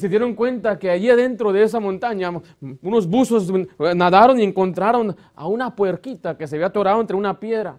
se 0.00 0.08
dieron 0.08 0.34
cuenta 0.34 0.78
que 0.78 0.90
allí 0.90 1.08
adentro 1.08 1.52
de 1.52 1.62
esa 1.62 1.78
montaña 1.78 2.32
unos 2.82 3.06
buzos 3.06 3.52
nadaron 3.94 4.40
y 4.40 4.42
encontraron 4.42 5.14
a 5.34 5.46
una 5.46 5.76
puerquita 5.76 6.36
que 6.36 6.48
se 6.48 6.56
había 6.56 6.66
atorado 6.66 7.00
entre 7.00 7.16
una 7.16 7.38
piedra 7.38 7.78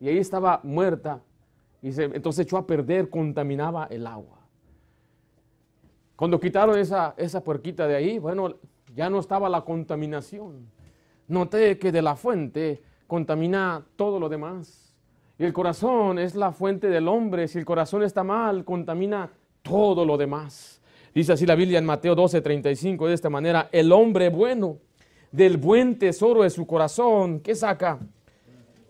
y 0.00 0.08
ahí 0.08 0.18
estaba 0.18 0.60
muerta 0.64 1.22
y 1.82 1.92
se, 1.92 2.04
entonces 2.04 2.46
echó 2.46 2.56
a 2.56 2.66
perder, 2.66 3.08
contaminaba 3.08 3.86
el 3.90 4.06
agua. 4.06 4.38
Cuando 6.16 6.40
quitaron 6.40 6.78
esa, 6.78 7.14
esa 7.16 7.42
puerquita 7.42 7.86
de 7.86 7.94
ahí, 7.94 8.18
bueno, 8.18 8.56
ya 8.94 9.08
no 9.08 9.20
estaba 9.20 9.48
la 9.48 9.62
contaminación. 9.62 10.66
Noté 11.28 11.78
que 11.78 11.92
de 11.92 12.02
la 12.02 12.16
fuente 12.16 12.82
contamina 13.06 13.86
todo 13.96 14.18
lo 14.18 14.28
demás. 14.28 14.94
Y 15.38 15.44
el 15.44 15.52
corazón 15.52 16.18
es 16.18 16.34
la 16.34 16.52
fuente 16.52 16.88
del 16.88 17.08
hombre. 17.08 17.48
Si 17.48 17.58
el 17.58 17.64
corazón 17.64 18.02
está 18.02 18.22
mal, 18.22 18.64
contamina 18.64 19.30
todo 19.62 20.04
lo 20.04 20.18
demás. 20.18 20.79
Dice 21.14 21.32
así 21.32 21.44
la 21.44 21.56
Biblia 21.56 21.78
en 21.78 21.84
Mateo 21.84 22.14
12, 22.14 22.40
35, 22.40 23.08
de 23.08 23.14
esta 23.14 23.28
manera, 23.28 23.68
el 23.72 23.90
hombre 23.90 24.28
bueno 24.28 24.78
del 25.32 25.56
buen 25.56 25.98
tesoro 25.98 26.42
de 26.42 26.50
su 26.50 26.66
corazón, 26.66 27.40
¿qué 27.40 27.54
saca? 27.54 27.98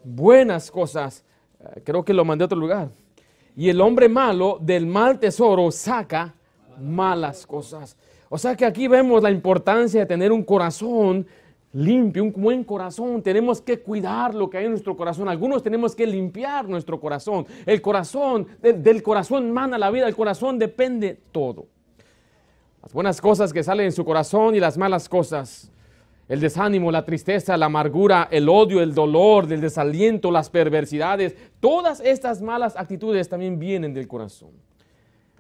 Buenas 0.04 0.70
cosas. 0.70 1.24
Eh, 1.60 1.82
creo 1.84 2.04
que 2.04 2.12
lo 2.12 2.24
mandé 2.24 2.44
a 2.44 2.46
otro 2.46 2.58
lugar. 2.58 2.90
Y 3.56 3.68
el 3.68 3.80
hombre 3.80 4.08
malo 4.08 4.58
del 4.60 4.86
mal 4.86 5.18
tesoro 5.18 5.70
saca 5.70 6.34
malas 6.78 7.46
cosas. 7.46 7.96
O 8.28 8.38
sea 8.38 8.54
que 8.54 8.64
aquí 8.64 8.86
vemos 8.86 9.22
la 9.22 9.30
importancia 9.30 10.00
de 10.00 10.06
tener 10.06 10.30
un 10.30 10.44
corazón 10.44 11.26
limpio, 11.72 12.22
un 12.22 12.32
buen 12.32 12.64
corazón. 12.64 13.22
Tenemos 13.22 13.60
que 13.60 13.80
cuidar 13.80 14.34
lo 14.34 14.48
que 14.48 14.58
hay 14.58 14.64
en 14.66 14.72
nuestro 14.72 14.96
corazón. 14.96 15.28
Algunos 15.28 15.62
tenemos 15.62 15.94
que 15.94 16.06
limpiar 16.06 16.68
nuestro 16.68 17.00
corazón. 17.00 17.46
El 17.64 17.80
corazón, 17.80 18.46
del, 18.60 18.82
del 18.82 19.02
corazón 19.02 19.50
mana 19.50 19.78
la 19.78 19.90
vida, 19.90 20.06
el 20.06 20.14
corazón 20.14 20.58
depende 20.58 21.18
todo. 21.32 21.66
Las 22.82 22.92
buenas 22.92 23.20
cosas 23.20 23.52
que 23.52 23.62
salen 23.62 23.86
en 23.86 23.92
su 23.92 24.04
corazón 24.04 24.54
y 24.54 24.60
las 24.60 24.78
malas 24.78 25.08
cosas. 25.08 25.70
El 26.28 26.40
desánimo, 26.40 26.92
la 26.92 27.04
tristeza, 27.04 27.56
la 27.56 27.66
amargura, 27.66 28.28
el 28.30 28.48
odio, 28.48 28.80
el 28.80 28.94
dolor, 28.94 29.52
el 29.52 29.60
desaliento, 29.60 30.30
las 30.30 30.48
perversidades. 30.48 31.36
Todas 31.58 32.00
estas 32.00 32.40
malas 32.40 32.76
actitudes 32.76 33.28
también 33.28 33.58
vienen 33.58 33.92
del 33.92 34.06
corazón. 34.08 34.50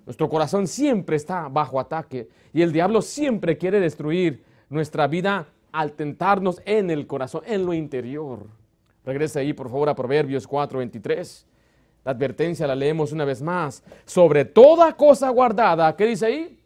Nuestro 0.04 0.28
corazón 0.28 0.66
siempre 0.66 1.16
está 1.16 1.48
bajo 1.48 1.78
ataque 1.78 2.28
y 2.52 2.62
el 2.62 2.72
diablo 2.72 3.00
siempre 3.00 3.56
quiere 3.56 3.78
destruir 3.78 4.42
nuestra 4.68 5.06
vida 5.06 5.46
al 5.72 5.92
tentarnos 5.92 6.60
en 6.64 6.90
el 6.90 7.06
corazón, 7.06 7.42
en 7.46 7.64
lo 7.64 7.72
interior. 7.72 8.46
Regrese 9.04 9.40
ahí, 9.40 9.52
por 9.52 9.70
favor, 9.70 9.88
a 9.88 9.94
Proverbios 9.94 10.46
4:23. 10.48 11.46
La 12.04 12.12
advertencia 12.12 12.66
la 12.66 12.74
leemos 12.74 13.12
una 13.12 13.24
vez 13.24 13.40
más. 13.40 13.82
Sobre 14.04 14.44
toda 14.44 14.96
cosa 14.96 15.28
guardada, 15.30 15.94
¿qué 15.96 16.06
dice 16.06 16.26
ahí? 16.26 16.59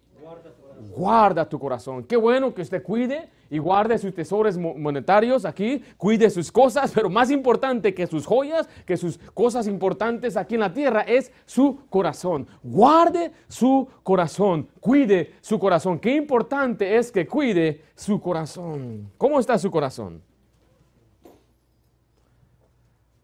Guarda 0.91 1.49
tu 1.49 1.59
corazón. 1.59 2.05
Qué 2.05 2.17
bueno 2.17 2.55
que 2.55 2.63
usted 2.63 2.83
cuide 2.83 3.29
y 3.51 3.59
guarde 3.59 3.99
sus 3.99 4.15
tesoros 4.15 4.57
monetarios 4.59 5.45
aquí, 5.45 5.83
cuide 5.97 6.31
sus 6.31 6.51
cosas, 6.51 6.93
pero 6.95 7.09
más 7.09 7.31
importante 7.31 7.95
que 7.95 8.07
sus 8.07 8.27
joyas, 8.27 8.69
que 8.87 8.97
sus 8.97 9.19
cosas 9.33 9.67
importantes 9.67 10.37
aquí 10.37 10.55
en 10.55 10.61
la 10.61 10.73
tierra 10.73 11.03
es 11.03 11.33
su 11.47 11.81
corazón. 11.89 12.47
Guarde 12.63 13.33
su 13.49 13.89
corazón, 14.03 14.69
cuide 14.81 15.35
su 15.41 15.59
corazón. 15.59 15.99
Qué 15.99 16.15
importante 16.15 16.97
es 16.97 17.13
que 17.13 17.27
cuide 17.27 17.83
su 17.95 18.21
corazón. 18.21 19.11
¿Cómo 19.17 19.39
está 19.39 19.59
su 19.59 19.71
corazón? 19.71 20.23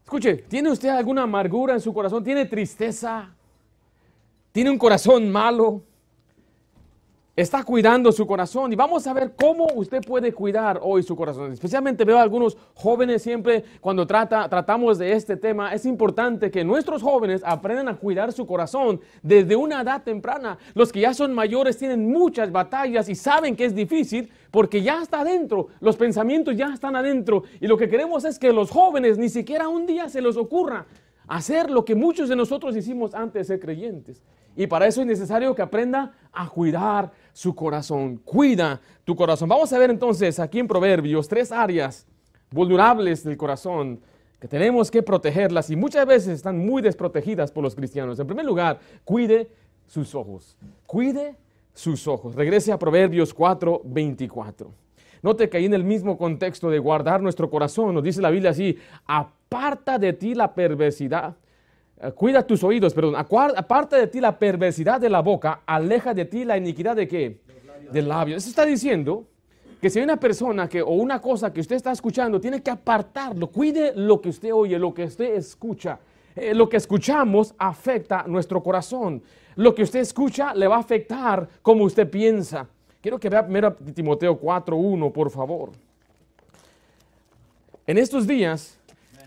Escuche, 0.05 0.39
¿tiene 0.49 0.71
usted 0.71 0.89
alguna 0.89 1.23
amargura 1.23 1.75
en 1.75 1.81
su 1.81 1.95
corazón? 1.95 2.25
¿Tiene 2.25 2.45
tristeza? 2.47 3.33
¿Tiene 4.51 4.71
un 4.71 4.79
corazón 4.79 5.31
malo? 5.31 5.85
Está 7.41 7.65
cuidando 7.65 8.13
su 8.13 8.27
corazón. 8.27 8.73
Y 8.73 8.77
vamos 8.77 9.07
a 9.07 9.13
ver 9.13 9.33
cómo 9.35 9.67
usted 9.75 10.03
puede 10.03 10.33
cuidar 10.33 10.81
hoy 10.83 11.03
su 11.03 11.17
corazón. 11.17 11.53
Especialmente 11.53 12.05
veo 12.05 12.19
a 12.19 12.23
algunos 12.23 12.57
jóvenes 12.75 13.23
siempre 13.23 13.65
cuando 13.81 14.07
trata, 14.07 14.49
tratamos 14.49 14.99
de 14.99 15.13
este 15.13 15.37
tema. 15.37 15.73
Es 15.75 15.87
importante 15.87 16.51
que 16.51 16.65
nuestros 16.65 17.03
jóvenes 17.03 17.43
aprendan 17.45 17.89
a 17.89 17.97
cuidar 17.97 18.33
su 18.33 18.47
corazón 18.47 19.01
desde 19.23 19.57
una 19.57 19.81
edad 19.81 20.03
temprana. 20.03 20.59
Los 20.75 20.93
que 20.93 21.01
ya 21.01 21.15
son 21.15 21.33
mayores 21.33 21.79
tienen 21.79 22.11
muchas 22.11 22.53
batallas 22.53 23.09
y 23.09 23.15
saben 23.15 23.57
que 23.57 23.65
es 23.65 23.75
difícil 23.75 24.31
porque 24.51 24.83
ya 24.83 25.03
está 25.03 25.21
adentro. 25.21 25.69
Los 25.81 25.97
pensamientos 25.97 26.57
ya 26.57 26.73
están 26.75 26.97
adentro. 26.97 27.45
Y 27.61 27.67
lo 27.67 27.77
que 27.77 27.89
queremos 27.89 28.25
es 28.25 28.39
que 28.39 28.53
los 28.53 28.71
jóvenes 28.71 29.19
ni 29.19 29.29
siquiera 29.29 29.69
un 29.69 29.87
día 29.87 30.09
se 30.09 30.21
les 30.21 30.37
ocurra 30.37 30.87
hacer 31.31 31.71
lo 31.71 31.85
que 31.85 31.95
muchos 31.95 32.29
de 32.29 32.35
nosotros 32.35 32.77
hicimos 32.77 33.15
antes 33.15 33.47
de 33.47 33.55
ser 33.55 33.61
creyentes. 33.61 34.21
Y 34.57 34.67
para 34.67 34.87
eso 34.87 35.01
es 35.01 35.07
necesario 35.07 35.55
que 35.55 35.63
aprenda 35.63 36.13
a 36.33 36.49
cuidar 36.49 37.13
su 37.41 37.55
corazón. 37.55 38.19
Cuida 38.19 38.79
tu 39.03 39.17
corazón. 39.17 39.49
Vamos 39.49 39.73
a 39.73 39.79
ver 39.79 39.89
entonces 39.89 40.39
aquí 40.39 40.59
en 40.59 40.69
Proverbios 40.69 41.27
tres 41.27 41.51
áreas 41.51 42.07
vulnerables 42.51 43.25
del 43.25 43.39
corazón 43.39 43.99
que 44.39 44.47
tenemos 44.47 44.91
que 44.91 45.03
protegerlas 45.03 45.71
y 45.71 45.77
muchas 45.77 46.05
veces 46.05 46.35
están 46.35 46.59
muy 46.59 46.83
desprotegidas 46.83 47.51
por 47.51 47.63
los 47.63 47.75
cristianos. 47.75 48.21
En 48.21 48.27
primer 48.27 48.45
lugar, 48.45 48.79
cuide 49.07 49.49
sus 49.87 50.15
ojos. 50.15 50.59
Cuide 50.85 51.35
sus 51.73 52.07
ojos. 52.07 52.35
Regrese 52.35 52.73
a 52.73 52.79
Proverbios 52.79 53.33
4, 53.33 53.81
24. 53.87 54.71
Note 55.23 55.49
que 55.49 55.57
ahí 55.57 55.65
en 55.65 55.73
el 55.73 55.85
mismo 55.85 56.19
contexto 56.19 56.69
de 56.69 56.79
guardar 56.79 57.23
nuestro 57.23 57.49
corazón, 57.49 57.95
nos 57.95 58.05
dice 58.05 58.21
la 58.21 58.29
Biblia 58.29 58.51
así, 58.51 58.77
aparta 59.07 59.99
de 59.99 60.13
ti 60.13 60.35
la 60.35 60.53
perversidad 60.53 61.37
cuida 62.15 62.47
tus 62.47 62.65
oídos, 62.65 62.95
perdón, 62.95 63.15
aparte 63.17 63.97
de 63.97 64.07
ti 64.07 64.21
la 64.21 64.39
perversidad 64.39 65.01
de 65.01 65.11
la 65.11 65.21
boca, 65.21 65.63
aleja 65.67 66.15
de 66.15 66.25
ti 66.25 66.45
la 66.45 66.57
iniquidad 66.57 66.97
de 66.97 67.07
qué? 67.07 67.41
Del 67.93 68.09
labio. 68.09 68.37
Eso 68.37 68.49
está 68.49 68.65
diciendo 68.65 69.27
que 69.81 69.91
si 69.91 69.99
hay 69.99 70.05
una 70.05 70.19
persona 70.19 70.69
que, 70.69 70.83
o 70.83 70.91
una 70.91 71.21
cosa 71.21 71.53
que 71.53 71.61
usted 71.61 71.77
está 71.77 71.93
escuchando, 71.93 72.41
tiene 72.41 72.63
que 72.63 72.71
apartarlo. 72.71 73.49
Cuide 73.49 73.93
lo 73.97 74.21
que 74.21 74.29
usted 74.29 74.53
oye, 74.53 74.79
lo 74.79 74.93
que 74.93 75.05
usted 75.05 75.35
escucha. 75.35 75.99
Eh, 76.37 76.55
lo 76.55 76.69
que 76.69 76.77
escuchamos 76.77 77.55
afecta 77.59 78.25
nuestro 78.27 78.63
corazón. 78.63 79.23
Lo 79.57 79.75
que 79.75 79.83
usted 79.83 80.01
escucha 80.01 80.55
le 80.55 80.69
va 80.69 80.77
a 80.77 80.81
afectar 80.81 81.49
como 81.63 81.85
usted 81.85 82.09
piensa. 82.09 82.69
Quiero 83.01 83.19
que 83.19 83.29
vea 83.29 83.43
primero 83.43 83.75
Timoteo 83.75 84.39
4.1, 84.39 85.13
por 85.13 85.31
favor. 85.31 85.71
En 87.87 87.99
estos 87.99 88.27
días, 88.27 88.79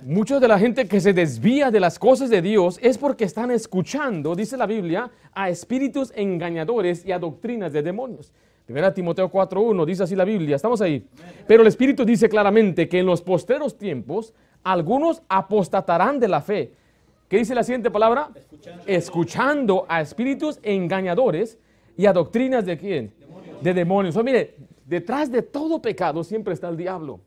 Mucha 0.06 0.40
de 0.40 0.48
la 0.50 0.60
gente 0.60 0.86
que 0.86 1.00
se 1.00 1.14
desvía 1.14 1.72
de 1.72 1.80
las 1.80 1.98
cosas 1.98 2.30
de 2.30 2.42
Dios 2.42 2.78
es 2.82 2.98
porque 2.98 3.24
están 3.24 3.52
escuchando, 3.52 4.36
dice 4.36 4.58
la 4.58 4.66
Biblia, 4.66 5.10
a 5.34 5.50
espíritus 5.50 6.12
engañadores 6.16 7.06
y 7.06 7.14
a 7.14 7.20
doctrinas 7.20 7.72
de 7.72 7.82
demonios. 7.84 8.34
Primera 8.66 8.94
Timoteo 8.94 9.32
4.1 9.32 9.86
dice 9.86 10.04
así 10.04 10.16
la 10.16 10.26
Biblia, 10.26 10.58
estamos 10.58 10.82
ahí. 10.82 11.08
Pero 11.48 11.62
el 11.62 11.68
Espíritu 11.68 12.04
dice 12.04 12.28
claramente 12.28 12.90
que 12.90 13.00
en 13.00 13.06
los 13.06 13.22
posteros 13.22 13.78
tiempos 13.78 14.34
algunos 14.64 15.22
apostatarán 15.30 16.20
de 16.20 16.28
la 16.28 16.42
fe. 16.42 16.74
¿Qué 17.30 17.38
dice 17.38 17.56
la 17.56 17.64
siguiente 17.64 17.90
palabra? 17.90 18.30
Escuchando, 18.36 18.84
Escuchando 18.86 19.86
a 19.88 20.02
espíritus 20.02 20.60
engañadores 20.64 21.58
y 21.96 22.08
a 22.08 22.14
doctrinas 22.14 22.66
de 22.66 22.78
quién? 22.78 23.14
De 23.62 23.74
demonios. 23.74 24.18
O 24.18 24.24
mire, 24.24 24.56
detrás 24.86 25.32
de 25.32 25.42
todo 25.44 25.82
pecado 25.82 26.24
siempre 26.24 26.54
está 26.54 26.68
el 26.68 26.76
diablo. 26.78 27.22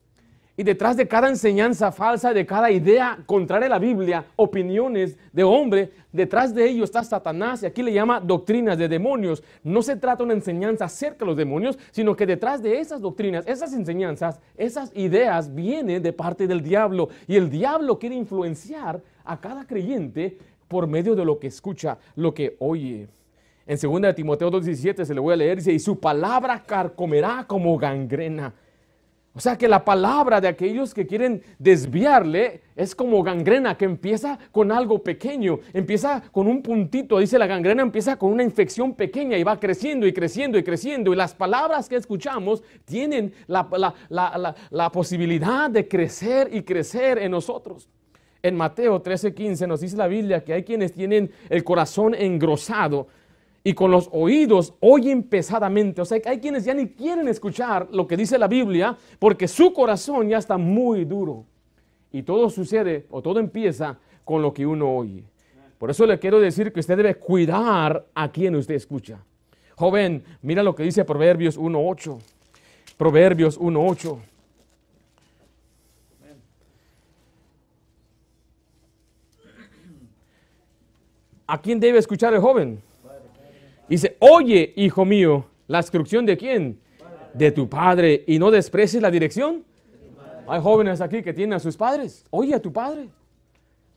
Y 0.58 0.62
detrás 0.62 0.96
de 0.96 1.06
cada 1.06 1.28
enseñanza 1.28 1.92
falsa, 1.92 2.32
de 2.32 2.46
cada 2.46 2.70
idea 2.70 3.18
contraria 3.26 3.66
a 3.66 3.70
la 3.70 3.78
Biblia, 3.78 4.24
opiniones 4.36 5.18
de 5.30 5.44
hombre, 5.44 5.90
detrás 6.12 6.54
de 6.54 6.66
ello 6.66 6.84
está 6.84 7.04
Satanás 7.04 7.62
y 7.62 7.66
aquí 7.66 7.82
le 7.82 7.92
llama 7.92 8.20
doctrinas 8.20 8.78
de 8.78 8.88
demonios. 8.88 9.42
No 9.62 9.82
se 9.82 9.96
trata 9.96 10.18
de 10.18 10.24
una 10.24 10.32
enseñanza 10.32 10.86
acerca 10.86 11.20
de 11.20 11.26
los 11.26 11.36
demonios, 11.36 11.78
sino 11.90 12.16
que 12.16 12.24
detrás 12.24 12.62
de 12.62 12.80
esas 12.80 13.02
doctrinas, 13.02 13.46
esas 13.46 13.74
enseñanzas, 13.74 14.40
esas 14.56 14.90
ideas 14.96 15.54
vienen 15.54 16.02
de 16.02 16.14
parte 16.14 16.46
del 16.46 16.62
diablo. 16.62 17.10
Y 17.28 17.36
el 17.36 17.50
diablo 17.50 17.98
quiere 17.98 18.14
influenciar 18.14 19.02
a 19.26 19.38
cada 19.38 19.66
creyente 19.66 20.38
por 20.68 20.86
medio 20.86 21.14
de 21.14 21.26
lo 21.26 21.38
que 21.38 21.48
escucha, 21.48 21.98
lo 22.14 22.32
que 22.32 22.56
oye. 22.60 23.08
En 23.66 23.78
2 23.78 24.14
Timoteo 24.14 24.50
2.17 24.50 25.04
se 25.04 25.12
le 25.12 25.20
voy 25.20 25.34
a 25.34 25.36
leer, 25.36 25.58
dice, 25.58 25.72
y 25.72 25.80
su 25.80 26.00
palabra 26.00 26.62
carcomerá 26.64 27.44
como 27.46 27.76
gangrena 27.76 28.54
o 29.36 29.40
sea 29.40 29.58
que 29.58 29.68
la 29.68 29.84
palabra 29.84 30.40
de 30.40 30.48
aquellos 30.48 30.94
que 30.94 31.06
quieren 31.06 31.42
desviarle 31.58 32.62
es 32.74 32.94
como 32.94 33.22
gangrena 33.22 33.76
que 33.76 33.84
empieza 33.84 34.38
con 34.50 34.72
algo 34.72 35.02
pequeño, 35.02 35.58
empieza 35.74 36.22
con 36.32 36.46
un 36.46 36.62
puntito, 36.62 37.18
dice 37.18 37.38
la 37.38 37.46
gangrena 37.46 37.82
empieza 37.82 38.16
con 38.16 38.32
una 38.32 38.42
infección 38.42 38.94
pequeña 38.94 39.36
y 39.36 39.42
va 39.42 39.60
creciendo 39.60 40.06
y 40.06 40.14
creciendo 40.14 40.56
y 40.56 40.64
creciendo. 40.64 41.12
Y 41.12 41.16
las 41.16 41.34
palabras 41.34 41.86
que 41.86 41.96
escuchamos 41.96 42.62
tienen 42.86 43.34
la, 43.46 44.90
posibilidad 44.90 45.68
de 45.68 45.86
crecer 45.86 46.48
y 46.50 46.62
crecer 46.62 47.18
en 47.18 47.32
nosotros. 47.32 47.90
En 48.42 48.56
Mateo 48.56 49.02
13:15 49.02 49.68
nos 49.68 49.82
dice 49.82 49.98
la 49.98 50.06
Biblia 50.06 50.42
que 50.42 50.54
hay 50.54 50.64
quienes 50.64 50.94
tienen 50.94 51.30
el 51.50 51.62
corazón 51.62 52.14
engrosado 52.14 53.08
y 53.66 53.74
con 53.74 53.90
los 53.90 54.08
oídos 54.12 54.74
oyen 54.78 55.24
pesadamente. 55.24 56.00
O 56.00 56.04
sea, 56.04 56.20
hay 56.24 56.38
quienes 56.38 56.64
ya 56.64 56.72
ni 56.72 56.86
quieren 56.86 57.26
escuchar 57.26 57.88
lo 57.90 58.06
que 58.06 58.16
dice 58.16 58.38
la 58.38 58.46
Biblia 58.46 58.96
porque 59.18 59.48
su 59.48 59.72
corazón 59.72 60.28
ya 60.28 60.38
está 60.38 60.56
muy 60.56 61.04
duro. 61.04 61.44
Y 62.12 62.22
todo 62.22 62.48
sucede 62.48 63.06
o 63.10 63.20
todo 63.20 63.40
empieza 63.40 63.98
con 64.24 64.40
lo 64.40 64.54
que 64.54 64.64
uno 64.64 64.94
oye. 64.94 65.24
Por 65.78 65.90
eso 65.90 66.06
le 66.06 66.16
quiero 66.20 66.38
decir 66.38 66.72
que 66.72 66.78
usted 66.78 66.96
debe 66.96 67.16
cuidar 67.16 68.06
a 68.14 68.30
quien 68.30 68.54
usted 68.54 68.76
escucha. 68.76 69.18
Joven, 69.74 70.22
mira 70.42 70.62
lo 70.62 70.76
que 70.76 70.84
dice 70.84 71.04
Proverbios 71.04 71.58
1.8. 71.58 72.20
Proverbios 72.96 73.58
1.8. 73.58 74.16
¿A 81.48 81.60
quién 81.60 81.80
debe 81.80 81.98
escuchar 81.98 82.32
el 82.32 82.40
joven? 82.40 82.85
Dice, 83.88 84.16
oye, 84.18 84.72
hijo 84.76 85.04
mío, 85.04 85.46
la 85.68 85.78
instrucción 85.78 86.26
de 86.26 86.36
quién? 86.36 86.80
De 87.34 87.52
tu 87.52 87.68
padre. 87.68 88.24
Y 88.26 88.38
no 88.38 88.50
desprecies 88.50 89.02
la 89.02 89.10
dirección. 89.10 89.64
Hay 90.48 90.60
jóvenes 90.60 91.00
aquí 91.00 91.22
que 91.22 91.32
tienen 91.32 91.54
a 91.54 91.58
sus 91.58 91.76
padres. 91.76 92.24
Oye 92.30 92.54
a 92.54 92.60
tu 92.60 92.72
padre. 92.72 93.08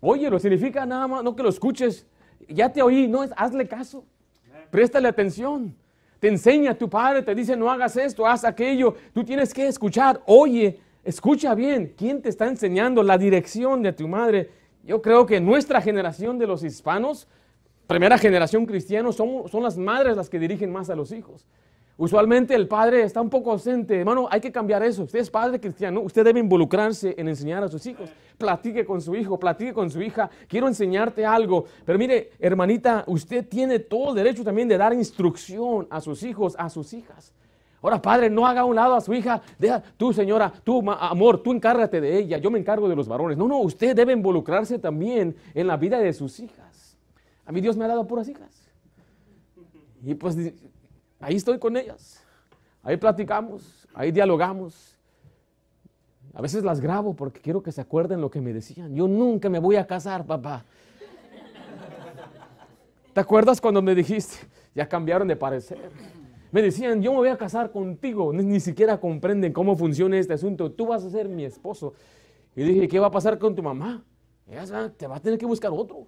Oye, 0.02 0.30
lo 0.30 0.40
significa 0.40 0.86
nada 0.86 1.08
más, 1.08 1.24
no 1.24 1.36
que 1.36 1.44
lo 1.44 1.50
escuches. 1.50 2.06
Ya 2.48 2.72
te 2.72 2.82
oí, 2.82 3.08
no 3.08 3.24
es, 3.24 3.32
hazle 3.36 3.68
caso. 3.68 4.06
Préstale 4.72 5.08
atención. 5.08 5.76
Te 6.20 6.28
enseña 6.28 6.74
tu 6.76 6.90
padre, 6.90 7.22
te 7.22 7.34
dice, 7.34 7.56
no 7.56 7.72
hagas 7.72 7.96
esto, 7.98 8.26
haz 8.26 8.44
aquello. 8.44 8.96
Tú 9.14 9.24
tienes 9.24 9.54
que 9.54 9.68
escuchar. 9.68 10.22
Oye, 10.26 10.80
escucha 11.04 11.56
bien. 11.56 11.94
¿Quién 11.98 12.22
te 12.22 12.30
está 12.30 12.48
enseñando 12.48 13.04
la 13.04 13.18
dirección 13.18 13.82
de 13.82 13.94
tu 13.94 14.08
madre? 14.08 14.50
Yo 14.84 15.02
creo 15.02 15.26
que 15.26 15.40
nuestra 15.40 15.82
generación 15.82 16.38
de 16.38 16.48
los 16.48 16.64
hispanos 16.64 17.28
primera 17.90 18.20
generación 18.20 18.68
cristiana 18.68 19.12
son, 19.12 19.50
son 19.50 19.64
las 19.64 19.76
madres 19.76 20.16
las 20.16 20.30
que 20.30 20.38
dirigen 20.38 20.72
más 20.72 20.92
a 20.92 20.96
los 20.96 21.12
hijos. 21.12 21.48
Usualmente 21.98 22.54
el 22.54 22.68
padre 22.68 23.02
está 23.02 23.20
un 23.20 23.32
poco 23.32 23.52
ausente. 23.52 24.00
Hermano, 24.00 24.28
hay 24.30 24.40
que 24.40 24.52
cambiar 24.52 24.84
eso. 24.84 25.04
Usted 25.04 25.20
es 25.20 25.30
padre 25.32 25.60
cristiano, 25.60 26.00
usted 26.02 26.24
debe 26.24 26.40
involucrarse 26.40 27.16
en 27.18 27.28
enseñar 27.28 27.64
a 27.64 27.68
sus 27.68 27.84
hijos. 27.88 28.12
Platique 28.38 28.86
con 28.86 29.02
su 29.02 29.16
hijo, 29.16 29.40
platique 29.40 29.74
con 29.74 29.90
su 29.90 30.02
hija. 30.04 30.30
Quiero 30.48 30.68
enseñarte 30.68 31.26
algo. 31.26 31.66
Pero 31.84 31.98
mire, 31.98 32.30
hermanita, 32.40 33.04
usted 33.08 33.48
tiene 33.48 33.80
todo 33.80 34.12
el 34.12 34.18
derecho 34.18 34.44
también 34.44 34.68
de 34.68 34.78
dar 34.78 34.94
instrucción 34.94 35.88
a 35.90 36.00
sus 36.00 36.22
hijos, 36.22 36.56
a 36.60 36.70
sus 36.70 36.94
hijas. 36.94 37.34
Ahora, 37.82 38.00
padre, 38.00 38.30
no 38.30 38.46
haga 38.46 38.62
a 38.62 38.66
un 38.66 38.76
lado 38.76 38.94
a 38.94 39.02
su 39.02 39.16
hija. 39.16 39.42
Deja, 39.58 39.82
tú, 39.98 40.14
señora, 40.14 40.54
tú, 40.64 40.84
amor, 40.92 41.42
tú 41.42 41.52
encárgate 41.52 42.00
de 42.00 42.20
ella. 42.20 42.38
Yo 42.38 42.52
me 42.52 42.60
encargo 42.60 42.88
de 42.88 42.96
los 42.96 43.08
varones. 43.08 43.36
No, 43.36 43.48
no, 43.48 43.58
usted 43.58 43.96
debe 43.96 44.14
involucrarse 44.14 44.78
también 44.78 45.36
en 45.56 45.66
la 45.66 45.76
vida 45.76 45.98
de 45.98 46.14
sus 46.14 46.40
hijas. 46.40 46.69
A 47.50 47.52
mí 47.52 47.62
Dios 47.62 47.76
me 47.76 47.84
ha 47.84 47.88
dado 47.88 48.06
puras 48.06 48.30
hijas. 48.30 48.62
Y 50.06 50.14
pues 50.14 50.38
ahí 51.20 51.36
estoy 51.36 51.58
con 51.58 51.76
ellas. 51.78 52.24
Ahí 52.84 52.96
platicamos, 52.96 53.88
ahí 53.96 54.12
dialogamos. 54.12 54.96
A 56.36 56.44
veces 56.44 56.64
las 56.64 56.80
grabo 56.80 57.16
porque 57.16 57.42
quiero 57.42 57.64
que 57.64 57.72
se 57.72 57.82
acuerden 57.82 58.22
lo 58.22 58.30
que 58.30 58.40
me 58.40 58.54
decían. 58.54 58.94
Yo 58.94 59.08
nunca 59.08 59.50
me 59.50 59.58
voy 59.58 59.78
a 59.78 59.88
casar, 59.88 60.28
papá. 60.28 60.64
¿Te 63.14 63.20
acuerdas 63.20 63.60
cuando 63.60 63.82
me 63.82 63.96
dijiste? 63.96 64.48
Ya 64.76 64.88
cambiaron 64.88 65.28
de 65.28 65.36
parecer. 65.36 65.90
Me 66.52 66.62
decían, 66.62 67.02
yo 67.02 67.14
me 67.14 67.18
voy 67.18 67.30
a 67.30 67.38
casar 67.38 67.72
contigo. 67.72 68.32
Ni, 68.32 68.60
siquiera 68.60 69.00
comprenden 69.00 69.54
cómo 69.54 69.76
funciona 69.76 70.20
este 70.20 70.34
asunto. 70.34 70.72
Tú 70.72 70.86
vas 70.86 71.04
a 71.04 71.10
ser 71.10 71.28
mi 71.28 71.46
esposo. 71.46 71.96
Y 72.56 72.62
dije, 72.62 72.88
¿qué 72.88 73.00
va 73.00 73.08
a 73.08 73.12
pasar 73.12 73.40
con 73.40 73.56
tu 73.56 73.64
mamá? 73.64 74.06
Ella 74.48 74.94
te 74.96 75.08
va 75.08 75.16
a 75.16 75.20
tener 75.20 75.40
que 75.40 75.48
buscar 75.48 75.72
otro. 75.74 76.06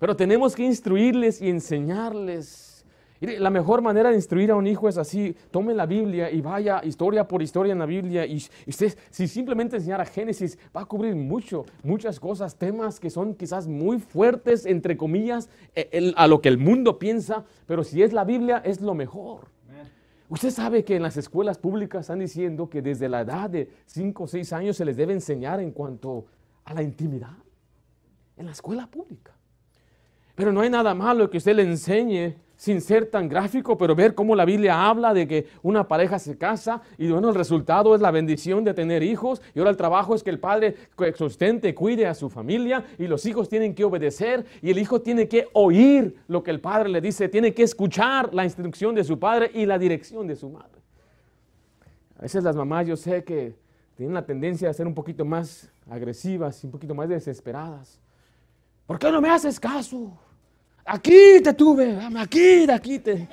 Pero 0.00 0.16
tenemos 0.16 0.56
que 0.56 0.64
instruirles 0.64 1.42
y 1.42 1.50
enseñarles. 1.50 2.86
La 3.20 3.50
mejor 3.50 3.82
manera 3.82 4.08
de 4.08 4.16
instruir 4.16 4.50
a 4.50 4.56
un 4.56 4.66
hijo 4.66 4.88
es 4.88 4.96
así, 4.96 5.36
tome 5.50 5.74
la 5.74 5.84
Biblia 5.84 6.30
y 6.30 6.40
vaya 6.40 6.80
historia 6.82 7.28
por 7.28 7.42
historia 7.42 7.74
en 7.74 7.78
la 7.78 7.84
Biblia 7.84 8.24
y 8.24 8.42
usted 8.66 8.96
si 9.10 9.28
simplemente 9.28 9.76
enseñara 9.76 10.06
Génesis 10.06 10.58
va 10.74 10.80
a 10.80 10.84
cubrir 10.86 11.14
mucho, 11.14 11.66
muchas 11.82 12.18
cosas, 12.18 12.56
temas 12.56 12.98
que 12.98 13.10
son 13.10 13.34
quizás 13.34 13.68
muy 13.68 13.98
fuertes, 13.98 14.64
entre 14.64 14.96
comillas, 14.96 15.50
e, 15.74 16.14
a 16.16 16.26
lo 16.26 16.40
que 16.40 16.48
el 16.48 16.56
mundo 16.56 16.98
piensa, 16.98 17.44
pero 17.66 17.84
si 17.84 18.02
es 18.02 18.14
la 18.14 18.24
Biblia 18.24 18.62
es 18.64 18.80
lo 18.80 18.94
mejor. 18.94 19.48
Usted 20.30 20.50
sabe 20.50 20.82
que 20.82 20.96
en 20.96 21.02
las 21.02 21.18
escuelas 21.18 21.58
públicas 21.58 22.02
están 22.02 22.20
diciendo 22.20 22.70
que 22.70 22.80
desde 22.80 23.10
la 23.10 23.20
edad 23.20 23.50
de 23.50 23.68
5 23.84 24.22
o 24.22 24.26
6 24.26 24.52
años 24.54 24.78
se 24.78 24.86
les 24.86 24.96
debe 24.96 25.12
enseñar 25.12 25.60
en 25.60 25.72
cuanto 25.72 26.24
a 26.64 26.72
la 26.72 26.82
intimidad, 26.82 27.36
en 28.38 28.46
la 28.46 28.52
escuela 28.52 28.86
pública. 28.86 29.34
Pero 30.40 30.54
no 30.54 30.62
hay 30.62 30.70
nada 30.70 30.94
malo 30.94 31.28
que 31.28 31.36
usted 31.36 31.54
le 31.54 31.64
enseñe 31.64 32.34
sin 32.56 32.80
ser 32.80 33.04
tan 33.10 33.28
gráfico, 33.28 33.76
pero 33.76 33.94
ver 33.94 34.14
cómo 34.14 34.34
la 34.34 34.46
Biblia 34.46 34.88
habla 34.88 35.12
de 35.12 35.28
que 35.28 35.46
una 35.62 35.86
pareja 35.86 36.18
se 36.18 36.38
casa 36.38 36.80
y 36.96 37.10
bueno, 37.10 37.28
el 37.28 37.34
resultado 37.34 37.94
es 37.94 38.00
la 38.00 38.10
bendición 38.10 38.64
de 38.64 38.72
tener 38.72 39.02
hijos 39.02 39.42
y 39.54 39.58
ahora 39.58 39.70
el 39.70 39.76
trabajo 39.76 40.14
es 40.14 40.22
que 40.22 40.30
el 40.30 40.38
padre 40.38 40.76
sustente, 41.14 41.74
cuide 41.74 42.06
a 42.06 42.14
su 42.14 42.30
familia 42.30 42.86
y 42.96 43.06
los 43.06 43.26
hijos 43.26 43.50
tienen 43.50 43.74
que 43.74 43.84
obedecer 43.84 44.46
y 44.62 44.70
el 44.70 44.78
hijo 44.78 45.02
tiene 45.02 45.28
que 45.28 45.46
oír 45.52 46.16
lo 46.26 46.42
que 46.42 46.52
el 46.52 46.60
padre 46.62 46.88
le 46.88 47.02
dice, 47.02 47.28
tiene 47.28 47.52
que 47.52 47.64
escuchar 47.64 48.32
la 48.32 48.44
instrucción 48.44 48.94
de 48.94 49.04
su 49.04 49.18
padre 49.18 49.50
y 49.52 49.66
la 49.66 49.78
dirección 49.78 50.26
de 50.26 50.36
su 50.36 50.48
madre. 50.48 50.80
A 52.18 52.22
veces 52.22 52.42
las 52.42 52.56
mamás 52.56 52.86
yo 52.86 52.96
sé 52.96 53.24
que 53.24 53.56
tienen 53.94 54.14
la 54.14 54.24
tendencia 54.24 54.70
a 54.70 54.72
ser 54.72 54.86
un 54.86 54.94
poquito 54.94 55.26
más 55.26 55.70
agresivas 55.90 56.64
y 56.64 56.66
un 56.66 56.72
poquito 56.72 56.94
más 56.94 57.10
desesperadas. 57.10 58.00
¿Por 58.86 58.98
qué 58.98 59.12
no 59.12 59.20
me 59.20 59.28
haces 59.28 59.60
caso? 59.60 60.18
Aquí 60.92 61.40
te 61.40 61.54
tuve, 61.54 61.96
aquí, 62.18 62.66
de 62.66 62.72
aquí 62.72 62.98
te. 62.98 63.28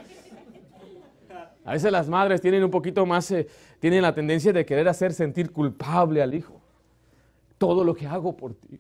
A 1.65 1.71
veces 1.71 1.92
las 1.92 2.07
madres 2.07 2.39
tienen 2.39 2.63
un 2.63 2.69
poquito 2.69 3.04
más, 3.04 3.31
eh, 3.31 3.48
tienen 3.80 4.04
la 4.04 4.13
tendencia 4.13 4.54
de 4.54 4.63
querer 4.63 4.88
hacer 4.88 5.12
sentir 5.12 5.51
culpable 5.51 6.21
al 6.21 6.36
hijo. 6.36 6.62
Todo 7.57 7.83
lo 7.83 7.95
que 7.95 8.06
hago 8.06 8.38
por 8.38 8.54
ti. 8.54 8.80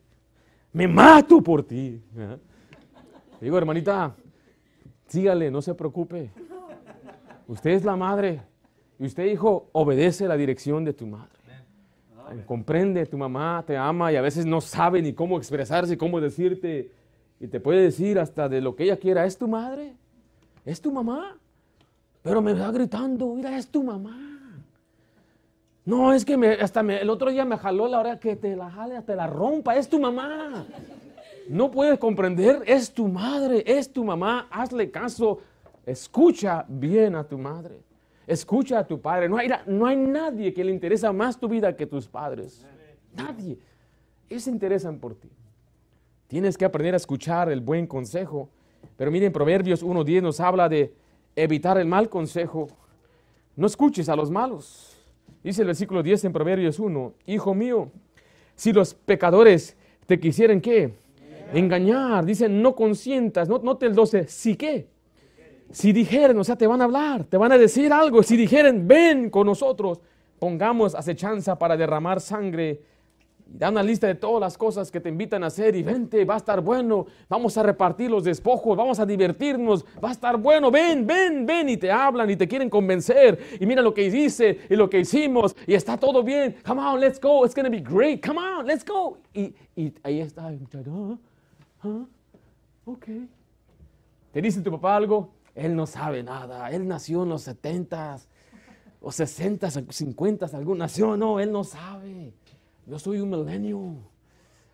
Me 0.73 0.87
mato 0.87 1.41
por 1.41 1.63
ti. 1.63 1.99
Digo, 3.41 3.57
hermanita, 3.57 4.15
sígale, 5.07 5.49
no 5.49 5.59
se 5.59 5.73
preocupe. 5.73 6.29
Usted 7.47 7.71
es 7.71 7.83
la 7.83 7.95
madre 7.95 8.43
y 8.99 9.07
usted, 9.07 9.25
hijo, 9.25 9.69
obedece 9.71 10.27
la 10.27 10.37
dirección 10.37 10.85
de 10.85 10.93
tu 10.93 11.07
madre. 11.07 11.31
Comprende, 12.45 13.07
tu 13.07 13.17
mamá 13.17 13.63
te 13.65 13.75
ama 13.75 14.11
y 14.11 14.17
a 14.17 14.21
veces 14.21 14.45
no 14.45 14.61
sabe 14.61 15.01
ni 15.01 15.13
cómo 15.13 15.39
expresarse, 15.39 15.97
cómo 15.97 16.21
decirte 16.21 16.91
y 17.39 17.47
te 17.47 17.59
puede 17.59 17.81
decir 17.81 18.19
hasta 18.19 18.49
de 18.49 18.61
lo 18.61 18.75
que 18.75 18.83
ella 18.83 18.97
quiera, 18.97 19.25
es 19.25 19.37
tu 19.37 19.47
madre, 19.47 19.93
es 20.65 20.81
tu 20.81 20.91
mamá. 20.91 21.37
Pero 22.23 22.41
me 22.41 22.53
va 22.53 22.71
gritando, 22.71 23.33
mira, 23.35 23.57
es 23.57 23.67
tu 23.67 23.83
mamá. 23.83 24.27
No, 25.85 26.11
es 26.11 26.25
que 26.25 26.35
me, 26.35 26.49
hasta 26.53 26.81
el 26.81 27.09
otro 27.09 27.31
día 27.31 27.45
me 27.45 27.57
jaló 27.57 27.87
la 27.87 27.99
hora 27.99 28.19
que 28.19 28.35
te 28.35 28.55
la 28.55 28.69
jale, 28.69 29.01
te 29.03 29.15
la 29.15 29.27
rompa, 29.27 29.77
es 29.77 29.87
tu 29.87 29.99
mamá. 29.99 30.65
No 31.47 31.71
puedes 31.71 31.97
comprender, 31.97 32.63
es 32.65 32.91
tu 32.91 33.07
madre, 33.07 33.63
es 33.65 33.93
tu 33.93 34.03
mamá, 34.03 34.47
hazle 34.51 34.91
caso, 34.91 35.39
escucha 35.85 36.65
bien 36.67 37.15
a 37.15 37.23
tu 37.23 37.37
madre, 37.37 37.79
escucha 38.25 38.79
a 38.79 38.85
tu 38.85 38.99
padre. 38.99 39.29
No 39.29 39.37
hay, 39.37 39.49
no 39.65 39.85
hay 39.85 39.95
nadie 39.95 40.53
que 40.53 40.65
le 40.65 40.73
interesa 40.73 41.13
más 41.13 41.39
tu 41.39 41.47
vida 41.47 41.73
que 41.73 41.85
tus 41.85 42.07
padres. 42.07 42.65
Nadie. 43.15 43.57
Ellos 44.29 44.43
se 44.43 44.51
interesan 44.51 44.99
por 44.99 45.15
ti. 45.15 45.29
Tienes 46.27 46.57
que 46.57 46.65
aprender 46.65 46.93
a 46.93 46.97
escuchar 46.97 47.49
el 47.49 47.61
buen 47.61 47.87
consejo. 47.87 48.49
Pero 48.97 49.11
miren, 49.11 49.31
Proverbios 49.31 49.83
1.10 49.83 50.21
nos 50.21 50.39
habla 50.39 50.67
de 50.67 50.93
evitar 51.35 51.77
el 51.77 51.87
mal 51.87 52.09
consejo. 52.09 52.67
No 53.55 53.67
escuches 53.67 54.09
a 54.09 54.15
los 54.15 54.29
malos. 54.29 54.97
Dice 55.43 55.61
el 55.61 55.67
versículo 55.67 56.03
10 56.03 56.25
en 56.25 56.33
Proverbios 56.33 56.79
1, 56.79 57.13
Hijo 57.27 57.53
mío, 57.53 57.89
si 58.55 58.73
los 58.73 58.93
pecadores 58.93 59.77
te 60.05 60.19
quisieran 60.19 60.59
qué? 60.59 60.93
Engañar. 61.53 62.25
Dice, 62.25 62.49
no 62.49 62.75
consientas, 62.75 63.47
no, 63.47 63.59
no 63.59 63.77
te 63.77 63.85
el 63.85 63.95
12, 63.95 64.27
si 64.27 64.55
qué. 64.55 64.87
Si 65.71 65.93
dijeren, 65.93 66.37
o 66.37 66.43
sea, 66.43 66.57
te 66.57 66.67
van 66.67 66.81
a 66.81 66.85
hablar, 66.85 67.23
te 67.25 67.37
van 67.37 67.51
a 67.51 67.57
decir 67.57 67.93
algo. 67.93 68.23
Si 68.23 68.35
dijeren, 68.35 68.87
ven 68.87 69.29
con 69.29 69.45
nosotros, 69.45 70.01
pongamos 70.39 70.95
acechanza 70.95 71.57
para 71.57 71.77
derramar 71.77 72.19
sangre 72.19 72.81
da 73.49 73.69
una 73.69 73.83
lista 73.83 74.07
de 74.07 74.15
todas 74.15 74.41
las 74.41 74.57
cosas 74.57 74.91
que 74.91 74.99
te 74.99 75.09
invitan 75.09 75.43
a 75.43 75.47
hacer 75.47 75.75
y 75.75 75.83
vente, 75.83 76.25
va 76.25 76.35
a 76.35 76.37
estar 76.37 76.61
bueno, 76.61 77.05
vamos 77.29 77.57
a 77.57 77.63
repartir 77.63 78.11
los 78.11 78.23
despojos, 78.23 78.77
vamos 78.77 78.99
a 78.99 79.05
divertirnos, 79.05 79.85
va 80.03 80.09
a 80.09 80.11
estar 80.11 80.37
bueno, 80.37 80.69
ven, 80.69 81.05
ven, 81.05 81.45
ven 81.45 81.69
y 81.69 81.77
te 81.77 81.91
hablan 81.91 82.29
y 82.29 82.35
te 82.35 82.47
quieren 82.47 82.69
convencer 82.69 83.57
y 83.59 83.65
mira 83.65 83.81
lo 83.81 83.93
que 83.93 84.09
dice 84.09 84.59
y 84.69 84.75
lo 84.75 84.89
que 84.89 84.99
hicimos 84.99 85.55
y 85.65 85.73
está 85.73 85.97
todo 85.97 86.23
bien, 86.23 86.57
come 86.65 86.81
on, 86.81 86.99
let's 86.99 87.19
go, 87.19 87.45
it's 87.45 87.53
to 87.53 87.69
be 87.69 87.79
great, 87.79 88.25
come 88.25 88.39
on, 88.39 88.65
let's 88.65 88.85
go. 88.85 89.17
Y, 89.33 89.53
ahí 90.03 90.21
está 90.21 90.47
¿Ah? 90.47 91.17
¿Ah? 91.83 92.05
ok. 92.85 93.05
¿Te 94.31 94.41
dice 94.41 94.61
tu 94.61 94.71
papá 94.71 94.95
algo? 94.95 95.31
Él 95.55 95.75
no 95.75 95.87
sabe 95.87 96.21
nada, 96.21 96.69
él 96.71 96.87
nació 96.87 97.23
en 97.23 97.29
los 97.29 97.47
70s 97.47 98.27
o 99.01 99.09
60s, 99.09 99.85
50s, 99.85 100.53
algún 100.53 100.79
nació, 100.79 101.17
no, 101.17 101.39
él 101.39 101.51
no 101.51 101.63
sabe. 101.63 102.33
Yo 102.87 102.97
soy 102.97 103.19
un 103.19 103.29
millennial. 103.29 103.97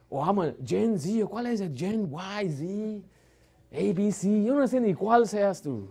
O 0.08 0.24
amo 0.24 0.44
Gen 0.64 1.00
Z. 1.00 1.26
¿Cuál 1.26 1.48
es 1.48 1.60
el 1.60 1.76
Gen 1.76 2.08
Y, 2.12 2.50
Z? 2.50 3.08
ABC. 3.72 4.46
Yo 4.46 4.54
no 4.54 4.68
sé 4.68 4.80
ni 4.80 4.94
cuál 4.94 5.28
seas 5.28 5.62
tú. 5.62 5.90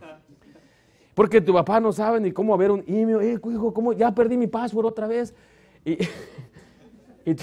Porque 1.14 1.40
tu 1.40 1.52
papá 1.52 1.80
no 1.80 1.92
sabe 1.92 2.20
ni 2.20 2.30
cómo 2.30 2.56
ver 2.56 2.70
un 2.70 2.84
email. 2.86 3.20
Eh, 3.20 3.40
hijo, 3.44 3.74
¿cómo? 3.74 3.92
Ya 3.92 4.14
perdí 4.14 4.36
mi 4.36 4.46
password 4.46 4.86
otra 4.86 5.08
vez. 5.08 5.34
Y, 5.84 5.98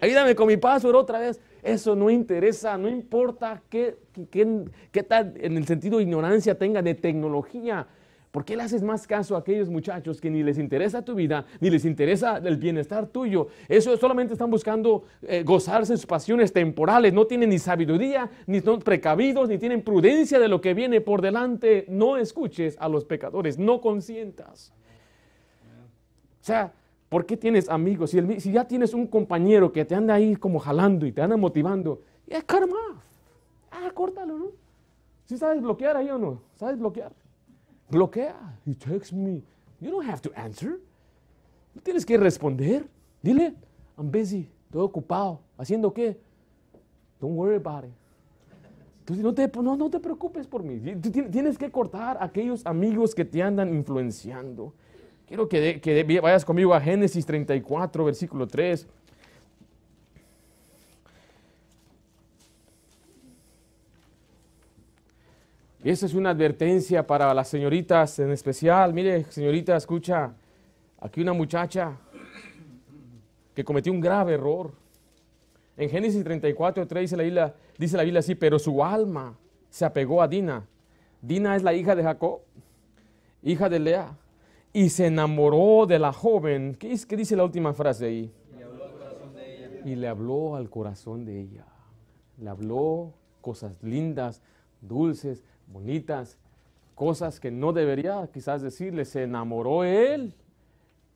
ayúdame 0.00 0.34
con 0.34 0.48
mi 0.48 0.56
password 0.56 0.96
otra 0.96 1.20
vez. 1.20 1.40
Eso 1.62 1.94
no 1.94 2.10
interesa, 2.10 2.76
no 2.76 2.88
importa 2.88 3.62
qué, 3.70 3.96
qué, 4.32 4.64
qué 4.90 5.02
tal 5.04 5.34
en 5.36 5.56
el 5.56 5.64
sentido 5.64 5.98
de 5.98 6.02
ignorancia 6.02 6.58
tenga 6.58 6.82
de 6.82 6.94
tecnología. 6.94 7.86
¿Por 8.32 8.46
qué 8.46 8.56
le 8.56 8.62
haces 8.62 8.82
más 8.82 9.06
caso 9.06 9.36
a 9.36 9.40
aquellos 9.40 9.68
muchachos 9.68 10.18
que 10.18 10.30
ni 10.30 10.42
les 10.42 10.56
interesa 10.56 11.04
tu 11.04 11.14
vida, 11.14 11.44
ni 11.60 11.68
les 11.68 11.84
interesa 11.84 12.38
el 12.38 12.56
bienestar 12.56 13.06
tuyo? 13.06 13.48
Eso 13.68 13.94
solamente 13.98 14.32
están 14.32 14.50
buscando 14.50 15.04
eh, 15.20 15.42
gozarse 15.42 15.94
sus 15.98 16.06
pasiones 16.06 16.50
temporales. 16.50 17.12
No 17.12 17.26
tienen 17.26 17.50
ni 17.50 17.58
sabiduría, 17.58 18.30
ni 18.46 18.60
son 18.60 18.80
precavidos, 18.80 19.50
ni 19.50 19.58
tienen 19.58 19.82
prudencia 19.82 20.38
de 20.40 20.48
lo 20.48 20.62
que 20.62 20.72
viene 20.72 21.02
por 21.02 21.20
delante. 21.20 21.84
No 21.88 22.16
escuches 22.16 22.74
a 22.80 22.88
los 22.88 23.04
pecadores, 23.04 23.58
no 23.58 23.82
consientas. 23.82 24.72
O 26.40 26.44
sea, 26.44 26.72
¿por 27.10 27.26
qué 27.26 27.36
tienes 27.36 27.68
amigos? 27.68 28.12
Si, 28.12 28.40
si 28.40 28.50
ya 28.50 28.66
tienes 28.66 28.94
un 28.94 29.08
compañero 29.08 29.72
que 29.72 29.84
te 29.84 29.94
anda 29.94 30.14
ahí 30.14 30.36
como 30.36 30.58
jalando 30.58 31.04
y 31.04 31.12
te 31.12 31.20
anda 31.20 31.36
motivando, 31.36 32.00
him 32.26 32.72
off. 32.72 32.96
Ah, 33.70 33.90
córtalo, 33.92 34.38
¿no? 34.38 34.46
¿Sí 35.26 35.36
sabes 35.36 35.60
bloquear 35.60 35.98
ahí 35.98 36.08
o 36.08 36.16
no? 36.16 36.40
¿Sabes 36.56 36.78
bloquear? 36.78 37.12
Bloquea. 37.92 38.34
He 38.66 38.74
texts 38.74 39.12
me. 39.12 39.42
You 39.78 39.90
don't 39.90 40.08
have 40.08 40.22
to 40.22 40.32
answer. 40.34 40.80
No 41.74 41.82
tienes 41.82 42.06
que 42.06 42.16
responder. 42.16 42.88
Dile, 43.22 43.54
I'm 43.98 44.10
busy, 44.10 44.48
estoy 44.66 44.82
ocupado. 44.82 45.40
¿Haciendo 45.58 45.92
qué? 45.92 46.16
Don't 47.20 47.36
worry 47.36 47.56
about 47.56 47.84
it. 47.84 47.90
Entonces 49.00 49.22
no 49.24 49.34
te, 49.34 49.50
no, 49.62 49.76
no 49.76 49.90
te 49.90 50.00
preocupes 50.00 50.46
por 50.46 50.62
mí. 50.62 50.80
Tienes 51.30 51.58
que 51.58 51.70
cortar 51.70 52.16
a 52.18 52.24
aquellos 52.24 52.64
amigos 52.64 53.14
que 53.14 53.24
te 53.24 53.42
andan 53.42 53.74
influenciando. 53.74 54.72
Quiero 55.26 55.48
que, 55.48 55.80
que 55.80 56.20
vayas 56.20 56.44
conmigo 56.44 56.72
a 56.72 56.80
Génesis 56.80 57.26
34, 57.26 58.04
versículo 58.04 58.46
3. 58.46 58.86
Y 65.84 65.90
esa 65.90 66.06
es 66.06 66.14
una 66.14 66.30
advertencia 66.30 67.04
para 67.04 67.34
las 67.34 67.48
señoritas 67.48 68.18
en 68.20 68.30
especial. 68.30 68.94
Mire, 68.94 69.24
señorita, 69.24 69.76
escucha, 69.76 70.32
aquí 71.00 71.20
una 71.20 71.32
muchacha 71.32 71.96
que 73.52 73.64
cometió 73.64 73.92
un 73.92 74.00
grave 74.00 74.34
error. 74.34 74.72
En 75.76 75.90
Génesis 75.90 76.22
34, 76.22 76.86
3 76.86 77.00
dice 77.00 77.16
la, 77.16 77.24
Biblia, 77.24 77.54
dice 77.76 77.96
la 77.96 78.04
Biblia 78.04 78.20
así, 78.20 78.36
pero 78.36 78.60
su 78.60 78.84
alma 78.84 79.36
se 79.70 79.84
apegó 79.84 80.22
a 80.22 80.28
Dina. 80.28 80.64
Dina 81.20 81.56
es 81.56 81.64
la 81.64 81.74
hija 81.74 81.96
de 81.96 82.04
Jacob, 82.04 82.40
hija 83.42 83.68
de 83.68 83.80
Lea, 83.80 84.16
y 84.72 84.88
se 84.88 85.06
enamoró 85.06 85.86
de 85.86 85.98
la 85.98 86.12
joven. 86.12 86.76
¿Qué, 86.78 86.96
qué 87.08 87.16
dice 87.16 87.34
la 87.34 87.44
última 87.44 87.74
frase 87.74 88.06
ahí? 88.06 88.32
Y 89.84 89.96
le 89.96 90.06
habló 90.06 90.54
al 90.54 90.70
corazón 90.70 91.24
de 91.24 91.40
ella. 91.40 91.66
Le 92.38 92.48
habló 92.48 93.14
cosas 93.40 93.82
lindas, 93.82 94.42
dulces, 94.80 95.42
bonitas, 95.72 96.38
cosas 96.94 97.40
que 97.40 97.50
no 97.50 97.72
debería 97.72 98.28
quizás 98.32 98.62
decirle, 98.62 99.04
se 99.04 99.22
enamoró 99.24 99.84
él. 99.84 100.34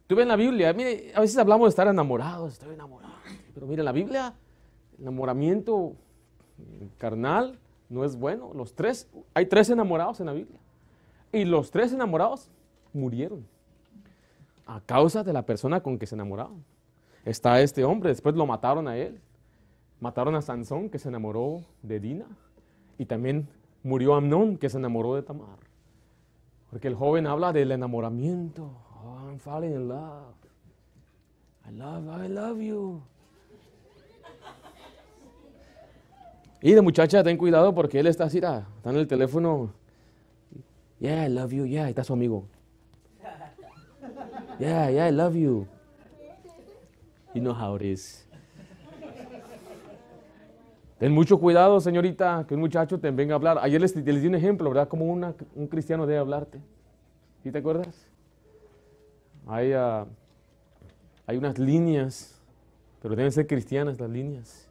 Tú 0.07 0.17
ves 0.17 0.23
en 0.23 0.29
la 0.29 0.37
Biblia, 0.37 0.71
a 0.71 1.21
veces 1.21 1.37
hablamos 1.37 1.67
de 1.67 1.71
estar 1.71 1.89
enamorados, 1.89 2.55
estoy 2.55 2.75
enamorado, 2.75 3.15
pero 3.55 3.67
mire, 3.67 3.81
en 3.81 3.87
la 3.87 3.93
Biblia, 3.93 4.35
el 4.97 5.03
enamoramiento 5.03 5.95
carnal 6.99 7.59
no 7.89 8.05
es 8.05 8.17
bueno. 8.17 8.53
Los 8.55 8.75
tres, 8.75 9.09
hay 9.35 9.47
tres 9.47 9.71
enamorados 9.71 10.21
en 10.21 10.27
la 10.27 10.33
Biblia. 10.33 10.61
Y 11.33 11.45
los 11.45 11.71
tres 11.71 11.93
enamorados 11.93 12.51
murieron 12.93 13.47
a 14.67 14.81
causa 14.81 15.23
de 15.23 15.33
la 15.33 15.43
persona 15.43 15.81
con 15.81 15.99
que 15.99 16.07
se 16.07 16.15
enamoraron. 16.15 16.65
Está 17.25 17.61
este 17.61 17.85
hombre, 17.85 18.11
después 18.11 18.35
lo 18.35 18.47
mataron 18.47 18.89
a 18.89 18.97
él. 18.97 19.21
Mataron 20.01 20.35
a 20.35 20.43
Sansón, 20.43 20.91
que 20.91 20.99
se 20.99 21.09
enamoró 21.09 21.63
de 21.83 22.01
Dina. 22.01 22.27
Y 22.99 23.07
también 23.07 23.49
murió 23.87 24.17
Amnón, 24.17 24.57
que 24.59 24.69
se 24.69 24.79
enamoró 24.79 25.15
de 25.15 25.23
Tamar. 25.23 25.59
Porque 26.71 26.89
el 26.89 26.97
joven 26.97 27.27
habla 27.27 27.53
del 27.53 27.71
enamoramiento. 27.71 28.71
Oh, 29.05 29.29
I'm 29.29 29.39
falling 29.39 29.73
in 29.73 29.89
love. 29.89 30.35
I 31.69 31.73
love, 31.73 32.25
I 32.25 32.29
love 32.29 32.61
you. 32.61 33.01
Y 36.61 36.73
de 36.73 36.81
muchacha, 36.83 37.23
ten 37.23 37.37
cuidado 37.37 37.73
porque 37.75 38.01
él 38.01 38.09
está 38.09 38.25
así, 38.25 38.39
está 38.39 38.67
en 38.85 38.97
el 38.97 39.07
teléfono. 39.07 39.73
Yeah, 40.99 41.27
I 41.27 41.29
love 41.29 41.53
you. 41.53 41.67
Yeah, 41.67 41.89
está 41.89 42.03
su 42.03 42.13
amigo. 42.13 42.49
Yeah, 44.59 44.91
yeah, 44.91 45.09
I 45.09 45.13
love 45.13 45.37
you. 45.37 45.69
You 47.35 47.41
know 47.41 47.55
how 47.55 47.77
it 47.77 47.83
is. 47.83 48.27
Ten 50.99 51.13
mucho 51.13 51.39
cuidado, 51.39 51.79
señorita, 51.81 52.47
que 52.49 52.55
un 52.55 52.61
muchacho 52.61 52.99
te 52.99 53.11
venga 53.11 53.35
a 53.35 53.37
hablar. 53.37 53.59
Ayer 53.61 53.81
les, 53.81 53.95
di 53.95 54.27
un 54.27 54.35
ejemplo, 54.35 54.71
¿verdad? 54.71 54.89
Como 54.89 55.05
un 55.05 55.67
cristiano 55.69 56.07
debe 56.07 56.19
hablarte. 56.19 56.59
¿Sí 57.43 57.53
te 57.53 57.59
acuerdas? 57.59 58.09
Hay, 59.47 59.73
ah, 59.73 60.07
hay 61.27 61.37
unas 61.37 61.59
líneas, 61.59 62.41
pero 63.03 63.15
deben 63.15 63.31
ser 63.31 63.47
cristianas 63.47 64.01
las 64.01 64.09
líneas. 64.09 64.69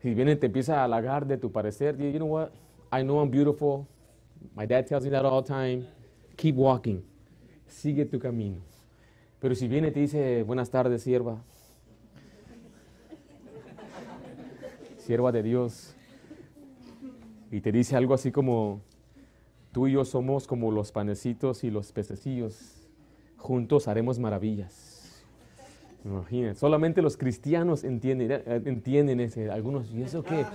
Si 0.00 0.14
viene 0.14 0.36
te 0.36 0.46
empieza 0.46 0.80
a 0.80 0.84
halagar 0.84 1.26
de 1.26 1.36
tu 1.36 1.50
parecer, 1.50 1.96
you 1.98 2.12
know 2.12 2.28
what? 2.28 2.50
I 2.92 3.02
know 3.02 3.20
I'm 3.20 3.30
beautiful. 3.30 3.86
My 4.54 4.66
dad 4.66 4.86
tells 4.86 5.04
me 5.04 5.10
that 5.10 5.24
all 5.24 5.42
the 5.42 5.48
time. 5.48 5.86
Keep 6.36 6.56
walking. 6.56 7.02
Sigue 7.66 8.06
tu 8.06 8.18
camino. 8.18 8.56
Pero 9.40 9.54
si 9.54 9.68
viene 9.68 9.88
y 9.88 9.90
te 9.90 10.00
dice, 10.00 10.42
buenas 10.44 10.70
tardes, 10.70 11.02
sierva. 11.02 11.42
Sierva 15.10 15.32
de 15.32 15.42
Dios, 15.42 15.96
y 17.50 17.60
te 17.62 17.72
dice 17.72 17.96
algo 17.96 18.14
así 18.14 18.30
como, 18.30 18.80
tú 19.72 19.88
y 19.88 19.92
yo 19.94 20.04
somos 20.04 20.46
como 20.46 20.70
los 20.70 20.92
panecitos 20.92 21.64
y 21.64 21.70
los 21.72 21.90
pececillos, 21.90 22.86
juntos 23.36 23.88
haremos 23.88 24.20
maravillas. 24.20 25.24
Imagínate, 26.04 26.54
solamente 26.54 27.02
los 27.02 27.16
cristianos 27.16 27.82
entienden, 27.82 28.40
entienden 28.64 29.18
ese, 29.18 29.50
algunos, 29.50 29.90
¿y 29.92 30.02
eso 30.02 30.22
qué? 30.22 30.46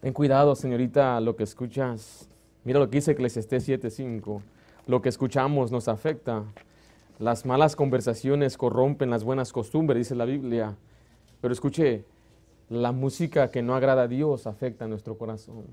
Ten 0.00 0.12
cuidado, 0.12 0.54
señorita, 0.54 1.20
lo 1.20 1.34
que 1.34 1.42
escuchas. 1.42 2.28
Mira 2.62 2.78
lo 2.78 2.88
que 2.88 2.98
dice 2.98 3.10
Eclesiastés 3.10 3.68
7:5. 3.68 4.40
Lo 4.86 5.02
que 5.02 5.08
escuchamos 5.08 5.72
nos 5.72 5.88
afecta. 5.88 6.44
Las 7.18 7.46
malas 7.46 7.76
conversaciones 7.76 8.58
corrompen 8.58 9.08
las 9.08 9.24
buenas 9.24 9.52
costumbres, 9.52 10.00
dice 10.00 10.14
la 10.14 10.26
Biblia. 10.26 10.76
Pero 11.40 11.52
escuche, 11.52 12.04
la 12.68 12.92
música 12.92 13.50
que 13.50 13.62
no 13.62 13.74
agrada 13.74 14.02
a 14.02 14.08
Dios 14.08 14.46
afecta 14.46 14.84
a 14.84 14.88
nuestro 14.88 15.16
corazón. 15.16 15.64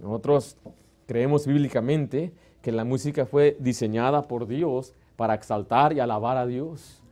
Nosotros 0.00 0.56
creemos 1.06 1.46
bíblicamente 1.46 2.32
que 2.60 2.70
la 2.70 2.84
música 2.84 3.26
fue 3.26 3.56
diseñada 3.58 4.22
por 4.22 4.46
Dios 4.46 4.94
para 5.16 5.34
exaltar 5.34 5.92
y 5.92 5.98
alabar 5.98 6.36
a 6.36 6.46
Dios. 6.46 7.02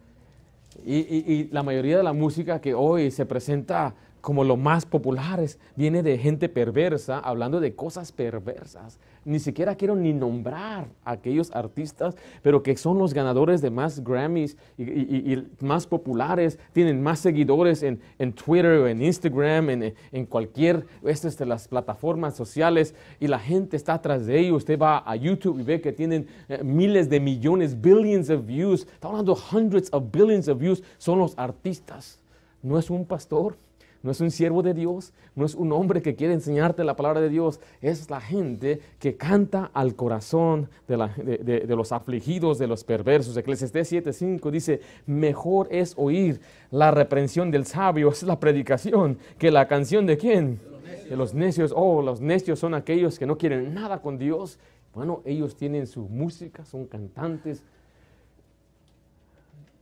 Y, 0.84 0.98
y 0.98 1.48
la 1.50 1.64
mayoría 1.64 1.96
de 1.96 2.04
la 2.04 2.12
música 2.12 2.60
que 2.60 2.74
hoy 2.74 3.10
se 3.10 3.26
presenta 3.26 3.94
como 4.20 4.44
lo 4.44 4.56
más 4.56 4.86
populares, 4.86 5.58
viene 5.76 6.02
de 6.02 6.18
gente 6.18 6.48
perversa, 6.48 7.18
hablando 7.18 7.60
de 7.60 7.74
cosas 7.74 8.12
perversas. 8.12 8.98
Ni 9.24 9.38
siquiera 9.38 9.74
quiero 9.74 9.96
ni 9.96 10.12
nombrar 10.14 10.88
a 11.04 11.12
aquellos 11.12 11.54
artistas, 11.54 12.16
pero 12.42 12.62
que 12.62 12.76
son 12.76 12.98
los 12.98 13.12
ganadores 13.12 13.60
de 13.60 13.70
más 13.70 14.02
Grammys 14.02 14.56
y, 14.78 15.44
más 15.60 15.86
populares, 15.86 16.58
tienen 16.72 17.02
más 17.02 17.18
seguidores 17.18 17.82
en, 17.82 18.00
Twitter 18.32 18.78
o 18.78 18.88
en 18.88 19.02
Instagram, 19.02 19.70
en, 19.70 19.94
en 20.12 20.26
cualquier 20.26 20.86
estas 21.04 21.36
de 21.36 21.46
las 21.46 21.68
plataformas 21.68 22.34
sociales, 22.34 22.94
y 23.18 23.26
la 23.26 23.38
gente 23.38 23.76
está 23.76 23.94
atrás 23.94 24.26
de 24.26 24.38
ellos. 24.38 24.58
Usted 24.58 24.78
va 24.78 25.02
a 25.06 25.16
YouTube 25.16 25.60
y 25.60 25.62
ve 25.64 25.80
que 25.80 25.92
tienen 25.92 26.26
eh, 26.48 26.62
miles 26.64 27.10
de 27.10 27.20
millones, 27.20 27.78
billions 27.80 28.30
of 28.30 28.46
views. 28.46 28.86
Está 28.92 29.08
hablando 29.08 29.36
hundreds 29.52 29.90
of 29.92 30.04
billions 30.10 30.48
of 30.48 30.58
views. 30.58 30.82
Son 30.98 31.18
los 31.18 31.38
artistas. 31.38 32.18
No 32.62 32.78
es 32.78 32.90
un 32.90 33.04
pastor 33.04 33.56
no 34.02 34.10
es 34.12 34.20
un 34.20 34.30
siervo 34.30 34.62
de 34.62 34.72
Dios, 34.72 35.12
no 35.34 35.44
es 35.44 35.54
un 35.54 35.72
hombre 35.72 36.00
que 36.00 36.14
quiere 36.14 36.32
enseñarte 36.32 36.84
la 36.84 36.96
palabra 36.96 37.20
de 37.20 37.28
Dios, 37.28 37.60
es 37.82 38.08
la 38.08 38.20
gente 38.20 38.80
que 38.98 39.16
canta 39.16 39.70
al 39.74 39.94
corazón 39.94 40.70
de, 40.88 41.66
los 41.68 41.92
afligidos, 41.92 42.58
de 42.58 42.66
los 42.66 42.82
perversos. 42.82 43.36
Eclesiastés 43.36 43.92
7:5 43.92 44.50
dice, 44.50 44.80
mejor 45.06 45.68
es 45.70 45.94
oír 45.98 46.40
la 46.70 46.90
reprensión 46.90 47.50
del 47.50 47.66
sabio, 47.66 48.08
es 48.12 48.22
la 48.22 48.40
predicación, 48.40 49.18
que 49.38 49.50
la 49.50 49.68
canción 49.68 50.06
de 50.06 50.16
quién? 50.16 50.60
De 51.08 51.16
los 51.16 51.34
necios. 51.34 51.72
Oh, 51.76 52.00
los 52.00 52.20
necios 52.20 52.58
son 52.58 52.72
aquellos 52.72 53.18
que 53.18 53.26
no 53.26 53.36
quieren 53.36 53.74
nada 53.74 54.00
con 54.00 54.16
Dios. 54.16 54.58
Bueno, 54.94 55.20
ellos 55.24 55.56
tienen 55.56 55.86
su 55.86 56.08
música, 56.08 56.64
son 56.64 56.86
cantantes. 56.86 57.62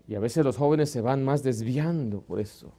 Y 0.08 0.14
a 0.14 0.20
veces 0.20 0.44
los 0.44 0.56
jóvenes 0.56 0.90
se 0.90 1.02
van 1.02 1.25
más 1.25 1.42
desviando 1.42 2.20
por 2.22 2.40
eso. 2.40 2.72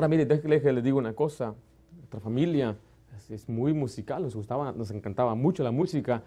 Ahora 0.00 0.08
mire, 0.08 0.24
déjale 0.24 0.62
que 0.62 0.72
les 0.72 0.82
digo 0.82 0.96
una 0.96 1.12
cosa. 1.12 1.54
Nuestra 1.94 2.20
familia 2.20 2.74
es, 3.28 3.46
muy 3.50 3.74
musical, 3.74 4.22
nos 4.22 4.34
gustaba, 4.34 4.72
nos 4.72 4.90
encantaba 4.92 5.34
mucho 5.34 5.62
la 5.62 5.70
música. 5.70 6.22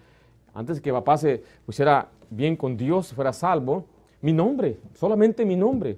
Antes 0.54 0.80
que 0.80 0.94
papá 0.94 1.18
se 1.18 1.42
pusiera 1.66 2.08
bien 2.30 2.56
con 2.56 2.78
Dios, 2.78 3.12
fuera 3.14 3.34
salvo, 3.34 3.86
mi 4.22 4.32
nombre, 4.32 4.78
solamente 4.94 5.44
mi 5.44 5.56
nombre. 5.56 5.98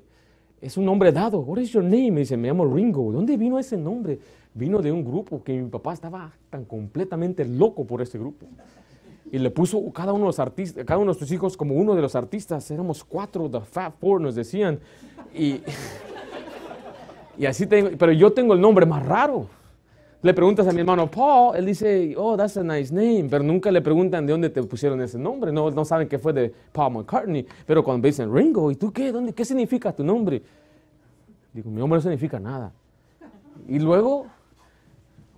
es 0.62 0.78
un 0.78 0.86
nombre 0.86 1.12
dado. 1.12 1.40
What 1.40 1.58
is 1.58 1.74
your 1.74 1.84
name? 1.84 2.12
Me 2.12 2.20
dice, 2.22 2.38
me 2.38 2.48
llamo 2.48 2.64
Ringo. 2.64 3.12
¿Dónde 3.12 3.36
vino 3.36 3.60
ese 3.60 3.76
nombre? 3.76 4.20
Vino 4.54 4.82
de 4.82 4.94
un 4.94 5.04
grupo 5.04 5.44
que 5.44 5.62
mi 5.62 5.70
papá 5.70 5.96
estaba 5.96 6.32
tan 6.50 6.64
completamente 6.64 7.44
loco 7.44 7.86
por 7.86 8.02
ese 8.02 8.18
grupo. 8.18 8.46
Y 9.34 9.38
le 9.38 9.52
puso 9.52 9.84
cada 9.92 10.14
uno 10.14 10.22
de 10.22 10.28
los 10.28 10.40
artistas, 10.40 10.86
cada 10.86 10.98
uno 10.98 11.12
de 11.12 11.20
sus 11.20 11.30
hijos 11.30 11.58
como 11.58 11.76
uno 11.76 11.94
de 11.94 12.02
los 12.02 12.16
artistas. 12.16 12.72
Éramos 12.72 13.04
cuatro, 13.04 13.50
the 13.50 13.60
Fat 13.60 13.96
Four 14.00 14.22
nos 14.22 14.34
decían. 14.34 14.80
Y, 15.34 15.60
y 17.38 17.46
así 17.46 17.68
tengo, 17.68 17.92
pero 17.98 18.12
yo 18.12 18.32
tengo 18.32 18.54
el 18.54 18.62
nombre 18.62 18.86
más 18.86 19.06
raro. 19.06 19.48
Le 20.22 20.34
preguntas 20.34 20.68
a 20.68 20.72
mi 20.72 20.80
hermano 20.80 21.10
Paul, 21.10 21.56
él 21.56 21.68
dice, 21.68 22.16
oh, 22.18 22.36
that's 22.36 22.58
a 22.58 22.64
nice 22.64 22.92
name, 22.92 23.28
pero 23.30 23.44
nunca 23.44 23.70
le 23.70 23.80
preguntan 23.80 24.26
de 24.26 24.32
dónde 24.32 24.50
te 24.50 24.64
pusieron 24.64 25.00
ese 25.02 25.20
nombre, 25.20 25.52
no, 25.52 25.70
no 25.70 25.86
saben 25.86 26.08
que 26.08 26.18
fue 26.18 26.34
de 26.34 26.52
Paul 26.72 26.94
McCartney, 26.94 27.46
pero 27.68 27.84
cuando 27.84 28.08
dicen 28.08 28.34
Ringo, 28.34 28.72
¿y 28.72 28.76
tú 28.76 28.92
qué? 28.92 29.12
¿Dónde, 29.12 29.34
¿Qué 29.34 29.46
significa 29.46 29.92
tu 29.92 30.04
nombre? 30.04 30.42
Digo, 31.54 31.70
mi 31.70 31.78
nombre 31.78 31.98
no 31.98 32.02
significa 32.02 32.40
nada. 32.40 32.72
Y 33.68 33.78
luego, 33.78 34.26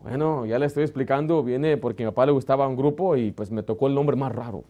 bueno, 0.04 0.46
ya 0.46 0.58
le 0.58 0.68
estoy 0.68 0.84
explicando, 0.84 1.44
viene 1.44 1.75
porque 1.75 2.04
a 2.04 2.06
mi 2.06 2.12
papá 2.12 2.25
le 2.25 2.32
gustaba 2.32 2.66
un 2.66 2.77
grupo 2.77 3.18
y 3.18 3.32
pues 3.32 3.51
me 3.51 3.63
tocó 3.63 3.88
el 3.88 3.94
nombre 3.94 4.16
más 4.16 4.34
raro. 4.34 4.63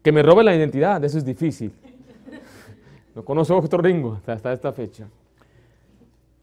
Que 0.00 0.12
me 0.12 0.22
robe 0.22 0.44
la 0.44 0.54
identidad, 0.54 1.02
eso 1.04 1.18
es 1.18 1.24
difícil. 1.24 1.72
No 3.14 3.22
conozco 3.24 3.58
otro 3.58 3.82
Ringo 3.82 4.18
hasta 4.26 4.52
esta 4.52 4.72
fecha. 4.72 5.06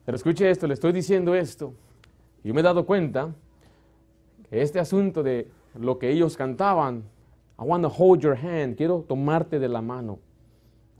Pero 0.10 0.16
escuche 0.16 0.50
esto, 0.50 0.66
le 0.66 0.74
estoy 0.74 0.92
diciendo 0.92 1.36
esto. 1.36 1.75
Yo 2.44 2.51
me 2.56 2.62
he 2.62 2.63
dado 2.63 2.84
cuenta 2.84 3.32
que 4.50 4.63
este 4.63 4.80
asunto 4.80 5.22
de 5.22 5.51
lo 5.75 6.00
que 6.00 6.10
ellos 6.10 6.36
cantaban, 6.36 7.04
I 7.60 7.63
want 7.63 7.84
to 7.84 7.94
hold 7.96 8.20
your 8.20 8.36
hand, 8.36 8.75
quiero 8.75 9.06
tomarte 9.08 9.60
de 9.60 9.70
la 9.70 9.84
mano. 9.84 10.18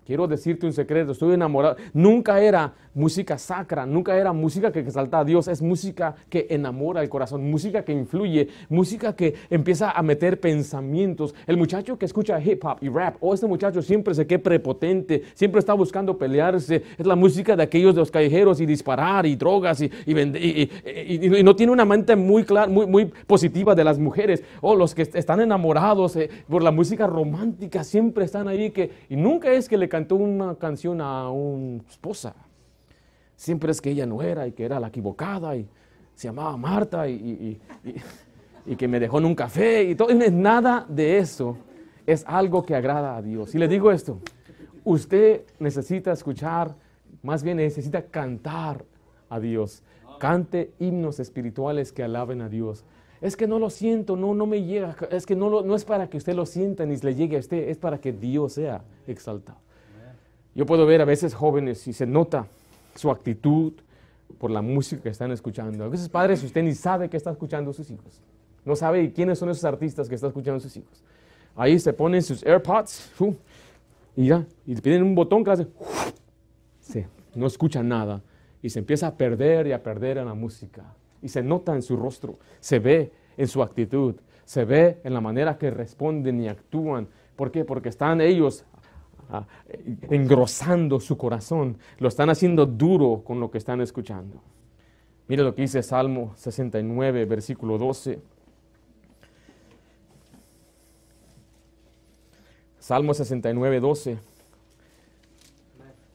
Quiero 0.10 0.28
decirte 0.28 0.66
un 0.66 0.74
secreto, 0.74 1.12
estoy 1.12 1.36
enamorado. 1.36 1.76
Nunca 1.94 2.42
era 2.42 2.74
música 2.96 3.38
sacra, 3.38 3.86
nunca 3.86 4.18
era 4.18 4.34
música 4.34 4.72
que 4.72 4.80
exalta 4.80 5.20
a 5.20 5.24
Dios, 5.24 5.48
es 5.48 5.62
música 5.62 6.16
que 6.30 6.48
enamora 6.50 7.04
el 7.04 7.10
corazón, 7.10 7.48
música 7.50 7.84
que 7.84 7.94
influye, 7.94 8.48
música 8.70 9.16
que 9.16 9.36
empieza 9.52 9.92
a 9.92 10.02
meter 10.02 10.40
pensamientos. 10.40 11.36
El 11.46 11.58
muchacho 11.58 12.00
que 12.00 12.06
escucha 12.06 12.42
hip 12.42 12.66
hop 12.66 12.78
y 12.82 12.90
rap, 12.90 13.18
o 13.20 13.30
oh, 13.30 13.34
este 13.36 13.46
muchacho 13.46 13.84
siempre 13.84 14.16
se 14.16 14.26
queda 14.26 14.42
prepotente, 14.42 15.22
siempre 15.36 15.60
está 15.60 15.74
buscando 15.74 16.18
pelearse, 16.18 16.82
es 16.98 17.06
la 17.06 17.16
música 17.16 17.56
de 17.56 17.62
aquellos 17.62 17.94
de 17.94 18.00
los 18.00 18.10
callejeros 18.10 18.60
y 18.62 18.66
disparar 18.66 19.28
y 19.28 19.36
drogas 19.36 19.80
y, 19.80 19.92
y, 20.08 21.44
no 21.44 21.56
tiene 21.56 21.72
una 21.72 21.86
mente 21.86 22.16
muy 22.16 22.44
clara, 22.46 22.68
muy, 22.68 22.88
muy 22.88 23.06
positiva 23.28 23.76
de 23.76 23.84
las 23.84 24.00
mujeres, 24.00 24.44
o 24.62 24.76
los 24.76 24.96
que 24.96 25.04
están 25.04 25.40
enamorados 25.40 26.16
eh, 26.16 26.32
por 26.50 26.64
la 26.64 26.72
música 26.72 27.06
romántica, 27.06 27.84
siempre 27.84 28.26
están 28.26 28.48
ahí 28.48 28.72
que, 28.72 28.90
y 29.08 29.16
nunca 29.16 29.52
es 29.52 29.70
que 29.70 29.78
le 29.78 29.88
cantó 30.00 30.16
una 30.16 30.56
canción 30.56 31.02
a 31.02 31.30
una 31.30 31.84
esposa. 31.90 32.34
Siempre 33.36 33.72
es 33.72 33.82
que 33.82 33.90
ella 33.90 34.06
no 34.06 34.22
era 34.22 34.48
y 34.48 34.54
que 34.54 34.64
era 34.64 34.80
la 34.80 34.88
equivocada 34.88 35.58
y 35.58 35.68
se 36.16 36.30
llamaba 36.30 36.56
Marta 36.56 37.06
y, 37.10 37.60
que 38.78 38.88
me 38.88 38.98
dejó 38.98 39.18
en 39.18 39.26
un 39.26 39.36
café 39.36 39.84
y 39.84 39.96
todo. 39.96 40.08
Nada 40.32 40.86
de 40.88 41.18
eso 41.18 41.58
es 42.06 42.24
algo 42.26 42.66
que 42.66 42.76
agrada 42.76 43.18
a 43.18 43.22
Dios. 43.22 43.54
Y 43.56 43.58
le 43.58 43.68
digo 43.68 43.92
esto, 43.92 44.22
usted 44.86 45.44
necesita 45.60 46.14
escuchar, 46.14 46.74
más 47.22 47.44
bien 47.44 47.58
necesita 47.58 48.02
cantar 48.04 48.86
a 49.30 49.38
Dios. 49.38 49.84
Cante 50.18 50.72
himnos 50.80 51.20
espirituales 51.20 51.92
que 51.92 52.04
alaben 52.04 52.40
a 52.40 52.48
Dios. 52.48 52.86
Es 53.20 53.36
que 53.36 53.48
no 53.48 53.60
lo 53.60 53.70
siento, 53.70 54.16
no, 54.16 54.34
no 54.34 54.46
me 54.46 54.64
llega. 54.64 54.96
Es 55.12 55.26
que 55.26 55.36
no, 55.36 55.62
no 55.62 55.76
es 55.76 55.84
para 55.84 56.10
que 56.10 56.16
usted 56.16 56.36
lo 56.36 56.46
sienta 56.46 56.86
ni 56.86 56.96
le 56.96 57.16
llegue 57.16 57.36
a 57.36 57.40
usted, 57.42 57.68
es 57.68 57.78
para 57.78 58.00
que 58.00 58.14
Dios 58.14 58.54
sea 58.54 58.82
exaltado. 59.06 59.60
Yo 60.56 60.66
puedo 60.66 60.86
ver 60.86 61.02
a 61.02 61.06
veces 61.06 61.34
jóvenes 61.34 61.88
y 61.88 61.94
se 61.94 62.06
nota 62.06 62.48
su 62.96 63.12
actitud 63.12 63.74
por 64.38 64.52
la 64.52 64.62
música 64.62 65.04
que 65.04 65.10
están 65.10 65.32
escuchando. 65.32 65.84
A 65.84 65.88
veces 65.88 66.10
padres, 66.10 66.44
usted 66.44 66.64
ni 66.64 66.74
sabe 66.74 67.10
que 67.10 67.18
está 67.18 67.32
escuchando 67.32 67.74
sus 67.74 67.90
hijos. 67.92 68.22
No 68.66 68.76
sabe 68.76 69.12
quiénes 69.14 69.40
son 69.40 69.50
esos 69.50 69.64
artistas 69.64 70.10
que 70.10 70.16
están 70.16 70.30
escuchando 70.30 70.60
sus 70.60 70.76
hijos. 70.78 71.04
Ahí 71.56 71.80
se 71.80 71.94
ponen 71.94 72.22
sus 72.22 72.44
AirPods 72.46 73.12
y 74.16 74.28
ya, 74.28 74.46
y 74.66 74.76
piden 74.76 75.04
un 75.04 75.16
botón 75.16 75.44
que 75.44 75.52
hace, 75.52 75.68
sí, 76.80 77.06
no 77.36 77.48
escucha 77.48 77.84
nada 77.84 78.22
y 78.62 78.70
se 78.70 78.80
empieza 78.80 79.08
a 79.08 79.18
perder 79.18 79.68
y 79.68 79.72
a 79.72 79.82
perder 79.82 80.18
en 80.18 80.26
la 80.26 80.34
música. 80.34 80.84
Y 81.22 81.30
se 81.30 81.42
nota 81.44 81.74
en 81.76 81.82
su 81.82 81.98
rostro, 81.98 82.38
se 82.60 82.80
ve 82.80 83.12
en 83.38 83.48
su 83.48 83.62
actitud, 83.62 84.16
se 84.46 84.66
ve 84.66 85.00
en 85.04 85.14
la 85.14 85.22
manera 85.22 85.58
que 85.58 85.70
responden 85.70 86.42
y 86.42 86.48
actúan. 86.48 87.08
¿Por 87.36 87.52
qué? 87.52 87.66
Porque 87.66 87.90
están 87.90 88.22
ellos 88.22 88.66
Ah, 89.32 89.46
engrosando 90.10 91.00
su 91.00 91.16
corazón, 91.16 91.78
lo 92.00 92.08
están 92.08 92.32
haciendo 92.32 92.66
duro 92.66 93.22
con 93.24 93.40
lo 93.40 93.52
que 93.52 93.60
están 93.60 93.80
escuchando. 93.80 94.42
Mire 95.28 95.44
lo 95.44 95.54
que 95.54 95.62
dice 95.62 95.84
Salmo 95.84 96.34
69, 96.36 97.26
versículo 97.26 97.78
12. 97.78 98.20
Salmo 102.80 103.14
69, 103.14 103.80
12. 103.80 104.18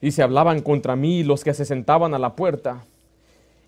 Dice, 0.01 0.21
hablaban 0.21 0.61
contra 0.61 0.97
mí 0.97 1.23
los 1.23 1.45
que 1.45 1.53
se 1.53 1.63
sentaban 1.63 2.13
a 2.13 2.19
la 2.19 2.35
puerta 2.35 2.83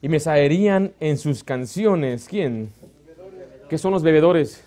y 0.02 0.10
me 0.10 0.20
saerían 0.20 0.92
en 1.00 1.18
sus 1.18 1.46
canciones. 1.46 2.28
¿Quién? 2.28 2.74
¿Qué 3.70 3.78
son 3.78 3.94
los 3.94 4.04
bebedores? 4.04 4.62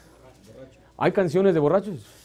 ¿Hay 0.97 1.13
canciones 1.13 1.53
de 1.53 1.61
borrachos? 1.61 2.20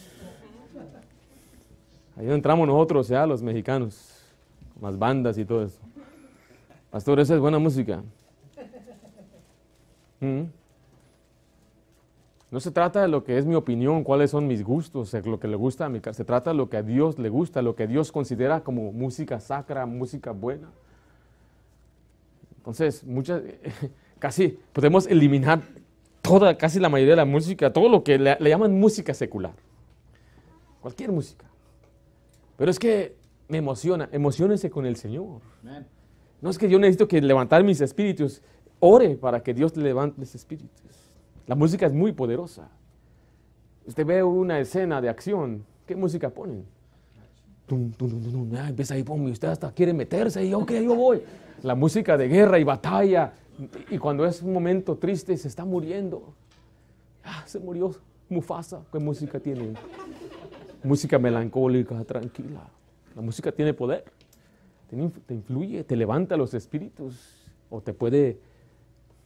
Ahí 2.17 2.32
entramos 2.32 2.67
nosotros, 2.67 3.08
ya 3.08 3.25
los 3.25 3.41
mexicanos, 3.41 4.21
las 4.82 4.97
bandas 4.97 5.38
y 5.38 5.45
todo 5.45 5.63
eso. 5.63 5.80
Pastor, 6.89 7.19
esa 7.19 7.34
es 7.34 7.39
buena 7.41 7.60
música. 7.60 8.01
¿Mm? 10.21 10.43
No 12.51 12.60
se 12.62 12.71
trata 12.71 13.01
de 13.01 13.10
lo 13.10 13.23
que 13.25 13.38
es 13.38 13.45
mi 13.45 13.56
opinión, 13.56 14.04
cuáles 14.06 14.32
son 14.32 14.47
mis 14.47 14.63
gustos, 14.63 15.13
lo 15.25 15.39
que 15.41 15.47
le 15.49 15.58
gusta 15.58 15.88
a 15.88 15.89
mi. 15.89 15.99
Se 16.12 16.23
trata 16.23 16.51
de 16.51 16.56
lo 16.56 16.69
que 16.69 16.78
a 16.78 16.84
Dios 16.84 17.19
le 17.19 17.28
gusta, 17.28 17.62
lo 17.62 17.75
que 17.75 17.86
Dios 17.86 18.13
considera 18.13 18.62
como 18.62 18.93
música 18.93 19.41
sacra, 19.41 19.86
música 19.86 20.32
buena. 20.32 20.69
Entonces, 22.58 23.04
muchas, 23.04 23.41
casi 24.19 24.58
podemos 24.71 25.06
eliminar 25.08 25.62
toda, 26.21 26.58
casi 26.58 26.80
la 26.80 26.88
mayoría 26.88 27.12
de 27.13 27.17
la 27.17 27.25
música, 27.25 27.73
todo 27.73 27.89
lo 27.89 28.04
que 28.06 28.17
le 28.17 28.49
llaman 28.49 28.80
música 28.80 29.13
secular. 29.13 29.54
Cualquier 30.80 31.12
música. 31.12 31.45
Pero 32.58 32.72
es 32.72 32.80
que 32.80 33.15
me 33.48 33.58
emociona, 33.58 34.10
emocionense 34.12 34.70
con 34.70 34.86
el 34.86 34.96
Señor. 34.96 35.41
No 36.41 36.50
es 36.50 36.58
que 36.58 36.70
yo 36.70 36.80
necesito 36.80 37.08
que 37.08 37.22
levantar 37.22 37.63
mis 37.63 37.82
espíritus, 37.82 38.41
ore 38.80 39.15
para 39.15 39.41
que 39.41 39.54
Dios 39.54 39.76
levante 39.78 40.20
mis 40.20 40.34
espíritus. 40.36 40.70
La 41.48 41.56
música 41.56 41.86
es 41.86 41.94
muy 41.94 42.12
poderosa. 42.12 42.70
Usted 43.86 44.06
ve 44.06 44.24
una 44.24 44.60
escena 44.60 45.00
de 45.00 45.10
acción, 45.10 45.65
¿qué 45.86 45.96
música 45.96 46.30
ponen? 46.30 46.65
Tum, 47.68 47.91
tum, 47.91 48.10
tum, 48.10 48.52
ah, 48.58 48.70
empieza 48.70 48.94
ahí, 48.94 49.04
pum, 49.04 49.28
y 49.28 49.32
usted 49.32 49.48
hasta 49.48 49.72
quiere 49.72 49.94
meterse 49.94 50.44
y 50.44 50.54
ok, 50.54 50.72
yo 50.74 50.96
voy. 50.96 51.22
La 51.63 51.76
música 51.76 52.18
de 52.18 52.28
guerra 52.28 52.60
y 52.60 52.63
batalla. 52.63 53.34
Y 53.89 53.98
cuando 53.98 54.26
es 54.26 54.41
un 54.41 54.54
momento 54.54 54.98
triste, 54.98 55.36
se 55.38 55.48
está 55.48 55.65
muriendo. 55.65 56.34
Ah, 57.24 57.44
se 57.46 57.60
murió 57.60 57.96
Mufasa. 58.30 58.82
¿Qué 58.91 59.00
música 59.00 59.39
tiene? 59.39 59.74
Música 60.86 61.19
melancólica, 61.19 62.04
tranquila. 62.04 62.62
La 63.15 63.21
música 63.21 63.52
tiene 63.52 63.74
poder, 63.74 64.06
te 64.89 65.34
influye, 65.34 65.84
te 65.84 65.95
levanta 65.95 66.38
los 66.38 66.54
espíritus 66.54 67.45
o 67.69 67.82
te 67.82 67.93
puede 67.93 68.39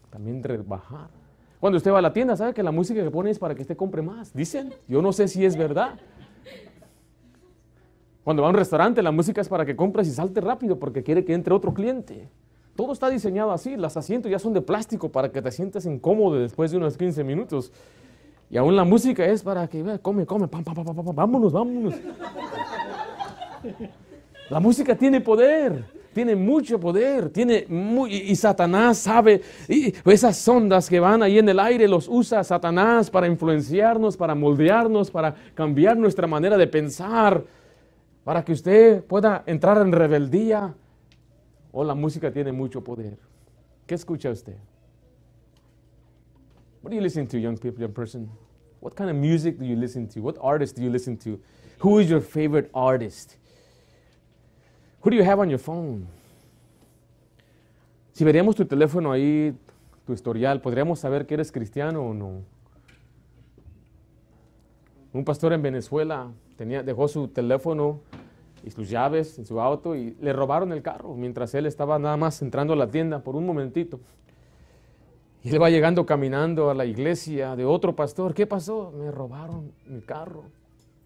también 0.10 0.41
rebajar. 0.43 1.10
Cuando 1.60 1.78
usted 1.78 1.91
va 1.91 2.00
a 2.00 2.02
la 2.02 2.13
tienda, 2.13 2.36
sabe 2.38 2.54
que 2.54 2.63
la 2.63 2.72
música 2.72 3.04
que 3.04 3.12
pone 3.12 3.30
es 3.30 3.39
para 3.39 3.54
que 3.54 3.62
usted 3.62 3.76
compre 3.76 4.02
más. 4.02 4.34
Dicen, 4.34 4.74
yo 4.88 5.02
no 5.02 5.12
sé 5.12 5.28
si 5.28 5.45
es 5.45 5.58
verdad. 5.58 6.00
Cuando 8.24 8.43
va 8.43 8.48
a 8.48 8.52
un 8.52 8.58
restaurante, 8.58 9.02
la 9.02 9.12
música 9.12 9.41
es 9.41 9.50
para 9.50 9.65
que 9.65 9.76
compres 9.76 10.08
y 10.08 10.12
salte 10.12 10.39
rápido 10.39 10.80
porque 10.80 11.04
quiere 11.04 11.26
que 11.26 11.34
entre 11.34 11.54
otro 11.54 11.74
cliente. 11.74 12.30
Todo 12.76 12.93
está 12.93 13.10
diseñado 13.10 13.52
así, 13.52 13.76
los 13.76 13.98
asientos 13.98 14.32
ya 14.32 14.39
son 14.39 14.54
de 14.54 14.62
plástico 14.62 15.10
para 15.10 15.32
que 15.32 15.41
te 15.41 15.52
sientas 15.52 15.86
incómodo 15.86 16.39
después 16.39 16.72
de 16.72 16.78
unos 16.78 16.95
15 16.95 17.24
minutos. 17.26 17.74
Y 18.49 18.57
aún 18.57 18.75
la 18.75 18.83
música 18.83 19.25
es 19.25 19.43
para 19.43 19.67
que, 19.67 19.83
vea, 19.83 19.99
come, 19.99 20.25
come, 20.25 20.47
pam, 20.47 20.63
pam, 20.63 20.73
pam, 20.73 20.85
pam, 20.85 21.15
vámonos, 21.15 21.53
vámonos. 21.53 21.93
La 24.49 24.59
música 24.59 24.95
tiene 24.95 25.21
poder, 25.21 25.85
tiene 26.13 26.35
mucho 26.35 26.79
poder, 26.79 27.29
tiene 27.29 27.67
y, 28.09 28.35
Satanás 28.35 28.97
sabe, 28.97 29.41
y 29.67 29.93
esas 30.05 30.47
ondas 30.47 30.89
que 30.89 30.99
van 30.99 31.21
ahí 31.21 31.38
en 31.38 31.47
el 31.47 31.59
aire 31.59 31.88
los 31.88 32.07
usa 32.07 32.43
Satanás 32.43 33.12
para 33.12 33.27
influenciarnos, 33.27 34.17
para 34.17 34.33
moldearnos, 34.33 35.12
para 35.12 35.35
cambiar 35.53 35.97
nuestra 35.97 36.25
manera 36.25 36.57
de 36.57 36.65
pensar, 36.65 37.43
para 38.23 38.43
que 38.43 38.53
usted 38.53 39.03
pueda 39.03 39.43
entrar 39.45 39.77
en 39.77 39.91
rebeldía. 39.91 40.73
O 41.71 41.81
oh, 41.81 41.83
la 41.83 41.93
música 41.93 42.31
tiene 42.31 42.51
mucho 42.51 42.83
poder. 42.83 43.19
¿Qué 43.85 43.93
escucha 43.93 44.31
usted? 44.31 44.55
What 46.82 46.92
do 46.92 46.96
you 46.96 47.02
listen 47.02 47.28
to, 47.28 47.38
young 47.38 47.58
people, 47.58 47.82
young 47.82 47.94
person? 47.94 48.30
What 48.80 48.96
kind 48.96 49.10
of 49.10 49.15
music 49.15 49.60
do 49.60 49.65
you 49.65 49.76
listen 49.76 50.08
to? 50.10 50.22
What 50.22 50.38
artist 50.42 50.76
do 50.76 50.84
you 50.84 50.89
listen 50.89 51.18
to? 51.18 51.39
Who 51.80 52.00
is 52.00 52.10
your 52.10 52.22
favorite 52.22 52.70
artist? 52.74 53.38
Who 55.02 55.10
do 55.10 55.18
you 55.18 55.24
have 55.24 55.39
on 55.39 55.50
your 55.50 55.60
phone? 55.60 56.08
Si 58.13 58.24
veríamos 58.26 58.56
tu 58.56 58.65
teléfono 58.65 59.12
ahí, 59.12 59.56
tu 60.06 60.13
historial, 60.13 60.62
¿podríamos 60.62 61.00
saber 61.00 61.26
que 61.26 61.36
eres 61.36 61.52
cristiano 61.52 62.04
o 62.04 62.13
no? 62.13 62.42
Un 65.13 65.24
pastor 65.26 65.54
en 65.54 65.62
Venezuela 65.62 66.32
dejó 66.58 67.08
su 67.08 67.30
teléfono 67.30 68.02
y 68.63 68.72
sus 68.72 68.89
llaves 68.89 69.39
en 69.39 69.46
su 69.46 69.60
auto 69.62 69.96
y 69.96 70.15
le 70.22 70.34
robaron 70.34 70.72
el 70.72 70.82
carro 70.82 71.15
mientras 71.15 71.56
él 71.56 71.65
estaba 71.65 71.98
nada 71.98 72.18
más 72.18 72.42
entrando 72.42 72.74
a 72.74 72.76
la 72.76 72.88
tienda 72.88 73.24
por 73.24 73.36
un 73.36 73.46
momentito. 73.46 74.00
Y 75.43 75.49
él 75.49 75.62
va 75.62 75.69
llegando 75.69 76.06
caminando 76.06 76.69
a 76.69 76.73
la 76.73 76.86
iglesia 76.86 77.56
de 77.56 77.65
otro 77.65 77.95
pastor. 77.95 78.34
¿Qué 78.34 78.45
pasó? 78.45 78.91
Me 78.91 79.10
robaron 79.10 79.71
mi 79.86 80.02
carro. 80.02 80.43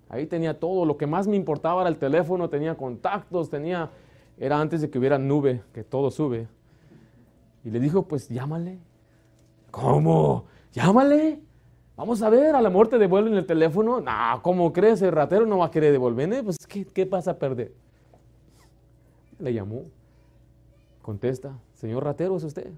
Ahí 0.09 0.25
tenía 0.25 0.59
todo. 0.59 0.85
Lo 0.85 0.97
que 0.97 1.05
más 1.05 1.27
me 1.27 1.35
importaba 1.35 1.81
era 1.81 1.89
el 1.89 1.97
teléfono, 1.97 2.49
tenía 2.49 2.75
contactos, 2.75 3.49
tenía... 3.49 3.89
Era 4.37 4.59
antes 4.59 4.81
de 4.81 4.89
que 4.89 4.97
hubiera 4.97 5.19
nube, 5.19 5.61
que 5.73 5.83
todo 5.83 6.09
sube. 6.09 6.47
Y 7.63 7.69
le 7.69 7.79
dijo, 7.79 8.03
pues 8.07 8.27
llámale. 8.29 8.79
¿Cómo? 9.69 10.45
Llámale. 10.71 11.39
Vamos 11.95 12.23
a 12.23 12.29
ver, 12.29 12.55
a 12.55 12.61
la 12.61 12.71
muerte 12.71 12.97
devuelven 12.97 13.35
el 13.35 13.45
teléfono. 13.45 14.01
No, 14.01 14.41
¿cómo 14.41 14.73
crees? 14.73 15.03
El 15.03 15.11
ratero 15.11 15.45
no 15.45 15.59
va 15.59 15.67
a 15.67 15.71
querer 15.71 15.91
devolverme. 15.91 16.41
Pues, 16.41 16.57
¿qué, 16.67 16.85
qué 16.85 17.05
pasa 17.05 17.31
a 17.31 17.37
perder? 17.37 17.71
Le 19.37 19.53
llamó. 19.53 19.83
Contesta, 21.03 21.59
señor 21.75 22.03
ratero, 22.03 22.35
¿es 22.37 22.43
usted? 22.43 22.71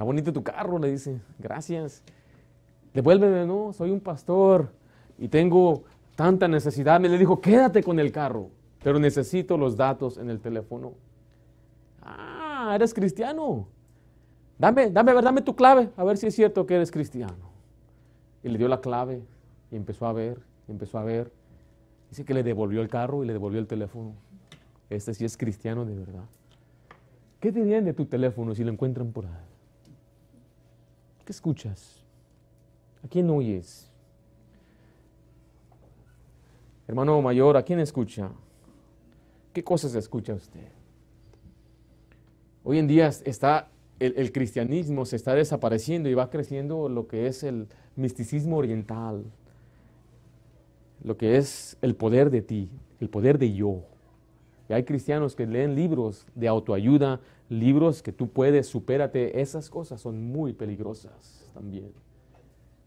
Está 0.00 0.06
bonito 0.06 0.32
tu 0.32 0.42
carro, 0.42 0.78
le 0.78 0.90
dice. 0.90 1.20
Gracias. 1.38 2.02
Devuélveme, 2.94 3.44
no, 3.44 3.70
soy 3.74 3.90
un 3.90 4.00
pastor 4.00 4.72
y 5.18 5.28
tengo 5.28 5.84
tanta 6.16 6.48
necesidad. 6.48 6.98
Me 6.98 7.10
le 7.10 7.18
dijo, 7.18 7.42
quédate 7.42 7.82
con 7.82 8.00
el 8.00 8.10
carro, 8.10 8.48
pero 8.82 8.98
necesito 8.98 9.58
los 9.58 9.76
datos 9.76 10.16
en 10.16 10.30
el 10.30 10.40
teléfono. 10.40 10.94
Ah, 12.00 12.72
eres 12.74 12.94
cristiano. 12.94 13.68
Dame, 14.58 14.90
dame, 14.90 15.12
dame 15.20 15.42
tu 15.42 15.54
clave, 15.54 15.90
a 15.94 16.02
ver 16.02 16.16
si 16.16 16.28
es 16.28 16.34
cierto 16.34 16.64
que 16.64 16.76
eres 16.76 16.90
cristiano. 16.90 17.50
Y 18.42 18.48
le 18.48 18.56
dio 18.56 18.68
la 18.68 18.80
clave 18.80 19.22
y 19.70 19.76
empezó 19.76 20.06
a 20.06 20.14
ver, 20.14 20.40
empezó 20.66 20.96
a 20.96 21.04
ver. 21.04 21.30
Dice 22.08 22.24
que 22.24 22.32
le 22.32 22.42
devolvió 22.42 22.80
el 22.80 22.88
carro 22.88 23.22
y 23.22 23.26
le 23.26 23.34
devolvió 23.34 23.60
el 23.60 23.66
teléfono. 23.66 24.14
Este 24.88 25.12
sí 25.12 25.26
es 25.26 25.36
cristiano 25.36 25.84
de 25.84 25.94
verdad. 25.94 26.24
¿Qué 27.38 27.52
dirían 27.52 27.84
de 27.84 27.92
tu 27.92 28.06
teléfono 28.06 28.54
si 28.54 28.64
lo 28.64 28.72
encuentran 28.72 29.12
por 29.12 29.26
ahí? 29.26 29.49
¿Qué 31.30 31.32
escuchas? 31.32 32.02
¿A 33.04 33.06
quién 33.06 33.30
oyes? 33.30 33.88
Hermano 36.88 37.22
mayor, 37.22 37.56
¿a 37.56 37.62
quién 37.62 37.78
escucha? 37.78 38.32
¿Qué 39.52 39.62
cosas 39.62 39.94
escucha 39.94 40.34
usted? 40.34 40.66
Hoy 42.64 42.80
en 42.80 42.88
día 42.88 43.06
está 43.24 43.68
el, 44.00 44.32
cristianismo 44.32 45.06
se 45.06 45.14
está 45.14 45.36
desapareciendo 45.36 46.08
y 46.08 46.14
va 46.14 46.30
creciendo 46.30 46.88
lo 46.88 47.06
que 47.06 47.28
es 47.28 47.44
el 47.44 47.68
misticismo 47.94 48.56
oriental, 48.56 49.22
lo 51.04 51.16
que 51.16 51.36
es 51.36 51.76
el 51.80 51.94
poder 51.94 52.30
de 52.30 52.42
ti, 52.42 52.68
el 52.98 53.08
poder 53.08 53.38
de 53.38 53.52
yo. 53.52 53.84
Y 54.68 54.72
hay 54.72 54.82
cristianos 54.82 55.36
que 55.36 55.46
leen 55.46 55.76
libros 55.76 56.26
de 56.34 56.48
autoayuda, 56.48 57.20
libros 57.50 58.02
que 58.02 58.12
tú 58.12 58.30
puedes, 58.30 58.66
supérate. 58.66 59.40
Esas 59.40 59.68
cosas 59.68 60.00
son 60.00 60.22
muy 60.22 60.54
peligrosas 60.54 61.50
también. 61.52 61.92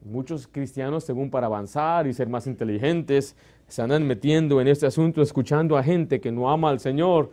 Muchos 0.04 0.48
cristianos, 0.48 1.04
según 1.04 1.30
para 1.30 1.48
avanzar 1.48 2.08
y 2.08 2.14
ser 2.14 2.28
más 2.28 2.48
inteligentes, 2.48 3.36
se 3.68 3.82
andan 3.82 4.06
metiendo 4.06 4.60
en 4.60 4.68
este 4.68 4.86
asunto, 4.86 5.22
escuchando 5.22 5.78
a 5.78 5.84
gente 5.84 6.20
que 6.20 6.32
no 6.32 6.50
ama 6.50 6.70
al 6.70 6.80
Señor 6.80 7.32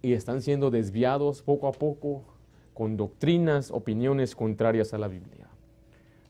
y 0.00 0.12
están 0.12 0.40
siendo 0.42 0.70
desviados 0.70 1.42
poco 1.42 1.68
a 1.68 1.72
poco 1.72 2.22
con 2.74 2.96
doctrinas, 2.96 3.70
opiniones 3.70 4.34
contrarias 4.34 4.94
a 4.94 4.98
la 4.98 5.08
Biblia. 5.08 5.48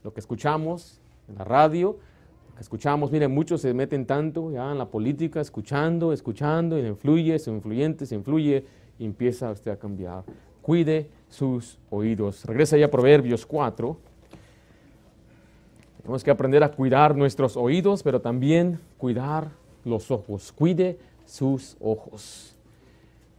Lo 0.02 0.12
que 0.12 0.20
escuchamos 0.20 1.00
en 1.28 1.36
la 1.36 1.44
radio, 1.44 1.98
lo 2.50 2.54
que 2.56 2.62
escuchamos, 2.62 3.10
miren, 3.10 3.32
muchos 3.32 3.62
se 3.62 3.72
meten 3.72 4.04
tanto 4.04 4.50
ya 4.50 4.72
en 4.72 4.78
la 4.78 4.90
política, 4.90 5.40
escuchando, 5.40 6.12
escuchando, 6.12 6.78
y 6.78 6.86
influye, 6.86 7.38
se 7.38 7.50
influyente, 7.50 8.04
se 8.04 8.14
influye, 8.14 8.66
empieza 9.04 9.50
usted 9.50 9.70
a 9.70 9.76
cambiar. 9.76 10.24
Cuide 10.60 11.08
sus 11.28 11.78
oídos. 11.90 12.44
Regresa 12.44 12.76
ya 12.76 12.86
a 12.86 12.90
Proverbios 12.90 13.44
4. 13.46 13.96
Tenemos 15.98 16.24
que 16.24 16.30
aprender 16.30 16.62
a 16.64 16.70
cuidar 16.70 17.16
nuestros 17.16 17.56
oídos, 17.56 18.02
pero 18.02 18.20
también 18.20 18.78
cuidar 18.98 19.48
los 19.84 20.10
ojos. 20.10 20.52
Cuide 20.52 20.98
sus 21.24 21.76
ojos. 21.80 22.56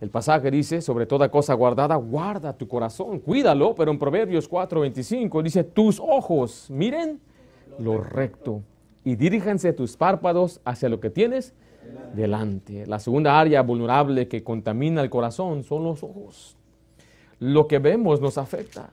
El 0.02 0.10
pasaje 0.10 0.52
dice, 0.52 0.82
sobre 0.82 1.06
toda 1.06 1.30
cosa 1.30 1.54
guardada, 1.54 1.96
guarda 1.96 2.52
tu 2.52 2.68
corazón, 2.68 3.20
cuídalo, 3.20 3.74
pero 3.74 3.90
en 3.90 3.98
Proverbios 3.98 4.50
4:25 4.50 5.42
dice, 5.42 5.64
tus 5.64 5.98
ojos 5.98 6.70
miren 6.70 7.22
lo 7.80 8.04
recto 8.04 8.62
y 9.06 9.16
diríjanse 9.16 9.72
tus 9.72 9.96
párpados 9.96 10.60
hacia 10.66 10.90
lo 10.90 11.00
que 11.00 11.10
tienes 11.10 11.54
delante. 12.14 12.86
La 12.86 13.00
segunda 13.00 13.40
área 13.40 13.62
vulnerable 13.62 14.28
que 14.28 14.44
contamina 14.44 15.02
el 15.02 15.10
corazón 15.10 15.64
son 15.64 15.84
los 15.84 16.04
ojos. 16.04 16.56
Lo 17.40 17.68
que 17.68 17.80
vemos 17.80 18.22
nos 18.22 18.38
afecta. 18.38 18.90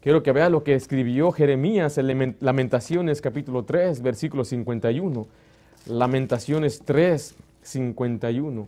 Quiero 0.00 0.22
que 0.22 0.32
vea 0.32 0.48
lo 0.48 0.62
que 0.62 0.74
escribió 0.74 1.32
Jeremías 1.32 1.98
en 1.98 2.36
Lamentaciones 2.40 3.20
capítulo 3.20 3.64
3, 3.64 4.02
versículo 4.02 4.44
51. 4.44 5.26
Lamentaciones 5.86 6.82
3, 6.84 7.34
51. 7.62 8.66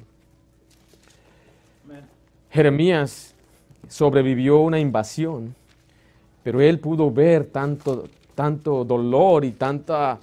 Jeremías 2.51 3.35
sobrevivió 3.89 4.61
una 4.61 4.81
invasión, 4.81 5.55
pero 6.43 6.61
él 6.61 6.81
pudo 6.81 7.11
ver 7.11 7.45
tanto, 7.45 8.09
tanto 8.35 8.85
dolor 8.85 9.45
y 9.45 9.53
tanta, 9.53 10.19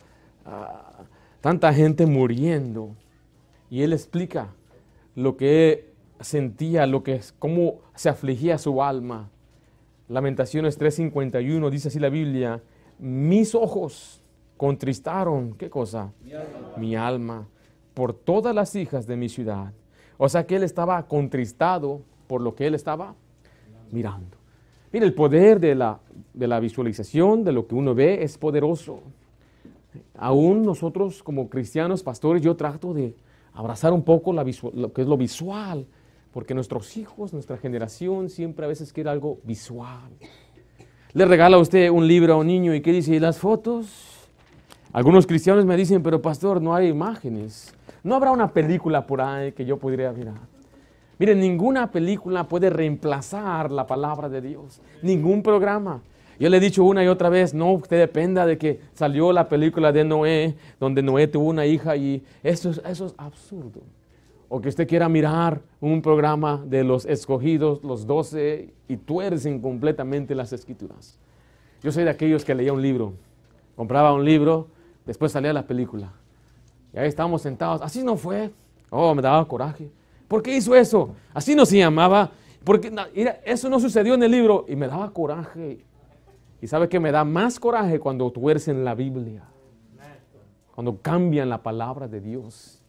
ah, 0.45 1.03
tanta 1.39 1.73
gente 1.73 2.05
muriendo. 2.05 2.89
Y 3.69 3.81
él 3.81 3.93
explica 3.93 4.49
lo 5.15 5.37
que 5.37 5.93
sentía, 6.19 6.85
lo 6.87 7.03
que, 7.03 7.19
cómo 7.39 7.79
se 7.95 8.09
afligía 8.09 8.57
su 8.57 8.81
alma. 8.81 9.29
Lamentaciones 10.07 10.79
3:51 10.79 11.69
dice 11.69 11.87
así 11.87 11.99
la 11.99 12.09
Biblia, 12.09 12.61
mis 12.99 13.55
ojos 13.55 14.21
contristaron, 14.57 15.53
¿qué 15.53 15.69
cosa? 15.69 16.11
Mi 16.23 16.33
alma. 16.33 16.73
mi 16.77 16.95
alma. 16.95 17.47
por 17.93 18.13
todas 18.13 18.53
las 18.53 18.75
hijas 18.75 19.07
de 19.07 19.15
mi 19.15 19.29
ciudad. 19.29 19.71
O 20.17 20.27
sea 20.27 20.45
que 20.45 20.57
él 20.57 20.63
estaba 20.63 21.01
contristado 21.07 22.01
por 22.27 22.41
lo 22.41 22.53
que 22.53 22.67
él 22.67 22.75
estaba 22.75 23.15
mirando. 23.91 24.37
Mire, 24.91 25.05
el 25.05 25.13
poder 25.13 25.59
de 25.59 25.75
la, 25.75 25.99
de 26.33 26.47
la 26.47 26.59
visualización, 26.59 27.43
de 27.43 27.51
lo 27.51 27.67
que 27.67 27.75
uno 27.75 27.95
ve, 27.95 28.23
es 28.23 28.37
poderoso. 28.37 29.01
Aún 30.17 30.63
nosotros 30.63 31.23
como 31.23 31.49
cristianos, 31.49 32.03
pastores, 32.03 32.41
yo 32.41 32.55
trato 32.55 32.93
de 32.93 33.15
abrazar 33.55 33.93
un 33.93 34.03
poco 34.03 34.33
lo 34.33 34.93
que 34.93 35.01
es 35.01 35.07
lo 35.07 35.17
visual, 35.17 35.87
porque 36.31 36.53
nuestros 36.53 36.97
hijos, 36.97 37.33
nuestra 37.33 37.57
generación 37.57 38.29
siempre 38.29 38.65
a 38.65 38.67
veces 38.67 38.91
quiere 38.91 39.09
algo 39.09 39.39
visual. 39.43 40.11
Le 41.13 41.25
regala 41.25 41.57
usted 41.57 41.89
un 41.89 42.07
libro 42.07 42.33
a 42.33 42.35
un 42.35 42.47
niño 42.47 42.75
y 42.75 42.81
¿qué 42.81 42.91
dice? 42.91 43.15
¿Y 43.15 43.19
las 43.19 43.39
fotos? 43.39 44.27
Algunos 44.91 45.25
cristianos 45.25 45.65
me 45.65 45.77
dicen, 45.77 46.03
pero 46.03 46.21
pastor, 46.21 46.61
no 46.61 46.75
hay 46.75 46.87
imágenes. 46.87 47.73
No 48.03 48.15
habrá 48.15 48.31
una 48.31 48.51
película 48.51 49.07
por 49.07 49.21
ahí 49.21 49.53
que 49.53 49.65
yo 49.65 49.77
podría 49.77 50.11
mirar. 50.11 50.35
Miren, 51.17 51.39
ninguna 51.39 51.89
película 51.89 52.47
puede 52.47 52.69
reemplazar 52.69 53.71
la 53.71 53.87
palabra 53.87 54.27
de 54.27 54.41
Dios. 54.41 54.81
Ningún 55.01 55.41
programa. 55.41 56.01
Yo 56.39 56.49
le 56.49 56.57
he 56.57 56.59
dicho 56.59 56.83
una 56.83 57.03
y 57.03 57.07
otra 57.07 57.29
vez, 57.29 57.53
no, 57.53 57.71
usted 57.73 57.97
dependa 57.97 58.45
de 58.45 58.57
que 58.57 58.81
salió 58.93 59.31
la 59.31 59.47
película 59.47 59.91
de 59.91 60.03
Noé, 60.03 60.55
donde 60.79 61.01
Noé 61.01 61.27
tuvo 61.27 61.49
una 61.49 61.65
hija 61.65 61.95
y 61.95 62.23
eso 62.43 62.69
es, 62.69 63.13
absurdo. 63.17 63.81
O 64.49 64.61
que 64.61 64.69
usted 64.69 64.87
quiera 64.87 65.09
mirar 65.09 65.61
un 65.79 66.01
programa 66.01 66.63
de 66.65 66.83
los 66.83 67.05
escogidos, 67.05 67.83
los 67.83 68.05
doce, 68.05 68.73
y 68.87 68.97
tuercen 68.97 69.59
completamente 69.59 70.35
las 70.35 70.53
escrituras. 70.53 71.17
Yo 71.81 71.91
soy 71.91 72.03
de 72.03 72.09
aquellos 72.09 72.43
que 72.43 72.53
leía 72.53 72.73
un 72.73 72.81
libro, 72.81 73.13
compraba 73.75 74.13
un 74.13 74.25
libro, 74.25 74.67
después 75.05 75.31
salía 75.31 75.53
la 75.53 75.65
película. 75.65 76.11
Y 76.93 76.99
ahí 76.99 77.07
estábamos 77.07 77.41
sentados. 77.41 77.81
Así 77.81 78.03
no 78.03 78.15
fue. 78.15 78.51
Oh, 78.89 79.13
me 79.13 79.21
daba 79.21 79.45
coraje. 79.47 79.89
¿Por 80.27 80.41
qué 80.41 80.55
hizo 80.55 80.75
eso? 80.75 81.13
Así 81.33 81.55
no 81.55 81.65
se 81.65 81.77
llamaba. 81.77 82.31
Porque 82.63 82.91
eso 83.43 83.69
no 83.69 83.79
sucedió 83.79 84.15
en 84.15 84.23
el 84.23 84.31
libro 84.31 84.65
y 84.67 84.75
me 84.75 84.87
daba 84.87 85.11
coraje. 85.11 85.79
Y 86.61 86.67
sabe 86.67 86.89
que 86.89 86.99
me 86.99 87.11
da 87.11 87.23
más 87.23 87.59
coraje 87.59 87.99
cuando 87.99 88.31
tuercen 88.31 88.83
la 88.83 88.95
Biblia. 88.95 89.43
Cuando 90.73 90.97
cambian 91.01 91.49
la 91.49 91.61
palabra 91.63 92.07
de 92.07 92.21
Dios. 92.21 92.81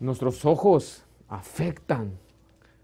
Nuestros 0.00 0.44
ojos 0.44 1.04
afectan 1.28 2.12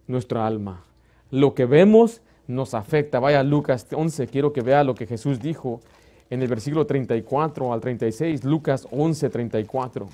nuestra 0.06 0.46
alma. 0.46 0.82
Lo 1.30 1.54
que 1.54 1.64
vemos 1.64 2.20
nos 2.46 2.74
afecta. 2.74 3.20
Vaya 3.20 3.42
Lucas 3.42 3.86
11, 3.90 4.26
quiero 4.26 4.52
que 4.52 4.60
vea 4.60 4.84
lo 4.84 4.94
que 4.94 5.06
Jesús 5.06 5.40
dijo 5.40 5.80
en 6.30 6.42
el 6.42 6.48
versículo 6.48 6.86
34 6.86 7.72
al 7.72 7.80
36. 7.80 8.44
Lucas 8.44 8.86
11, 8.90 9.30
34. 9.30 10.08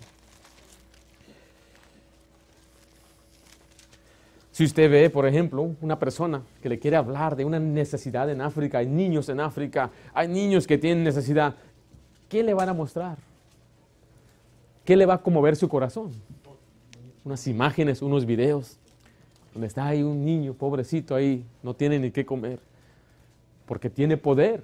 Si 4.61 4.65
usted 4.65 4.91
ve, 4.91 5.09
por 5.09 5.25
ejemplo, 5.27 5.75
una 5.81 5.99
persona 5.99 6.43
que 6.63 6.69
le 6.69 6.79
quiere 6.79 6.99
hablar 6.99 7.35
de 7.35 7.47
una 7.47 7.59
necesidad 7.59 8.29
en 8.29 8.43
África, 8.43 8.77
hay 8.77 8.87
niños 8.87 9.31
en 9.31 9.41
África, 9.41 9.91
hay 10.13 10.29
niños 10.29 10.67
que 10.67 10.77
tienen 10.77 11.03
necesidad, 11.03 11.55
¿qué 12.29 12.43
le 12.43 12.53
van 12.53 12.69
a 12.69 12.75
mostrar? 12.75 13.17
¿Qué 14.85 14.97
le 14.97 15.07
va 15.07 15.15
a 15.15 15.23
conmover 15.23 15.57
su 15.57 15.67
corazón? 15.67 16.11
Unas 17.25 17.47
imágenes, 17.47 18.03
unos 18.03 18.27
videos, 18.27 18.77
donde 19.55 19.67
está 19.67 19.87
ahí 19.87 20.03
un 20.03 20.27
niño 20.27 20.53
pobrecito 20.53 21.15
ahí, 21.15 21.43
no 21.63 21.73
tiene 21.73 21.99
ni 21.99 22.11
qué 22.11 22.27
comer, 22.27 22.59
porque 23.65 23.89
tiene 23.89 24.19
poder. 24.19 24.63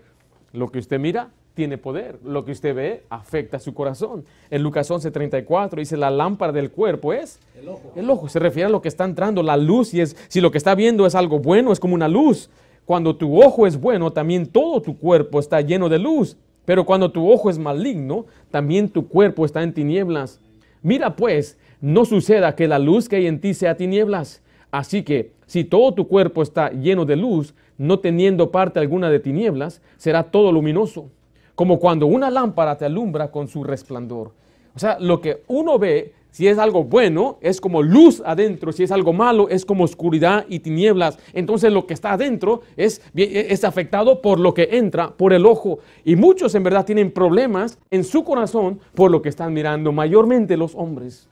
Lo 0.52 0.70
que 0.70 0.78
usted 0.78 1.00
mira 1.00 1.30
tiene 1.56 1.78
poder. 1.78 2.20
Lo 2.22 2.44
que 2.44 2.52
usted 2.52 2.74
ve 2.74 3.02
afecta 3.08 3.58
su 3.58 3.74
corazón. 3.74 4.24
En 4.50 4.62
Lucas 4.62 4.88
11:34 4.90 5.76
dice, 5.76 5.96
la 5.96 6.10
lámpara 6.10 6.52
del 6.52 6.70
cuerpo 6.70 7.12
es 7.12 7.40
el 7.58 7.68
ojo. 7.68 7.92
el 7.96 8.08
ojo. 8.08 8.28
Se 8.28 8.38
refiere 8.38 8.66
a 8.66 8.70
lo 8.70 8.82
que 8.82 8.88
está 8.88 9.04
entrando, 9.04 9.42
la 9.42 9.56
luz, 9.56 9.92
y 9.94 10.02
es, 10.02 10.16
si 10.28 10.40
lo 10.40 10.52
que 10.52 10.58
está 10.58 10.74
viendo 10.76 11.06
es 11.06 11.16
algo 11.16 11.40
bueno, 11.40 11.72
es 11.72 11.80
como 11.80 11.94
una 11.94 12.08
luz. 12.08 12.50
Cuando 12.84 13.16
tu 13.16 13.42
ojo 13.42 13.66
es 13.66 13.80
bueno, 13.80 14.12
también 14.12 14.46
todo 14.46 14.80
tu 14.82 14.98
cuerpo 14.98 15.40
está 15.40 15.60
lleno 15.62 15.88
de 15.88 15.98
luz. 15.98 16.36
Pero 16.66 16.84
cuando 16.84 17.10
tu 17.10 17.28
ojo 17.32 17.48
es 17.48 17.58
maligno, 17.58 18.26
también 18.50 18.90
tu 18.90 19.08
cuerpo 19.08 19.44
está 19.44 19.62
en 19.62 19.72
tinieblas. 19.72 20.40
Mira 20.82 21.16
pues, 21.16 21.58
no 21.80 22.04
suceda 22.04 22.54
que 22.54 22.68
la 22.68 22.78
luz 22.78 23.08
que 23.08 23.16
hay 23.16 23.26
en 23.26 23.40
ti 23.40 23.54
sea 23.54 23.76
tinieblas. 23.76 24.42
Así 24.70 25.02
que 25.02 25.32
si 25.46 25.64
todo 25.64 25.94
tu 25.94 26.06
cuerpo 26.06 26.42
está 26.42 26.70
lleno 26.70 27.06
de 27.06 27.16
luz, 27.16 27.54
no 27.78 27.98
teniendo 27.98 28.50
parte 28.50 28.78
alguna 28.78 29.08
de 29.08 29.20
tinieblas, 29.20 29.80
será 29.96 30.24
todo 30.24 30.52
luminoso 30.52 31.10
como 31.56 31.80
cuando 31.80 32.06
una 32.06 32.30
lámpara 32.30 32.76
te 32.76 32.84
alumbra 32.84 33.32
con 33.32 33.48
su 33.48 33.64
resplandor. 33.64 34.30
O 34.76 34.78
sea, 34.78 34.98
lo 35.00 35.22
que 35.22 35.42
uno 35.48 35.78
ve, 35.78 36.12
si 36.30 36.46
es 36.46 36.58
algo 36.58 36.84
bueno, 36.84 37.38
es 37.40 37.62
como 37.62 37.82
luz 37.82 38.22
adentro, 38.24 38.72
si 38.72 38.82
es 38.82 38.92
algo 38.92 39.14
malo, 39.14 39.48
es 39.48 39.64
como 39.64 39.84
oscuridad 39.84 40.44
y 40.50 40.58
tinieblas. 40.58 41.18
Entonces 41.32 41.72
lo 41.72 41.86
que 41.86 41.94
está 41.94 42.12
adentro 42.12 42.60
es, 42.76 43.00
es 43.14 43.64
afectado 43.64 44.20
por 44.20 44.38
lo 44.38 44.52
que 44.52 44.68
entra 44.72 45.10
por 45.16 45.32
el 45.32 45.46
ojo. 45.46 45.78
Y 46.04 46.14
muchos 46.14 46.54
en 46.54 46.62
verdad 46.62 46.84
tienen 46.84 47.10
problemas 47.10 47.78
en 47.90 48.04
su 48.04 48.22
corazón 48.22 48.78
por 48.94 49.10
lo 49.10 49.22
que 49.22 49.30
están 49.30 49.54
mirando, 49.54 49.92
mayormente 49.92 50.58
los 50.58 50.74
hombres. 50.74 51.26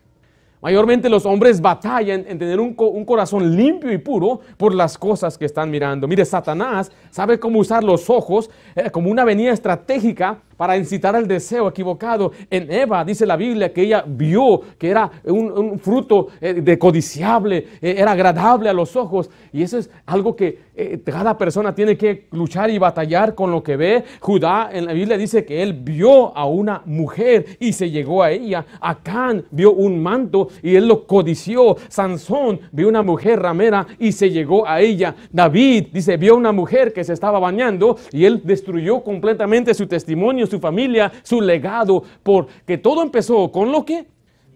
Mayormente 0.64 1.11
los 1.11 1.27
hombres 1.27 1.61
batallan 1.61 2.24
en 2.27 2.38
tener 2.38 2.59
un, 2.59 2.72
corazón 2.72 3.55
limpio 3.55 3.92
y 3.92 3.98
puro 3.98 4.40
por 4.57 4.74
las 4.74 4.96
cosas 4.96 5.37
que 5.37 5.44
están 5.44 5.70
mirando. 5.70 6.09
Mire, 6.09 6.24
Satanás 6.24 6.90
sabe 7.11 7.38
cómo 7.38 7.59
usar 7.59 7.85
los 7.85 8.09
ojos 8.09 8.48
eh, 8.74 8.90
como 8.90 9.11
una 9.11 9.20
avenida 9.20 9.53
estratégica 9.53 10.38
para 10.56 10.76
incitar 10.76 11.16
al 11.16 11.26
deseo 11.26 11.68
equivocado. 11.68 12.32
En 12.50 12.70
Eva 12.70 13.04
dice 13.04 13.26
la 13.26 13.36
Biblia 13.36 13.72
que 13.72 13.82
ella 13.82 14.04
vio 14.06 14.60
que 14.78 14.90
era 14.90 15.10
un, 15.24 15.78
fruto 15.78 16.28
eh, 16.40 16.54
de 16.54 16.78
codiciable, 16.78 17.68
eh, 17.80 17.94
era 17.98 18.12
agradable 18.12 18.68
a 18.68 18.72
los 18.72 18.96
ojos. 18.96 19.30
Y 19.52 19.62
eso 19.62 19.78
es 19.78 19.90
algo 20.06 20.34
que 20.36 20.58
eh, 20.76 21.00
cada 21.04 21.38
persona 21.38 21.74
tiene 21.74 21.96
que 21.96 22.26
luchar 22.32 22.70
y 22.70 22.78
batallar 22.78 23.34
con 23.34 23.50
lo 23.50 23.62
que 23.62 23.76
ve. 23.76 24.04
Judá 24.20 24.70
en 24.72 24.86
la 24.86 24.92
Biblia 24.92 25.16
dice 25.16 25.44
que 25.44 25.62
él 25.62 25.72
vio 25.72 26.36
a 26.36 26.46
una 26.46 26.82
mujer 26.84 27.56
y 27.60 27.72
se 27.72 27.90
llegó 27.90 28.22
a 28.22 28.30
ella. 28.30 28.64
Acán 28.80 29.44
vio 29.50 29.72
un 29.72 30.02
manto 30.02 30.48
y 30.62 30.74
él 30.74 30.88
lo 30.88 31.06
codició. 31.06 31.76
Sansón 31.88 32.60
vio 32.72 32.88
una 32.88 33.02
mujer 33.02 33.40
ramera 33.40 33.86
y 33.98 34.12
se 34.12 34.30
llegó 34.30 34.66
a 34.66 34.80
ella. 34.80 35.14
David 35.30 35.88
dice, 35.92 36.16
vio 36.16 36.36
una 36.36 36.52
mujer 36.52 36.92
que 36.92 37.04
se 37.04 37.12
estaba 37.12 37.38
bañando 37.38 37.96
y 38.12 38.24
él 38.24 38.40
destruyó 38.44 39.02
completamente 39.02 39.74
su 39.74 39.86
testimonio 39.86 40.43
su 40.46 40.61
familia, 40.61 41.12
su 41.22 41.40
legado, 41.40 42.02
porque 42.22 42.78
todo 42.78 43.02
empezó 43.02 43.50
con 43.50 43.70
lo 43.72 43.85
que 43.85 44.07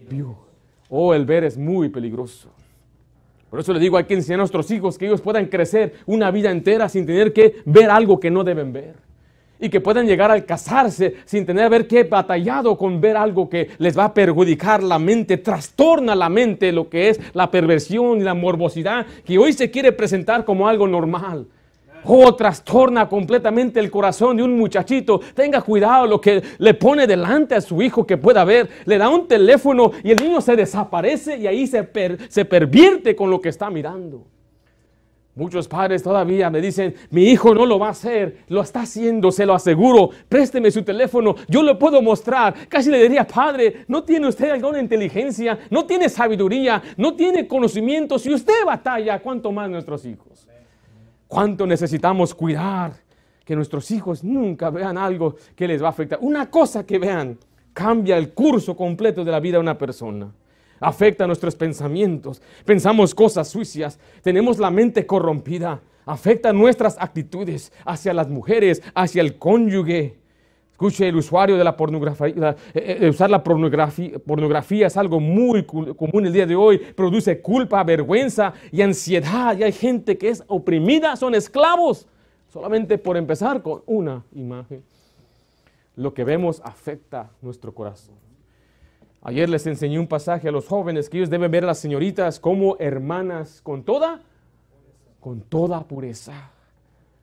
vio. 0.09 0.35
Oh, 0.89 1.13
el 1.13 1.25
ver 1.25 1.43
es 1.43 1.57
muy 1.57 1.89
peligroso. 1.89 2.49
Por 3.49 3.59
eso 3.59 3.73
le 3.73 3.79
digo, 3.79 3.97
hay 3.97 4.03
que 4.03 4.13
enseñar 4.13 4.39
a 4.39 4.43
nuestros 4.43 4.69
hijos 4.69 4.97
que 4.97 5.07
ellos 5.07 5.21
puedan 5.21 5.47
crecer 5.47 5.95
una 6.05 6.29
vida 6.29 6.51
entera 6.51 6.87
sin 6.87 7.05
tener 7.05 7.33
que 7.33 7.61
ver 7.65 7.89
algo 7.89 8.19
que 8.19 8.29
no 8.29 8.43
deben 8.43 8.71
ver. 8.71 8.95
Y 9.59 9.69
que 9.69 9.81
puedan 9.81 10.07
llegar 10.07 10.31
al 10.31 10.45
casarse 10.45 11.15
sin 11.25 11.45
tener 11.45 11.69
ver 11.69 11.87
que 11.87 12.03
batallado 12.03 12.77
con 12.77 13.01
ver 13.01 13.17
algo 13.17 13.49
que 13.49 13.69
les 13.77 13.97
va 13.97 14.05
a 14.05 14.13
perjudicar 14.13 14.81
la 14.81 14.99
mente, 14.99 15.37
trastorna 15.37 16.15
la 16.15 16.29
mente 16.29 16.71
lo 16.71 16.89
que 16.89 17.09
es 17.09 17.19
la 17.33 17.51
perversión 17.51 18.19
y 18.19 18.23
la 18.23 18.35
morbosidad 18.35 19.05
que 19.25 19.37
hoy 19.37 19.51
se 19.51 19.69
quiere 19.69 19.91
presentar 19.91 20.45
como 20.45 20.67
algo 20.67 20.87
normal. 20.87 21.47
Oh, 22.03 22.33
trastorna 22.35 23.07
completamente 23.07 23.79
el 23.79 23.91
corazón 23.91 24.37
de 24.37 24.43
un 24.43 24.57
muchachito. 24.57 25.19
Tenga 25.33 25.61
cuidado 25.61 26.07
lo 26.07 26.21
que 26.21 26.41
le 26.57 26.73
pone 26.73 27.05
delante 27.05 27.55
a 27.55 27.61
su 27.61 27.81
hijo 27.81 28.05
que 28.05 28.17
pueda 28.17 28.43
ver. 28.43 28.69
Le 28.85 28.97
da 28.97 29.09
un 29.09 29.27
teléfono 29.27 29.91
y 30.03 30.11
el 30.11 30.17
niño 30.17 30.41
se 30.41 30.55
desaparece 30.55 31.37
y 31.37 31.47
ahí 31.47 31.67
se, 31.67 31.87
se 32.29 32.45
pervierte 32.45 33.15
con 33.15 33.29
lo 33.29 33.41
que 33.41 33.49
está 33.49 33.69
mirando. 33.69 34.25
Muchos 35.35 35.69
padres 35.69 36.03
todavía 36.03 36.49
me 36.49 36.59
dicen, 36.59 36.95
mi 37.11 37.29
hijo 37.29 37.53
no 37.55 37.65
lo 37.65 37.79
va 37.79 37.87
a 37.87 37.91
hacer, 37.91 38.39
lo 38.49 38.61
está 38.61 38.81
haciendo, 38.81 39.31
se 39.31 39.45
lo 39.45 39.53
aseguro, 39.53 40.09
présteme 40.27 40.69
su 40.69 40.83
teléfono, 40.83 41.33
yo 41.47 41.63
lo 41.63 41.79
puedo 41.79 42.01
mostrar. 42.01 42.67
Casi 42.67 42.89
le 42.89 43.01
diría, 43.01 43.25
padre, 43.25 43.85
¿no 43.87 44.03
tiene 44.03 44.27
usted 44.27 44.49
alguna 44.49 44.81
inteligencia? 44.81 45.57
¿No 45.69 45.85
tiene 45.85 46.09
sabiduría? 46.09 46.81
¿No 46.97 47.15
tiene 47.15 47.47
conocimiento? 47.47 48.19
Si 48.19 48.33
usted 48.33 48.65
batalla, 48.65 49.21
¿cuánto 49.21 49.49
más 49.53 49.69
nuestros 49.69 50.03
hijos? 50.05 50.48
¿Cuánto 51.29 51.67
necesitamos 51.67 52.33
cuidar 52.33 52.91
que 53.45 53.55
nuestros 53.55 53.91
hijos 53.91 54.23
nunca 54.23 54.71
vean 54.71 54.97
algo 54.97 55.35
que 55.55 55.67
les 55.67 55.79
va 55.79 55.85
a 55.85 55.91
afectar? 55.91 56.17
Una 56.23 56.49
cosa 56.49 56.87
que 56.87 56.97
vean 56.97 57.37
cambia 57.71 58.17
el 58.17 58.33
curso 58.33 58.75
completo 58.75 59.23
de 59.23 59.31
la 59.31 59.39
vida 59.39 59.57
de 59.57 59.61
una 59.61 59.77
persona. 59.77 60.33
Afecta 60.79 61.27
nuestros 61.27 61.55
pensamientos. 61.55 62.41
Pensamos 62.65 63.13
cosas 63.13 63.47
sucias. 63.47 63.99
Tenemos 64.23 64.57
la 64.57 64.71
mente 64.71 65.05
corrompida. 65.05 65.79
Afecta 66.07 66.51
nuestras 66.51 66.97
actitudes 66.99 67.71
hacia 67.85 68.11
las 68.15 68.27
mujeres, 68.27 68.81
hacia 68.95 69.21
el 69.21 69.37
cónyuge. 69.37 70.17
Escuche, 70.79 71.09
el 71.09 71.17
usuario 71.17 71.57
de 71.57 71.63
la 71.65 71.75
pornografía, 71.75 72.55
eh, 72.73 72.99
eh, 73.01 73.09
usar 73.09 73.29
la 73.29 73.43
pornografía, 73.43 74.17
pornografía 74.17 74.87
es 74.87 74.95
algo 74.95 75.19
muy 75.19 75.65
común 75.65 76.25
el 76.25 76.31
día 76.31 76.45
de 76.45 76.55
hoy. 76.55 76.77
Produce 76.77 77.41
culpa, 77.41 77.83
vergüenza 77.83 78.53
y 78.71 78.81
ansiedad. 78.81 79.57
Y 79.57 79.63
hay 79.63 79.73
gente 79.73 80.17
que 80.17 80.29
es 80.29 80.41
oprimida, 80.47 81.17
son 81.17 81.35
esclavos, 81.35 82.07
solamente 82.47 82.97
por 82.97 83.17
empezar 83.17 83.61
con 83.61 83.83
una 83.87 84.23
imagen. 84.31 84.81
Lo 85.97 86.13
que 86.13 86.23
vemos 86.23 86.61
afecta 86.63 87.29
nuestro 87.41 87.73
corazón. 87.73 88.15
Ayer 89.21 89.49
les 89.49 89.67
enseñé 89.67 89.99
un 89.99 90.07
pasaje 90.07 90.47
a 90.47 90.51
los 90.53 90.65
jóvenes 90.65 91.09
que 91.09 91.17
ellos 91.17 91.29
deben 91.29 91.51
ver 91.51 91.65
a 91.65 91.67
las 91.67 91.79
señoritas 91.79 92.39
como 92.39 92.77
hermanas 92.79 93.59
con 93.63 93.83
toda, 93.83 94.21
con 95.19 95.41
toda 95.41 95.85
pureza. 95.85 96.53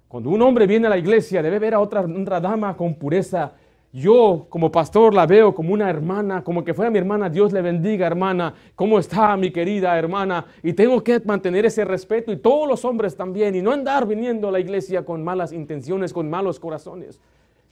Cuando 0.08 0.30
un 0.30 0.40
hombre 0.42 0.66
viene 0.66 0.86
a 0.86 0.90
la 0.90 0.98
iglesia, 0.98 1.42
debe 1.42 1.58
ver 1.58 1.74
a 1.74 1.80
otra, 1.80 2.06
dama 2.40 2.76
con 2.76 2.94
pureza. 2.94 3.52
Yo 3.92 4.46
como 4.50 4.70
pastor 4.70 5.14
la 5.14 5.26
veo 5.26 5.54
como 5.54 5.72
una 5.72 5.88
hermana, 5.88 6.44
como 6.44 6.62
que 6.62 6.74
fuera 6.74 6.90
mi 6.90 6.98
hermana. 6.98 7.28
Dios 7.28 7.52
le 7.52 7.62
bendiga, 7.62 8.06
hermana. 8.06 8.54
¿Cómo 8.74 8.98
está 8.98 9.36
mi 9.36 9.50
querida 9.50 9.98
hermana? 9.98 10.44
Y 10.62 10.74
tengo 10.74 11.02
que 11.02 11.20
mantener 11.20 11.66
ese 11.66 11.84
respeto 11.84 12.30
y 12.30 12.36
todos 12.36 12.68
los 12.68 12.84
hombres 12.84 13.16
también. 13.16 13.54
Y 13.54 13.62
no 13.62 13.72
andar 13.72 14.06
viniendo 14.06 14.48
a 14.48 14.52
la 14.52 14.60
iglesia 14.60 15.04
con 15.04 15.24
malas 15.24 15.52
intenciones, 15.52 16.12
con 16.12 16.28
malos 16.30 16.60
corazones, 16.60 17.18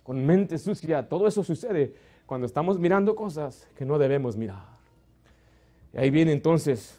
con 0.02 0.24
mente 0.24 0.58
sucia. 0.58 1.08
Todo 1.08 1.28
eso 1.28 1.44
sucede 1.44 1.92
cuando 2.26 2.46
estamos 2.46 2.78
mirando 2.78 3.14
cosas 3.14 3.68
que 3.76 3.84
no 3.84 3.98
debemos 3.98 4.36
mirar. 4.36 4.64
Y 5.92 5.98
ahí 5.98 6.10
viene 6.10 6.32
entonces 6.32 6.98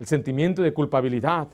el 0.00 0.06
sentimiento 0.06 0.62
de 0.62 0.72
culpabilidad. 0.72 1.48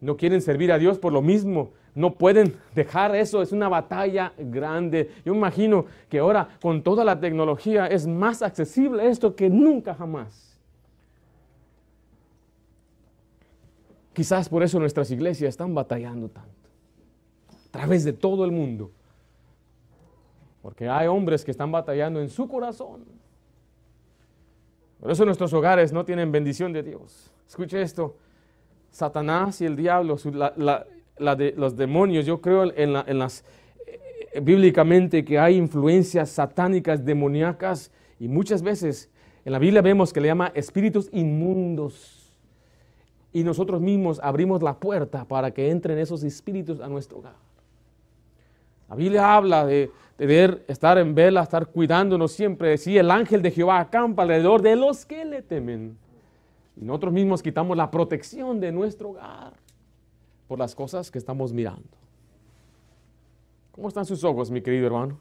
No 0.00 0.16
quieren 0.16 0.40
servir 0.40 0.70
a 0.70 0.78
Dios 0.78 0.98
por 0.98 1.12
lo 1.12 1.22
mismo 1.22 1.70
no 1.94 2.14
pueden 2.14 2.56
dejar 2.74 3.14
eso, 3.14 3.42
es 3.42 3.52
una 3.52 3.68
batalla 3.68 4.32
grande. 4.38 5.10
Yo 5.24 5.34
imagino 5.34 5.86
que 6.08 6.18
ahora 6.18 6.48
con 6.60 6.82
toda 6.82 7.04
la 7.04 7.18
tecnología 7.18 7.86
es 7.86 8.06
más 8.06 8.42
accesible 8.42 9.08
esto 9.08 9.34
que 9.34 9.50
nunca 9.50 9.94
jamás. 9.94 10.58
Quizás 14.12 14.48
por 14.48 14.62
eso 14.62 14.80
nuestras 14.80 15.10
iglesias 15.10 15.50
están 15.50 15.74
batallando 15.74 16.28
tanto, 16.28 16.68
a 17.50 17.70
través 17.70 18.04
de 18.04 18.12
todo 18.12 18.44
el 18.44 18.50
mundo. 18.50 18.90
Porque 20.60 20.88
hay 20.88 21.06
hombres 21.06 21.44
que 21.44 21.52
están 21.52 21.70
batallando 21.70 22.20
en 22.20 22.28
su 22.28 22.48
corazón. 22.48 23.04
Por 25.00 25.10
eso 25.10 25.24
nuestros 25.24 25.52
hogares 25.52 25.92
no 25.92 26.04
tienen 26.04 26.32
bendición 26.32 26.72
de 26.72 26.82
Dios. 26.82 27.32
Escuche 27.46 27.80
esto. 27.80 28.16
Satanás 28.90 29.60
y 29.60 29.66
el 29.66 29.76
diablo, 29.76 30.16
la, 30.56 30.86
los 31.18 31.76
demonios, 31.76 32.26
yo 32.26 32.40
creo 32.40 32.64
en, 32.74 33.18
las 33.18 33.44
eh, 33.86 34.40
bíblicamente 34.40 35.24
que 35.24 35.38
hay 35.38 35.56
influencias 35.56 36.30
satánicas, 36.30 37.04
demoníacas, 37.04 37.90
y 38.20 38.28
muchas 38.28 38.62
veces 38.62 39.10
en 39.44 39.52
la 39.52 39.58
Biblia 39.58 39.82
vemos 39.82 40.12
que 40.12 40.20
le 40.20 40.28
llama 40.28 40.52
espíritus 40.54 41.08
inmundos. 41.12 42.32
Y 43.32 43.44
nosotros 43.44 43.80
mismos 43.80 44.20
abrimos 44.22 44.62
la 44.62 44.74
puerta 44.74 45.24
para 45.24 45.50
que 45.50 45.70
entren 45.70 45.98
esos 45.98 46.22
espíritus 46.24 46.80
a 46.80 46.88
nuestro 46.88 47.18
hogar. 47.18 47.36
La 48.88 48.96
Biblia 48.96 49.34
habla 49.34 49.66
de, 49.66 49.90
de 50.16 50.62
estar 50.66 50.98
en 50.98 51.14
vela, 51.14 51.42
estar 51.42 51.66
cuidándonos 51.66 52.32
siempre. 52.32 52.78
Sí, 52.78 52.96
el 52.96 53.10
ángel 53.10 53.42
de 53.42 53.50
Jehová 53.50 53.80
acampa 53.80 54.22
alrededor 54.22 54.62
de 54.62 54.76
los 54.76 55.04
que 55.04 55.24
le 55.24 55.42
temen 55.42 55.96
nosotros 56.80 57.12
mismos 57.12 57.42
quitamos 57.42 57.76
la 57.76 57.90
protección 57.90 58.60
de 58.60 58.70
nuestro 58.70 59.10
hogar 59.10 59.54
por 60.48 60.58
las 60.58 60.74
cosas 60.74 61.10
que 61.10 61.18
estamos 61.18 61.52
mirando. 61.52 61.88
¿Cómo 63.72 63.86
están 63.86 64.06
sus 64.06 64.24
ojos, 64.24 64.50
mi 64.50 64.62
querido 64.62 64.86
hermano? 64.86 65.18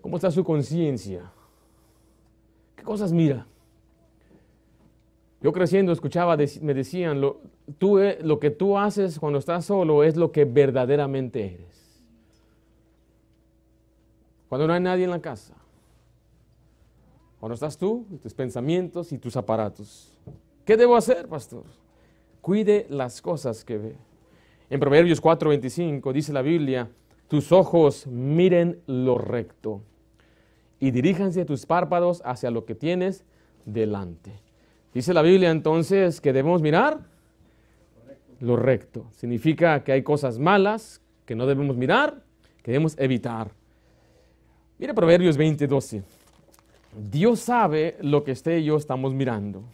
¿Cómo 0.00 0.16
está 0.16 0.30
su 0.30 0.44
conciencia? 0.44 1.30
¿Qué 2.76 2.84
cosas 2.84 3.12
mira? 3.12 3.46
Yo 5.40 5.52
creciendo 5.52 5.92
escuchaba, 5.92 6.36
me 6.62 6.74
decían, 6.74 7.20
lo, 7.20 7.40
tú, 7.78 7.98
eh, 7.98 8.18
lo 8.22 8.40
que 8.40 8.50
tú 8.50 8.78
haces 8.78 9.18
cuando 9.18 9.38
estás 9.38 9.66
solo 9.66 10.02
es 10.02 10.16
lo 10.16 10.32
que 10.32 10.44
verdaderamente 10.44 11.54
eres. 11.54 12.02
Cuando 14.48 14.66
no 14.66 14.72
hay 14.72 14.80
nadie 14.80 15.04
en 15.04 15.10
la 15.10 15.20
casa. 15.20 15.54
Cuando 17.38 17.54
estás 17.54 17.76
tú, 17.76 18.06
tus 18.22 18.34
pensamientos 18.34 19.12
y 19.12 19.18
tus 19.18 19.36
aparatos. 19.36 20.12
¿Qué 20.64 20.76
debo 20.76 20.96
hacer, 20.96 21.28
pastor? 21.28 21.64
Cuide 22.48 22.86
las 22.88 23.20
cosas 23.20 23.62
que 23.62 23.76
ve. 23.76 23.94
En 24.70 24.80
Proverbios 24.80 25.20
4:25 25.20 26.14
dice 26.14 26.32
la 26.32 26.40
Biblia, 26.40 26.88
tus 27.28 27.52
ojos 27.52 28.06
miren 28.06 28.80
lo 28.86 29.18
recto 29.18 29.82
y 30.80 30.90
diríjanse 30.90 31.44
tus 31.44 31.66
párpados 31.66 32.22
hacia 32.24 32.50
lo 32.50 32.64
que 32.64 32.74
tienes 32.74 33.22
delante. 33.66 34.32
Dice 34.94 35.12
la 35.12 35.20
Biblia 35.20 35.50
entonces 35.50 36.22
que 36.22 36.32
debemos 36.32 36.62
mirar 36.62 37.00
lo 38.40 38.56
recto. 38.56 39.04
Significa 39.12 39.84
que 39.84 39.92
hay 39.92 40.02
cosas 40.02 40.38
malas 40.38 41.02
que 41.26 41.34
no 41.34 41.44
debemos 41.44 41.76
mirar, 41.76 42.22
que 42.62 42.70
debemos 42.70 42.98
evitar. 42.98 43.50
Mira 44.78 44.94
Proverbios 44.94 45.36
20:12. 45.36 46.02
Dios 47.10 47.40
sabe 47.40 47.98
lo 48.00 48.24
que 48.24 48.32
usted 48.32 48.56
y 48.56 48.64
yo 48.64 48.78
estamos 48.78 49.12
mirando. 49.12 49.64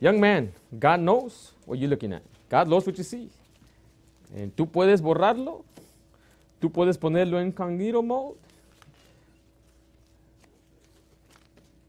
Young 0.00 0.20
man, 0.20 0.52
God 0.78 1.00
knows 1.00 1.54
what 1.64 1.78
you're 1.78 1.88
looking 1.88 2.12
at. 2.12 2.22
God 2.50 2.68
knows 2.68 2.86
what 2.86 2.96
you 2.96 3.04
see. 3.04 3.30
Eh, 4.34 4.50
tú 4.54 4.68
puedes 4.70 5.00
borrarlo, 5.00 5.64
tú 6.60 6.70
puedes 6.70 6.98
ponerlo 6.98 7.40
en 7.40 7.48
incognito 7.48 8.02
mode, 8.02 8.36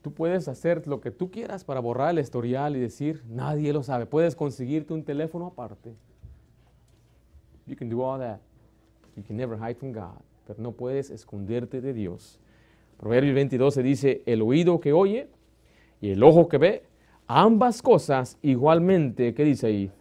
Tú 0.08 0.14
puedes 0.14 0.48
hacer 0.48 0.88
lo 0.88 1.02
que 1.02 1.12
tú 1.12 1.32
quieras 1.32 1.66
para 1.66 1.82
borrar 1.82 2.12
el 2.12 2.20
historial 2.20 2.78
y 2.78 2.80
decir, 2.80 3.24
nadie 3.28 3.74
lo 3.74 3.84
sabe. 3.84 4.06
Puedes 4.06 4.38
conseguirte 4.38 4.94
un 4.94 5.04
teléfono 5.04 5.48
aparte. 5.48 5.96
You 7.66 7.76
can 7.76 7.90
do 7.90 8.02
all 8.02 8.18
that. 8.18 8.40
You 9.18 9.24
can 9.24 9.36
never 9.36 9.58
hide 9.58 9.76
from 9.76 9.92
God. 9.92 10.22
Pero 10.46 10.62
no 10.62 10.72
puedes 10.72 11.10
esconderte 11.10 11.82
de 11.82 11.92
Dios. 11.92 12.40
Proverbios 12.98 13.36
22 13.36 13.74
se 13.74 13.84
dice, 13.84 14.24
el 14.26 14.42
oído 14.42 14.80
que 14.80 14.94
oye 14.94 15.28
y 16.00 16.12
el 16.12 16.24
ojo 16.24 16.48
que 16.48 16.58
ve, 16.58 16.84
ambas 17.28 17.82
cosas 17.82 18.38
igualmente, 18.42 19.34
¿qué 19.34 19.44
dice 19.44 19.68
ahí? 19.68 19.92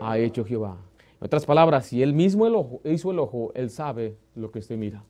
Ha 0.00 0.18
hecho 0.18 0.44
Jehová. 0.44 0.76
En 1.20 1.26
otras 1.26 1.44
palabras, 1.44 1.86
si 1.86 2.02
él 2.02 2.14
mismo 2.14 2.46
el 2.46 2.54
ojo, 2.54 2.80
hizo 2.84 3.10
el 3.10 3.18
ojo, 3.18 3.52
él 3.54 3.70
sabe 3.70 4.16
lo 4.34 4.50
que 4.50 4.60
usted 4.60 4.76
mira. 4.76 5.02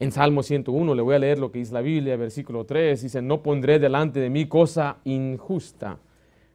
En 0.00 0.12
Salmo 0.12 0.42
101 0.42 0.94
le 0.94 1.02
voy 1.02 1.16
a 1.16 1.18
leer 1.18 1.38
lo 1.38 1.50
que 1.50 1.58
dice 1.58 1.74
la 1.74 1.80
Biblia, 1.80 2.16
versículo 2.16 2.64
3, 2.64 3.02
dice, 3.02 3.20
no 3.20 3.42
pondré 3.42 3.78
delante 3.78 4.20
de 4.20 4.30
mí 4.30 4.46
cosa 4.46 4.98
injusta. 5.04 5.98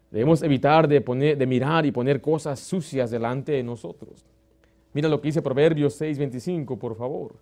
Debemos 0.09 0.41
evitar 0.43 0.87
de, 0.87 1.01
poner, 1.01 1.37
de 1.37 1.45
mirar 1.45 1.85
y 1.85 1.91
poner 1.91 2.21
cosas 2.21 2.59
sucias 2.59 3.11
delante 3.11 3.51
de 3.51 3.63
nosotros. 3.63 4.25
Mira 4.93 5.09
lo 5.09 5.19
que 5.19 5.29
dice 5.29 5.41
Proverbios 5.41 5.99
6:25, 5.99 6.77
por 6.77 6.95
favor. 6.95 7.35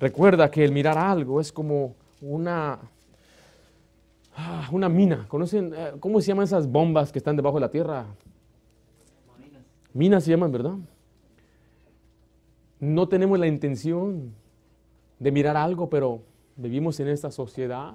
Recuerda 0.00 0.50
que 0.50 0.64
el 0.64 0.72
mirar 0.72 0.96
algo 0.96 1.40
es 1.40 1.52
como 1.52 1.94
una, 2.22 2.78
ah, 4.38 4.68
una 4.72 4.88
mina. 4.88 5.26
¿Conocen 5.28 5.72
eh, 5.74 5.92
cómo 6.00 6.20
se 6.20 6.28
llaman 6.28 6.44
esas 6.44 6.66
bombas 6.66 7.12
que 7.12 7.18
están 7.18 7.36
debajo 7.36 7.56
de 7.56 7.60
la 7.60 7.70
tierra? 7.70 8.06
Minas. 9.38 9.62
Minas 9.92 10.24
se 10.24 10.30
llaman, 10.30 10.52
¿verdad? 10.52 10.76
No 12.80 13.08
tenemos 13.08 13.38
la 13.38 13.48
intención 13.48 14.32
de 15.18 15.32
mirar 15.32 15.56
algo, 15.56 15.90
pero 15.90 16.22
vivimos 16.56 16.98
en 17.00 17.08
esta 17.08 17.30
sociedad. 17.30 17.94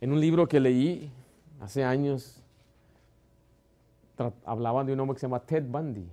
En 0.00 0.12
un 0.12 0.20
libro 0.20 0.46
que 0.46 0.60
leí 0.60 1.10
hace 1.60 1.82
años, 1.82 2.40
hablaban 4.44 4.86
de 4.86 4.92
un 4.92 5.00
hombre 5.00 5.14
que 5.14 5.20
se 5.20 5.26
llama 5.26 5.40
Ted 5.40 5.64
Bundy. 5.64 6.06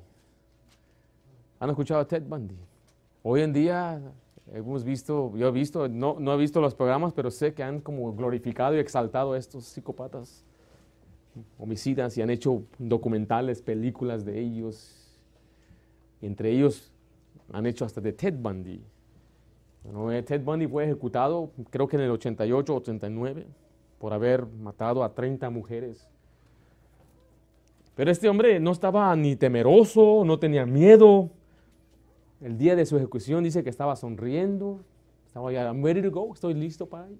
¿Han 1.59 1.69
escuchado 1.69 2.01
a 2.01 2.07
Ted 2.07 2.23
Bundy? 2.23 2.57
Hoy 3.21 3.41
en 3.41 3.53
día 3.53 4.01
hemos 4.53 4.83
visto, 4.83 5.35
yo 5.35 5.47
he 5.47 5.51
visto, 5.51 5.87
no, 5.87 6.17
no 6.19 6.33
he 6.33 6.37
visto 6.37 6.61
los 6.61 6.75
programas, 6.75 7.13
pero 7.13 7.31
sé 7.31 7.53
que 7.53 7.63
han 7.63 7.79
como 7.79 8.13
glorificado 8.13 8.75
y 8.75 8.79
exaltado 8.79 9.33
a 9.33 9.37
estos 9.37 9.65
psicópatas 9.65 10.43
homicidas 11.57 12.17
y 12.17 12.21
han 12.21 12.29
hecho 12.29 12.63
documentales, 12.77 13.61
películas 13.61 14.23
de 14.23 14.39
ellos 14.39 15.05
entre 16.25 16.51
ellos 16.51 16.91
han 17.51 17.65
hecho 17.65 17.85
hasta 17.85 18.01
de 18.01 18.13
Ted 18.13 18.33
Bundy. 18.33 18.81
Eh, 20.11 20.23
Ted 20.23 20.41
Bundy 20.41 20.67
fue 20.67 20.85
ejecutado, 20.85 21.51
creo 21.69 21.87
que 21.87 21.95
en 21.95 22.03
el 22.03 22.11
88, 22.11 22.75
89, 22.75 23.45
por 23.99 24.13
haber 24.13 24.45
matado 24.45 25.03
a 25.03 25.13
30 25.13 25.49
mujeres. 25.49 26.07
Pero 27.95 28.11
este 28.11 28.27
hombre 28.27 28.59
no 28.59 28.71
estaba 28.71 29.15
ni 29.15 29.35
temeroso, 29.35 30.23
no 30.25 30.39
tenía 30.39 30.65
miedo. 30.65 31.29
El 32.41 32.57
día 32.57 32.75
de 32.75 32.85
su 32.85 32.97
ejecución 32.97 33.43
dice 33.43 33.63
que 33.63 33.69
estaba 33.69 33.95
sonriendo. 33.95 34.81
Estaba 35.25 35.51
ya, 35.51 35.63
I'm 35.65 35.83
ready 35.83 36.01
to 36.01 36.11
go, 36.11 36.33
estoy 36.33 36.53
listo 36.53 36.87
para 36.87 37.09
ir. 37.09 37.19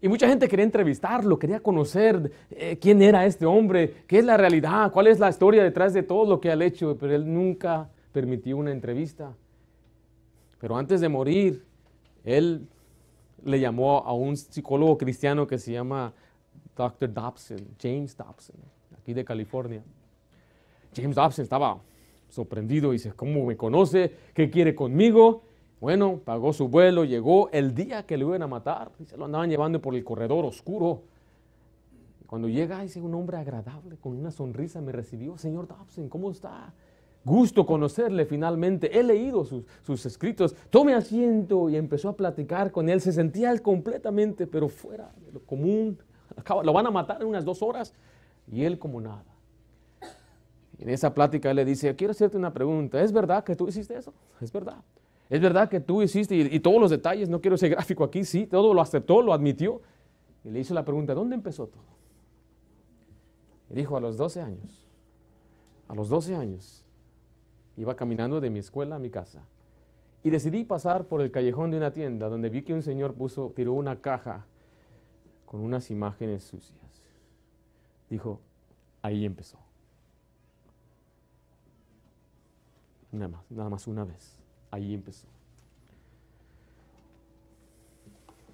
Y 0.00 0.08
mucha 0.08 0.28
gente 0.28 0.48
quería 0.48 0.66
entrevistarlo, 0.66 1.38
quería 1.38 1.60
conocer 1.60 2.30
eh, 2.50 2.78
quién 2.78 3.00
era 3.00 3.24
este 3.24 3.46
hombre, 3.46 4.04
qué 4.06 4.18
es 4.18 4.24
la 4.24 4.36
realidad, 4.36 4.92
cuál 4.92 5.06
es 5.06 5.18
la 5.18 5.30
historia 5.30 5.62
detrás 5.62 5.94
de 5.94 6.02
todo 6.02 6.28
lo 6.28 6.40
que 6.40 6.50
ha 6.50 6.62
hecho, 6.62 6.96
pero 6.98 7.14
él 7.14 7.32
nunca 7.32 7.88
permitió 8.12 8.58
una 8.58 8.70
entrevista. 8.70 9.34
Pero 10.60 10.76
antes 10.76 11.00
de 11.00 11.08
morir, 11.08 11.64
él 12.22 12.68
le 13.44 13.60
llamó 13.60 13.98
a 13.98 14.12
un 14.12 14.36
psicólogo 14.36 14.98
cristiano 14.98 15.46
que 15.46 15.56
se 15.58 15.72
llama 15.72 16.12
Dr. 16.76 17.12
Dobson, 17.12 17.66
James 17.80 18.16
Dobson, 18.16 18.56
aquí 18.98 19.14
de 19.14 19.24
California. 19.24 19.82
James 20.94 21.16
Dobson 21.16 21.44
estaba 21.44 21.78
sorprendido 22.34 22.90
dice, 22.90 23.12
¿cómo 23.12 23.46
me 23.46 23.56
conoce? 23.56 24.12
¿Qué 24.34 24.50
quiere 24.50 24.74
conmigo? 24.74 25.42
Bueno, 25.80 26.20
pagó 26.24 26.52
su 26.52 26.68
vuelo, 26.68 27.04
llegó 27.04 27.50
el 27.50 27.74
día 27.74 28.04
que 28.06 28.16
le 28.16 28.24
iban 28.24 28.42
a 28.42 28.46
matar 28.46 28.90
y 28.98 29.04
se 29.04 29.16
lo 29.16 29.26
andaban 29.26 29.50
llevando 29.50 29.80
por 29.80 29.94
el 29.94 30.02
corredor 30.02 30.44
oscuro. 30.44 31.02
Cuando 32.26 32.48
llega, 32.48 32.80
dice 32.82 33.00
un 33.00 33.14
hombre 33.14 33.36
agradable, 33.36 33.96
con 33.96 34.16
una 34.16 34.30
sonrisa 34.30 34.80
me 34.80 34.92
recibió. 34.92 35.36
Señor 35.38 35.68
Dobson, 35.68 36.08
¿cómo 36.08 36.30
está? 36.30 36.72
Gusto 37.24 37.64
conocerle 37.64 38.26
finalmente. 38.26 38.98
He 38.98 39.02
leído 39.02 39.44
sus, 39.44 39.64
sus, 39.82 40.04
escritos. 40.04 40.54
Tome 40.70 40.94
asiento 40.94 41.70
y 41.70 41.76
empezó 41.76 42.08
a 42.08 42.16
platicar 42.16 42.70
con 42.70 42.88
él. 42.88 43.00
Se 43.00 43.12
sentía 43.12 43.50
él 43.50 43.62
completamente, 43.62 44.46
pero 44.46 44.68
fuera 44.68 45.12
de 45.24 45.32
lo 45.32 45.40
común. 45.40 45.98
Lo 46.64 46.72
van 46.72 46.86
a 46.86 46.90
matar 46.90 47.22
en 47.22 47.28
unas 47.28 47.44
dos 47.44 47.62
horas 47.62 47.94
y 48.50 48.64
él 48.64 48.78
como 48.78 49.00
nada. 49.00 49.33
En 50.78 50.88
esa 50.88 51.14
plática 51.14 51.50
él 51.50 51.56
le 51.56 51.64
dice, 51.64 51.94
quiero 51.94 52.10
hacerte 52.10 52.36
una 52.36 52.52
pregunta. 52.52 53.00
¿Es 53.02 53.12
verdad 53.12 53.44
que 53.44 53.54
tú 53.54 53.68
hiciste 53.68 53.96
eso? 53.96 54.12
Es 54.40 54.52
verdad. 54.52 54.82
Es 55.30 55.40
verdad 55.40 55.68
que 55.68 55.80
tú 55.80 56.02
hiciste, 56.02 56.36
y, 56.36 56.60
todos 56.60 56.80
los 56.80 56.90
detalles, 56.90 57.28
no 57.28 57.40
quiero 57.40 57.54
ese 57.54 57.68
gráfico 57.68 58.04
aquí, 58.04 58.24
sí, 58.24 58.46
todo 58.46 58.74
lo 58.74 58.80
aceptó, 58.80 59.22
lo 59.22 59.32
admitió. 59.32 59.80
Y 60.44 60.50
le 60.50 60.60
hizo 60.60 60.74
la 60.74 60.84
pregunta, 60.84 61.14
¿dónde 61.14 61.34
empezó 61.34 61.66
todo? 61.66 61.82
Y 63.70 63.74
dijo, 63.74 63.96
a 63.96 64.00
los 64.00 64.16
12 64.16 64.42
años. 64.42 64.86
A 65.88 65.94
los 65.94 66.08
12 66.08 66.34
años 66.34 66.84
iba 67.76 67.96
caminando 67.96 68.40
de 68.40 68.50
mi 68.50 68.58
escuela 68.58 68.96
a 68.96 68.98
mi 68.98 69.10
casa. 69.10 69.42
Y 70.22 70.30
decidí 70.30 70.64
pasar 70.64 71.06
por 71.06 71.20
el 71.20 71.30
callejón 71.30 71.70
de 71.70 71.76
una 71.76 71.92
tienda 71.92 72.28
donde 72.28 72.48
vi 72.48 72.62
que 72.62 72.72
un 72.72 72.82
señor 72.82 73.14
puso, 73.14 73.52
tiró 73.54 73.72
una 73.74 74.00
caja 74.00 74.46
con 75.44 75.60
unas 75.60 75.90
imágenes 75.90 76.44
sucias. 76.44 77.02
Dijo, 78.08 78.40
ahí 79.02 79.24
empezó. 79.24 79.63
Nada 83.14 83.28
más, 83.28 83.48
nada 83.48 83.70
más 83.70 83.86
una 83.86 84.04
vez. 84.04 84.40
Ahí 84.72 84.92
empezó. 84.92 85.28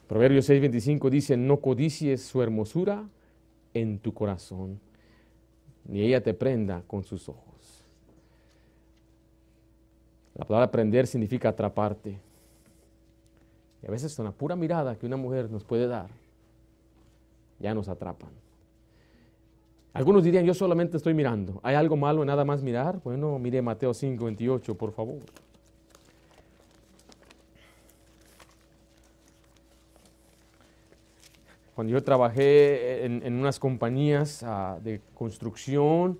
Proverbios 0.07 0.49
6:25 0.51 1.09
dice, 1.09 1.37
no 1.37 1.61
codicies 1.61 2.23
su 2.23 2.43
hermosura 2.43 3.09
en 3.73 3.99
tu 3.99 4.13
corazón, 4.13 4.81
ni 5.87 6.03
ella 6.03 6.23
te 6.23 6.35
prenda 6.35 6.83
con 6.87 7.05
sus 7.05 7.29
ojos. 7.29 7.85
La 10.35 10.45
palabra 10.45 10.71
prender 10.71 11.07
significa 11.07 11.51
atraparte. 11.51 12.19
Y 13.83 13.87
a 13.87 13.91
veces 13.91 14.15
con 14.15 14.27
la 14.27 14.33
pura 14.33 14.57
mirada 14.57 14.97
que 14.97 15.07
una 15.07 15.17
mujer 15.17 15.51
nos 15.51 15.65
puede 15.65 15.87
dar, 15.87 16.11
ya 17.59 17.73
nos 17.73 17.89
atrapan. 17.89 18.31
Algunos 19.93 20.23
dirían, 20.23 20.45
yo 20.45 20.55
solamente 20.55 20.97
estoy 20.97 21.15
mirando. 21.15 21.61
¿Hay 21.65 21.75
algo 21.75 21.97
malo 21.97 22.23
en 22.23 22.29
nada 22.29 22.45
más 22.45 22.63
mirar? 22.63 23.01
Bueno, 23.03 23.39
mire 23.39 23.61
Mateo 23.61 23.93
5, 23.93 24.25
28, 24.25 24.77
por 24.77 24.93
favor. 24.93 25.19
Cuando 31.75 31.93
yo 31.93 32.05
trabajé 32.05 33.05
en, 33.07 33.33
unas 33.35 33.59
compañías 33.59 34.43
uh, 34.43 34.81
de 34.83 35.01
construcción 35.15 36.19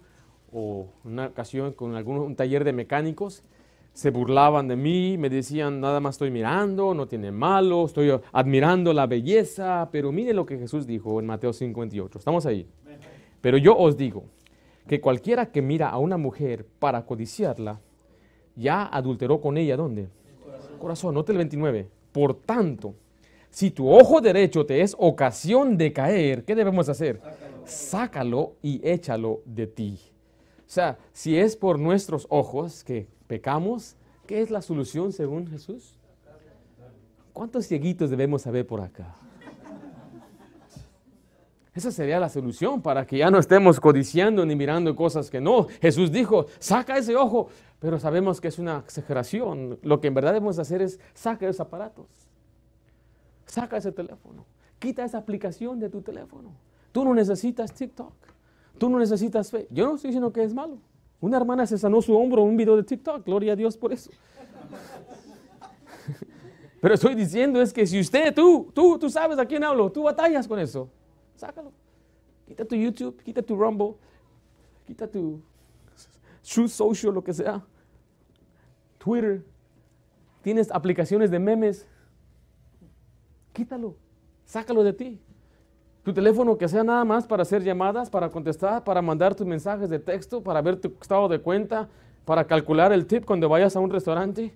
o 0.53 0.89
una 1.05 1.27
ocasión 1.27 1.73
con 1.73 1.95
algún, 1.95 2.19
un 2.19 2.35
taller 2.35 2.65
de 2.65 2.73
mecánicos, 2.73 3.45
se 3.93 4.11
burlaban 4.11 4.69
de 4.69 4.77
mí, 4.77 5.19
me 5.19 5.29
decían, 5.29 5.81
nada 5.81 6.01
más 6.01 6.15
estoy 6.15 6.31
mirando, 6.31 6.95
no 6.95 7.07
tiene 7.07 7.31
malo, 7.31 7.85
estoy 7.85 8.19
admirando 8.33 8.93
la 8.93 9.07
belleza, 9.07 9.89
pero 9.93 10.11
mire 10.13 10.33
lo 10.33 10.47
que 10.47 10.59
Jesús 10.59 10.87
dijo 10.87 11.21
en 11.21 11.27
Mateo 11.27 11.53
58. 11.53 12.19
Estamos 12.19 12.47
ahí. 12.47 12.67
Pero 13.41 13.57
yo 13.59 13.77
os 13.77 13.97
digo 13.97 14.25
que 14.87 15.01
cualquiera 15.01 15.51
que 15.51 15.63
mira 15.63 15.89
a 15.89 15.99
una 15.99 16.17
mujer 16.17 16.67
para 16.79 17.07
codiciarla, 17.07 17.81
ya 18.57 18.87
adulteró 18.87 19.41
con 19.41 19.57
ella, 19.57 19.77
¿dónde? 19.77 20.09
Corazón, 20.45 20.79
Corazón 20.79 21.15
note 21.15 21.33
el 21.33 21.39
29. 21.39 21.89
Por 22.13 22.35
tanto, 22.35 22.95
si 23.51 23.71
tu 23.71 23.91
ojo 23.91 24.21
derecho 24.21 24.65
te 24.67 24.81
es 24.81 24.95
ocasión 24.99 25.77
de 25.77 25.93
caer, 25.93 26.45
¿qué 26.45 26.55
debemos 26.55 26.89
hacer? 26.89 27.21
Sácalo 27.65 28.55
y 28.63 28.81
échalo 28.89 29.43
de 29.45 29.67
ti. 29.67 29.99
O 30.59 30.73
sea, 30.73 30.99
si 31.13 31.37
es 31.37 31.57
por 31.57 31.79
nuestros 31.79 32.27
ojos 32.31 32.85
que 32.85 33.09
pecamos, 33.27 33.97
¿qué 34.27 34.41
es 34.41 34.51
la 34.51 34.63
solución 34.63 35.13
según 35.13 35.49
Jesús? 35.49 35.99
¿Cuántos 37.33 37.67
cieguitos 37.67 38.11
debemos 38.11 38.43
saber 38.43 38.67
por 38.67 38.81
acá? 38.81 39.17
Esa 41.73 41.93
sería 41.93 42.19
la 42.19 42.29
solución 42.29 42.83
para 42.83 43.07
que 43.07 43.19
ya 43.19 43.31
no 43.31 43.39
estemos 43.39 43.79
codiciando 43.79 44.45
ni 44.45 44.57
mirando 44.57 44.97
cosas 44.97 45.31
que 45.31 45.41
no. 45.41 45.69
Jesús 45.81 46.11
dijo, 46.11 46.47
saca 46.59 46.99
ese 46.99 47.15
ojo, 47.15 47.49
pero 47.79 48.01
sabemos 48.01 48.41
que 48.41 48.49
es 48.49 48.59
una 48.59 48.79
exageración. 48.79 49.79
Lo 49.83 50.01
que 50.01 50.09
en 50.09 50.15
verdad 50.15 50.33
debemos 50.33 50.59
hacer 50.59 50.83
es 50.83 50.99
saca 51.15 51.47
esos 51.47 51.61
aparatos, 51.61 52.07
saca 53.47 53.77
ese 53.77 53.93
teléfono, 53.93 54.45
quita 54.81 55.05
esa 55.05 55.19
aplicación 55.19 55.79
de 55.79 55.89
tu 55.89 56.03
teléfono. 56.03 56.53
Tú 56.91 57.05
no 57.05 57.15
necesitas 57.15 57.73
TikTok, 57.73 58.15
tú 58.77 58.91
no 58.91 58.99
necesitas 58.99 59.51
fe. 59.51 59.69
Yo 59.71 59.87
no 59.87 59.95
estoy 59.95 60.09
diciendo 60.09 60.33
que 60.33 60.43
es 60.43 60.53
malo. 60.53 60.79
Una 61.21 61.37
hermana 61.37 61.67
se 61.67 61.79
sanó 61.79 62.03
su 62.03 62.17
hombro 62.17 62.43
en 62.43 62.49
un 62.49 62.57
video 62.57 62.77
de 62.77 62.83
TikTok, 62.83 63.25
gloria 63.25 63.53
a 63.53 63.57
Dios 63.57 63.77
por 63.77 63.93
eso. 63.93 64.11
Pero 66.81 66.95
estoy 66.95 67.15
diciendo 67.15 67.61
es 67.61 67.73
que 67.73 67.87
si 67.87 68.01
usted, 68.01 68.35
tú, 68.35 68.73
tú, 68.75 68.99
tú 68.99 69.09
sabes 69.09 69.39
a 69.39 69.47
quién 69.47 69.63
hablo, 69.63 69.93
tú 69.93 70.03
batallas 70.03 70.49
con 70.49 70.59
eso, 70.59 70.91
sácalo. 71.41 71.73
Quita 72.47 72.65
tu 72.65 72.77
YouTube, 72.77 73.23
quita 73.23 73.43
tu 73.43 73.57
Rumble, 73.57 73.95
quita 74.87 75.07
tu 75.07 75.41
Truth 76.43 76.71
Social, 76.71 77.15
lo 77.15 77.23
que 77.23 77.33
sea. 77.33 77.65
Twitter. 78.99 79.45
Tienes 80.43 80.71
aplicaciones 80.71 81.31
de 81.31 81.39
memes. 81.39 81.87
Quítalo, 83.53 83.97
sácalo 84.45 84.83
de 84.83 84.93
ti. 84.93 85.21
Tu 86.03 86.13
teléfono 86.13 86.57
que 86.57 86.67
sea 86.67 86.83
nada 86.83 87.05
más 87.05 87.27
para 87.27 87.43
hacer 87.43 87.63
llamadas, 87.63 88.09
para 88.09 88.31
contestar, 88.31 88.83
para 88.85 89.03
mandar 89.03 89.35
tus 89.35 89.47
mensajes 89.47 89.91
de 89.91 89.99
texto, 89.99 90.43
para 90.43 90.63
ver 90.63 90.81
tu 90.81 90.89
estado 91.01 91.29
de 91.29 91.41
cuenta, 91.41 91.89
para 92.25 92.47
calcular 92.47 92.93
el 92.93 93.07
tip 93.07 93.25
cuando 93.25 93.49
vayas 93.49 93.77
a 93.77 93.81
un 93.81 93.91
restaurante. 93.91 94.55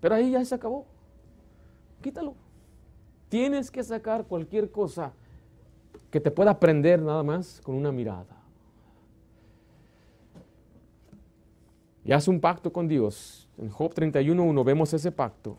Pero 0.00 0.14
ahí 0.14 0.30
ya 0.30 0.44
se 0.44 0.54
acabó. 0.54 0.86
Quítalo. 2.00 2.36
Tienes 3.28 3.70
que 3.70 3.82
sacar 3.82 4.24
cualquier 4.24 4.70
cosa 4.70 5.12
que 6.10 6.20
te 6.20 6.30
pueda 6.30 6.52
aprender 6.52 7.00
nada 7.02 7.22
más 7.22 7.60
con 7.62 7.74
una 7.74 7.92
mirada. 7.92 8.36
Y 12.04 12.12
haz 12.12 12.26
un 12.28 12.40
pacto 12.40 12.72
con 12.72 12.88
Dios. 12.88 13.48
En 13.58 13.68
Job 13.68 13.92
31.1 13.92 14.64
vemos 14.64 14.94
ese 14.94 15.12
pacto. 15.12 15.56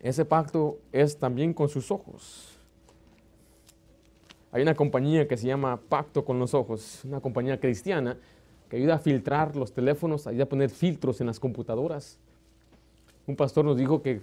Ese 0.00 0.24
pacto 0.24 0.78
es 0.92 1.18
también 1.18 1.52
con 1.52 1.68
sus 1.68 1.90
ojos. 1.90 2.56
Hay 4.52 4.62
una 4.62 4.74
compañía 4.74 5.28
que 5.28 5.36
se 5.36 5.46
llama 5.46 5.78
Pacto 5.88 6.24
con 6.24 6.38
los 6.38 6.54
Ojos, 6.54 7.04
una 7.04 7.20
compañía 7.20 7.60
cristiana 7.60 8.16
que 8.70 8.76
ayuda 8.76 8.94
a 8.94 8.98
filtrar 8.98 9.54
los 9.54 9.72
teléfonos, 9.72 10.26
ayuda 10.26 10.44
a 10.44 10.48
poner 10.48 10.70
filtros 10.70 11.20
en 11.20 11.26
las 11.26 11.38
computadoras. 11.38 12.18
Un 13.26 13.36
pastor 13.36 13.66
nos 13.66 13.76
dijo 13.76 14.00
que 14.00 14.22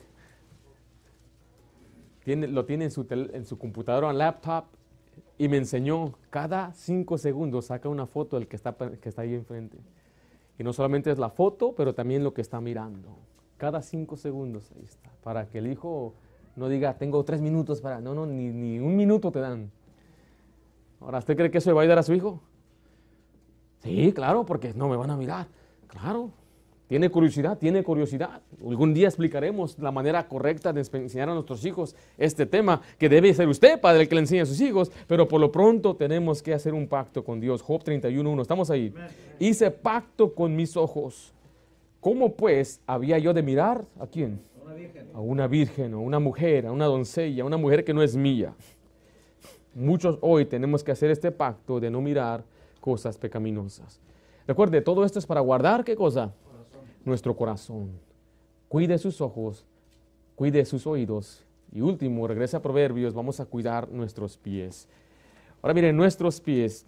lo 2.25 2.65
tiene 2.65 2.85
en 2.85 2.91
su, 2.91 3.05
en 3.09 3.45
su 3.45 3.57
computadora, 3.57 4.09
en 4.09 4.17
laptop, 4.17 4.65
y 5.37 5.47
me 5.47 5.57
enseñó, 5.57 6.13
cada 6.29 6.73
cinco 6.73 7.17
segundos 7.17 7.65
saca 7.65 7.89
una 7.89 8.05
foto 8.05 8.37
del 8.37 8.47
que 8.47 8.55
está, 8.55 8.75
que 8.75 9.09
está 9.09 9.23
ahí 9.23 9.33
enfrente. 9.33 9.77
Y 10.57 10.63
no 10.63 10.73
solamente 10.73 11.11
es 11.11 11.17
la 11.17 11.29
foto, 11.29 11.73
pero 11.75 11.93
también 11.93 12.23
lo 12.23 12.33
que 12.33 12.41
está 12.41 12.61
mirando. 12.61 13.17
Cada 13.57 13.81
cinco 13.81 14.17
segundos 14.17 14.71
ahí 14.75 14.83
está. 14.85 15.11
Para 15.23 15.47
que 15.47 15.57
el 15.57 15.67
hijo 15.67 16.13
no 16.55 16.69
diga, 16.69 16.97
tengo 16.97 17.23
tres 17.23 17.41
minutos 17.41 17.81
para... 17.81 17.99
No, 17.99 18.13
no, 18.13 18.25
ni, 18.25 18.49
ni 18.51 18.79
un 18.79 18.95
minuto 18.95 19.31
te 19.31 19.39
dan. 19.39 19.71
Ahora, 21.01 21.19
¿usted 21.19 21.35
cree 21.35 21.51
que 21.51 21.57
eso 21.57 21.69
le 21.69 21.73
va 21.73 21.81
a 21.81 21.83
ayudar 21.83 21.99
a 21.99 22.03
su 22.03 22.13
hijo? 22.13 22.39
Sí, 23.79 24.13
claro, 24.13 24.45
porque 24.45 24.73
no 24.73 24.87
me 24.87 24.95
van 24.95 25.09
a 25.09 25.17
mirar. 25.17 25.47
Claro, 25.87 26.31
tiene 26.87 27.09
curiosidad, 27.09 27.57
tiene 27.57 27.83
curiosidad. 27.83 28.41
Algún 28.65 28.93
día 28.93 29.07
explicaremos 29.07 29.79
la 29.79 29.91
manera 29.91 30.27
correcta 30.27 30.73
de 30.73 30.81
enseñar 30.81 31.29
a 31.29 31.33
nuestros 31.33 31.65
hijos 31.65 31.95
este 32.17 32.45
tema, 32.45 32.81
que 32.97 33.09
debe 33.09 33.33
ser 33.33 33.47
usted, 33.47 33.79
padre, 33.79 34.01
el 34.01 34.09
que 34.09 34.15
le 34.15 34.21
enseñe 34.21 34.41
a 34.41 34.45
sus 34.45 34.59
hijos, 34.61 34.91
pero 35.07 35.27
por 35.27 35.39
lo 35.39 35.51
pronto 35.51 35.95
tenemos 35.95 36.43
que 36.43 36.53
hacer 36.53 36.73
un 36.73 36.87
pacto 36.87 37.23
con 37.23 37.39
Dios. 37.39 37.61
Job 37.61 37.83
31.1, 37.83 38.41
estamos 38.41 38.69
ahí. 38.69 38.93
Hice 39.39 39.71
pacto 39.71 40.33
con 40.33 40.55
mis 40.55 40.75
ojos. 40.75 41.33
¿Cómo 41.99 42.33
pues 42.33 42.81
había 42.85 43.17
yo 43.17 43.33
de 43.33 43.41
mirar 43.41 43.85
a 43.99 44.07
quién? 44.07 44.41
A 45.13 45.21
una 45.21 45.47
virgen, 45.47 45.93
a 45.93 45.97
una 45.97 46.19
mujer, 46.19 46.65
a 46.65 46.71
una 46.73 46.85
doncella, 46.85 47.43
a 47.43 47.45
una 47.45 47.57
mujer 47.57 47.85
que 47.85 47.93
no 47.93 48.03
es 48.03 48.15
mía. 48.15 48.53
Muchos 49.73 50.17
hoy 50.21 50.45
tenemos 50.45 50.83
que 50.83 50.91
hacer 50.91 51.09
este 51.09 51.31
pacto 51.31 51.79
de 51.79 51.89
no 51.89 52.01
mirar 52.01 52.43
cosas 52.81 53.17
pecaminosas. 53.17 54.01
Recuerde, 54.45 54.81
todo 54.81 55.05
esto 55.05 55.17
es 55.17 55.25
para 55.25 55.39
guardar 55.39 55.85
qué 55.85 55.95
cosa? 55.95 56.33
Nuestro 57.05 57.35
corazón. 57.35 57.91
Cuide 58.69 58.97
sus 58.97 59.21
ojos, 59.21 59.65
cuide 60.35 60.65
sus 60.65 60.87
oídos. 60.87 61.43
Y 61.71 61.81
último, 61.81 62.27
regresa 62.27 62.57
a 62.57 62.61
Proverbios, 62.61 63.13
vamos 63.13 63.39
a 63.39 63.45
cuidar 63.45 63.89
nuestros 63.89 64.37
pies. 64.37 64.87
Ahora 65.61 65.73
miren, 65.73 65.95
nuestros 65.97 66.39
pies 66.39 66.85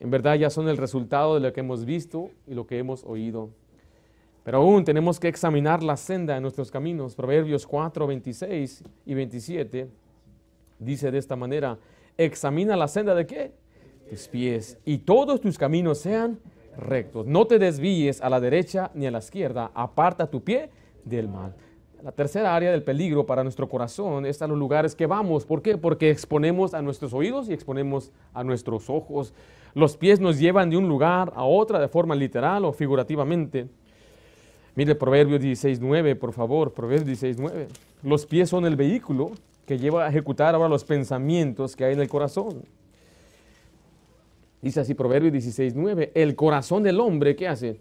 en 0.00 0.10
verdad 0.10 0.36
ya 0.36 0.50
son 0.50 0.68
el 0.68 0.76
resultado 0.76 1.34
de 1.34 1.40
lo 1.40 1.52
que 1.52 1.60
hemos 1.60 1.84
visto 1.84 2.30
y 2.46 2.54
lo 2.54 2.66
que 2.66 2.78
hemos 2.78 3.04
oído. 3.04 3.50
Pero 4.44 4.58
aún 4.58 4.84
tenemos 4.84 5.18
que 5.18 5.28
examinar 5.28 5.82
la 5.82 5.96
senda 5.96 6.34
de 6.34 6.40
nuestros 6.40 6.70
caminos. 6.70 7.14
Proverbios 7.14 7.66
4, 7.66 8.06
26 8.06 8.84
y 9.06 9.14
27 9.14 9.88
dice 10.78 11.10
de 11.10 11.18
esta 11.18 11.36
manera, 11.36 11.78
examina 12.16 12.76
la 12.76 12.88
senda 12.88 13.14
de 13.14 13.26
qué? 13.26 13.52
Tus 14.08 14.28
pies. 14.28 14.78
Y 14.84 14.98
todos 14.98 15.40
tus 15.40 15.58
caminos 15.58 15.98
sean 15.98 16.38
No 17.26 17.46
te 17.46 17.58
desvíes 17.58 18.20
a 18.20 18.30
la 18.30 18.40
derecha 18.40 18.90
ni 18.94 19.06
a 19.06 19.10
la 19.10 19.18
izquierda. 19.18 19.70
Aparta 19.74 20.28
tu 20.28 20.42
pie 20.42 20.70
del 21.04 21.28
mal. 21.28 21.54
La 22.02 22.12
tercera 22.12 22.54
área 22.54 22.70
del 22.70 22.84
peligro 22.84 23.26
para 23.26 23.42
nuestro 23.42 23.68
corazón 23.68 24.24
es 24.24 24.40
a 24.40 24.46
los 24.46 24.56
lugares 24.56 24.94
que 24.94 25.06
vamos. 25.06 25.44
¿Por 25.44 25.62
qué? 25.62 25.76
Porque 25.76 26.10
exponemos 26.10 26.72
a 26.72 26.80
nuestros 26.80 27.12
oídos 27.12 27.48
y 27.48 27.52
exponemos 27.52 28.12
a 28.32 28.44
nuestros 28.44 28.88
ojos. 28.88 29.34
Los 29.74 29.96
pies 29.96 30.20
nos 30.20 30.38
llevan 30.38 30.70
de 30.70 30.76
un 30.76 30.88
lugar 30.88 31.32
a 31.34 31.44
otra 31.44 31.80
de 31.80 31.88
forma 31.88 32.14
literal 32.14 32.64
o 32.64 32.72
figurativamente. 32.72 33.66
Mire 34.76 34.94
Proverbios 34.94 35.40
16.9, 35.40 36.16
por 36.16 36.32
favor, 36.32 36.72
Proverbios 36.72 37.20
16.9. 37.20 37.66
Los 38.04 38.26
pies 38.26 38.48
son 38.48 38.64
el 38.64 38.76
vehículo 38.76 39.32
que 39.66 39.76
lleva 39.76 40.06
a 40.06 40.08
ejecutar 40.08 40.54
ahora 40.54 40.68
los 40.68 40.84
pensamientos 40.84 41.74
que 41.74 41.84
hay 41.84 41.94
en 41.94 42.00
el 42.00 42.08
corazón. 42.08 42.62
Dice 44.60 44.80
así 44.80 44.94
Proverbios 44.94 45.32
16, 45.32 45.74
9, 45.74 46.12
el 46.14 46.34
corazón 46.34 46.82
del 46.82 47.00
hombre, 47.00 47.36
¿qué 47.36 47.48
hace? 47.48 47.80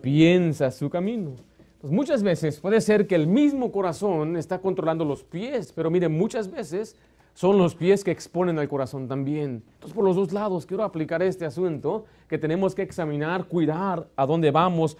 Piensa 0.00 0.70
su 0.70 0.88
camino. 0.88 1.34
Pues 1.80 1.92
muchas 1.92 2.22
veces 2.22 2.58
puede 2.60 2.80
ser 2.80 3.06
que 3.06 3.14
el 3.14 3.26
mismo 3.26 3.70
corazón 3.70 4.36
está 4.36 4.60
controlando 4.60 5.04
los 5.04 5.22
pies, 5.22 5.72
pero 5.72 5.90
miren, 5.90 6.12
muchas 6.12 6.50
veces 6.50 6.96
son 7.34 7.56
los 7.56 7.76
pies 7.76 8.02
que 8.02 8.10
exponen 8.10 8.58
al 8.58 8.68
corazón 8.68 9.06
también. 9.06 9.62
Entonces, 9.74 9.94
por 9.94 10.04
los 10.04 10.16
dos 10.16 10.32
lados, 10.32 10.66
quiero 10.66 10.82
aplicar 10.82 11.22
este 11.22 11.44
asunto, 11.44 12.04
que 12.26 12.36
tenemos 12.36 12.74
que 12.74 12.82
examinar, 12.82 13.44
cuidar 13.44 14.08
a 14.16 14.26
dónde 14.26 14.50
vamos, 14.50 14.96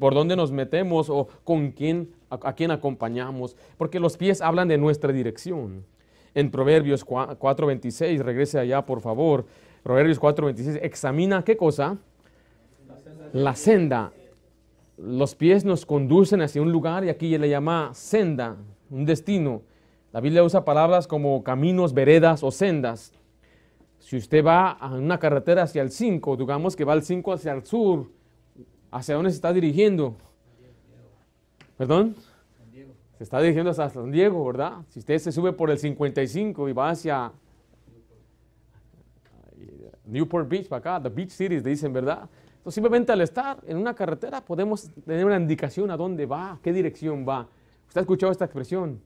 por 0.00 0.14
dónde 0.14 0.34
nos 0.34 0.50
metemos 0.50 1.08
o 1.08 1.28
con 1.44 1.70
quién 1.70 2.10
a, 2.28 2.54
quién 2.54 2.70
acompañamos, 2.72 3.56
porque 3.76 4.00
los 4.00 4.16
pies 4.16 4.40
hablan 4.40 4.66
de 4.66 4.78
nuestra 4.78 5.12
dirección. 5.12 5.84
En 6.34 6.50
Proverbios 6.50 7.06
4.26, 7.06 8.18
regrese 8.18 8.58
allá 8.58 8.84
por 8.84 9.00
favor, 9.00 9.46
Proverbios 9.86 10.20
4.26, 10.20 10.80
examina 10.82 11.44
qué 11.44 11.56
cosa? 11.56 11.96
La 13.32 13.54
senda. 13.54 14.10
Los 14.96 15.36
pies 15.36 15.64
nos 15.64 15.86
conducen 15.86 16.42
hacia 16.42 16.60
un 16.60 16.72
lugar 16.72 17.04
y 17.04 17.08
aquí 17.08 17.38
le 17.38 17.48
llama 17.48 17.90
senda, 17.94 18.56
un 18.90 19.04
destino. 19.04 19.62
La 20.12 20.20
Biblia 20.20 20.42
usa 20.42 20.64
palabras 20.64 21.06
como 21.06 21.44
caminos, 21.44 21.94
veredas 21.94 22.42
o 22.42 22.50
sendas. 22.50 23.12
Si 24.00 24.16
usted 24.16 24.44
va 24.44 24.72
a 24.72 24.92
una 24.92 25.20
carretera 25.20 25.62
hacia 25.62 25.82
el 25.82 25.92
5, 25.92 26.36
digamos 26.36 26.74
que 26.74 26.84
va 26.84 26.92
al 26.92 27.04
5 27.04 27.32
hacia 27.34 27.52
el 27.52 27.64
sur, 27.64 28.10
¿hacia 28.90 29.14
dónde 29.14 29.30
se 29.30 29.36
está 29.36 29.52
dirigiendo? 29.52 30.16
¿Perdón? 31.78 32.16
Se 33.18 33.22
está 33.22 33.40
dirigiendo 33.40 33.70
hacia 33.70 33.88
San 33.88 34.10
Diego, 34.10 34.44
¿verdad? 34.46 34.78
Si 34.88 34.98
usted 34.98 35.18
se 35.18 35.30
sube 35.30 35.52
por 35.52 35.70
el 35.70 35.78
55 35.78 36.68
y 36.68 36.72
va 36.72 36.90
hacia 36.90 37.30
Newport 40.06 40.48
Beach, 40.48 40.68
para 40.68 40.78
acá, 40.78 41.02
the 41.02 41.14
Beach 41.14 41.30
Cities, 41.30 41.62
dicen, 41.62 41.92
¿verdad? 41.92 42.28
Entonces, 42.58 42.74
simplemente 42.74 43.12
al 43.12 43.20
estar 43.20 43.58
en 43.66 43.76
una 43.76 43.94
carretera 43.94 44.40
podemos 44.40 44.88
tener 45.04 45.24
una 45.24 45.36
indicación 45.36 45.90
a 45.90 45.96
dónde 45.96 46.26
va, 46.26 46.58
qué 46.62 46.72
dirección 46.72 47.26
va. 47.28 47.46
¿Usted 47.86 48.00
ha 48.00 48.02
escuchado 48.02 48.32
esta 48.32 48.44
expresión? 48.44 49.00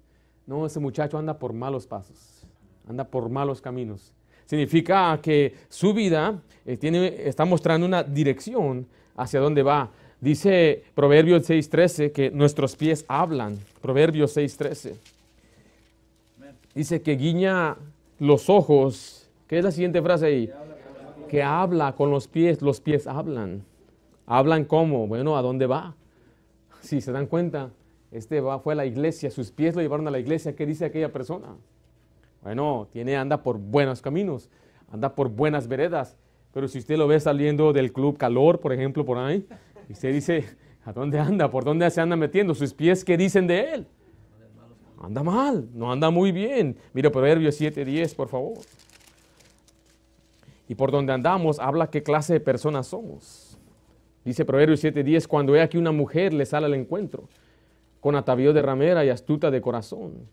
No, 0.47 0.67
ese 0.67 0.81
muchacho 0.81 1.19
anda 1.19 1.39
por 1.39 1.53
malos 1.53 1.87
pasos, 1.87 2.47
anda 2.89 3.05
por 3.05 3.29
malos 3.29 3.61
caminos. 3.61 4.13
Significa 4.47 5.19
que 5.23 5.55
su 5.69 5.95
vida 5.95 6.43
eh, 6.67 6.77
tiene, 6.77 7.29
está 7.29 7.45
mostrando 7.45 7.87
una 7.87 8.03
dirección 8.03 8.87
hacia 9.17 9.41
dónde 9.41 9.63
va. 9.63 9.91
Dice 10.21 10.83
Proverbios 10.95 11.49
6.13 11.49 12.13
que 12.13 12.31
nuestros 12.31 12.77
pies 12.77 13.05
hablan. 13.09 13.59
Proverbios 13.81 14.37
6.13. 14.37 14.95
Dice 16.75 17.01
que 17.03 17.17
guiña 17.17 17.77
los 18.19 18.51
ojos. 18.51 19.29
¿Qué 19.47 19.59
es 19.59 19.65
la 19.65 19.71
siguiente 19.71 20.03
frase 20.03 20.27
ahí? 20.27 20.51
Que 21.31 21.45
habla 21.45 21.95
con 21.95 22.11
los 22.11 22.27
pies. 22.27 22.61
Los 22.61 22.81
pies 22.81 23.07
hablan. 23.07 23.65
¿Hablan 24.27 24.65
cómo? 24.65 25.07
Bueno, 25.07 25.37
¿a 25.37 25.43
dónde 25.43 25.67
va? 25.67 25.95
Si 26.81 27.01
se 27.01 27.13
dan 27.13 27.27
cuenta, 27.27 27.71
este 28.11 28.41
va, 28.41 28.59
fue 28.59 28.73
a 28.73 28.77
la 28.77 28.87
iglesia, 28.87 29.31
sus 29.31 29.51
pies 29.51 29.77
lo 29.77 29.83
llevaron 29.83 30.09
a 30.09 30.11
la 30.11 30.19
iglesia. 30.19 30.57
¿Qué 30.57 30.67
dice 30.67 30.87
aquella 30.87 31.13
persona? 31.13 31.49
Bueno, 32.43 32.89
tiene, 32.91 33.17
anda 33.17 33.43
por 33.43 33.59
buenos 33.59 34.01
caminos, 34.01 34.49
anda 34.91 35.15
por 35.15 35.29
buenas 35.29 35.69
veredas. 35.69 36.17
Pero 36.53 36.67
si 36.67 36.79
usted 36.79 36.97
lo 36.97 37.07
ve 37.07 37.21
saliendo 37.21 37.73
del 37.73 37.93
club 37.93 38.17
calor, 38.17 38.59
por 38.59 38.73
ejemplo, 38.73 39.05
por 39.05 39.19
ahí, 39.19 39.47
y 39.89 39.93
usted 39.93 40.13
dice, 40.13 40.47
¿a 40.85 40.93
dónde 40.93 41.21
anda? 41.21 41.51
¿Por 41.51 41.65
dónde 41.65 41.89
se 41.91 42.01
anda 42.01 42.17
metiendo? 42.17 42.55
¿Sus 42.55 42.75
pies 42.75 43.05
qué 43.05 43.17
dicen 43.17 43.47
de 43.47 43.75
él? 43.75 43.87
Anda 45.01 45.23
mal, 45.23 45.69
no 45.75 45.93
anda 45.93 46.11
muy 46.11 46.33
bien. 46.33 46.77
Mira 46.93 47.11
Proverbios 47.11 47.61
7:10, 47.61 48.15
por 48.15 48.29
favor. 48.29 48.59
Y 50.71 50.77
por 50.77 50.93
donde 50.93 51.13
andamos 51.13 51.59
habla 51.59 51.91
qué 51.91 52.05
clase 52.05 52.35
de 52.35 52.39
personas 52.39 52.87
somos. 52.87 53.59
Dice 54.25 54.45
Proverbios 54.45 54.85
7:10, 54.85 55.27
cuando 55.27 55.55
ve 55.55 55.63
aquí 55.63 55.77
una 55.77 55.91
mujer 55.91 56.33
le 56.33 56.47
sale 56.47 56.67
al 56.67 56.75
encuentro, 56.75 57.29
con 57.99 58.15
atavío 58.15 58.53
de 58.53 58.63
ramera 58.63 59.05
y 59.05 59.09
astuta 59.09 59.51
de 59.51 59.61
corazón, 59.61 60.29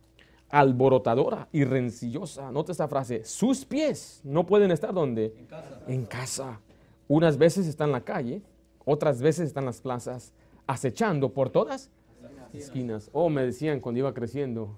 alborotadora 0.49 1.47
y 1.51 1.63
rencillosa. 1.63 2.51
Nota 2.51 2.71
esta 2.71 2.87
frase, 2.87 3.23
sus 3.23 3.65
pies 3.65 4.21
no 4.23 4.45
pueden 4.45 4.69
estar 4.69 4.93
donde? 4.93 5.33
En 5.35 5.45
casa. 5.47 5.79
En 5.87 6.05
casa. 6.05 6.61
Unas 7.07 7.39
veces 7.39 7.65
está 7.65 7.85
en 7.85 7.93
la 7.93 8.01
calle, 8.01 8.43
otras 8.85 9.23
veces 9.23 9.47
están 9.47 9.63
en 9.63 9.69
las 9.69 9.81
plazas, 9.81 10.33
acechando 10.67 11.33
por 11.33 11.49
todas 11.49 11.89
esquinas. 12.53 13.09
Oh, 13.11 13.31
me 13.31 13.43
decían 13.43 13.79
cuando 13.79 13.97
iba 13.97 14.13
creciendo, 14.13 14.77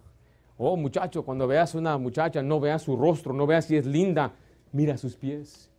oh 0.58 0.78
muchacho, 0.78 1.26
cuando 1.26 1.48
veas 1.48 1.76
una 1.76 1.98
muchacha, 1.98 2.42
no 2.42 2.62
veas 2.62 2.82
su 2.82 2.96
rostro, 2.96 3.34
no 3.34 3.46
veas 3.46 3.66
si 3.66 3.76
es 3.76 3.86
linda, 3.86 4.32
mira 4.72 4.98
sus 4.98 5.16
pies. 5.16 5.70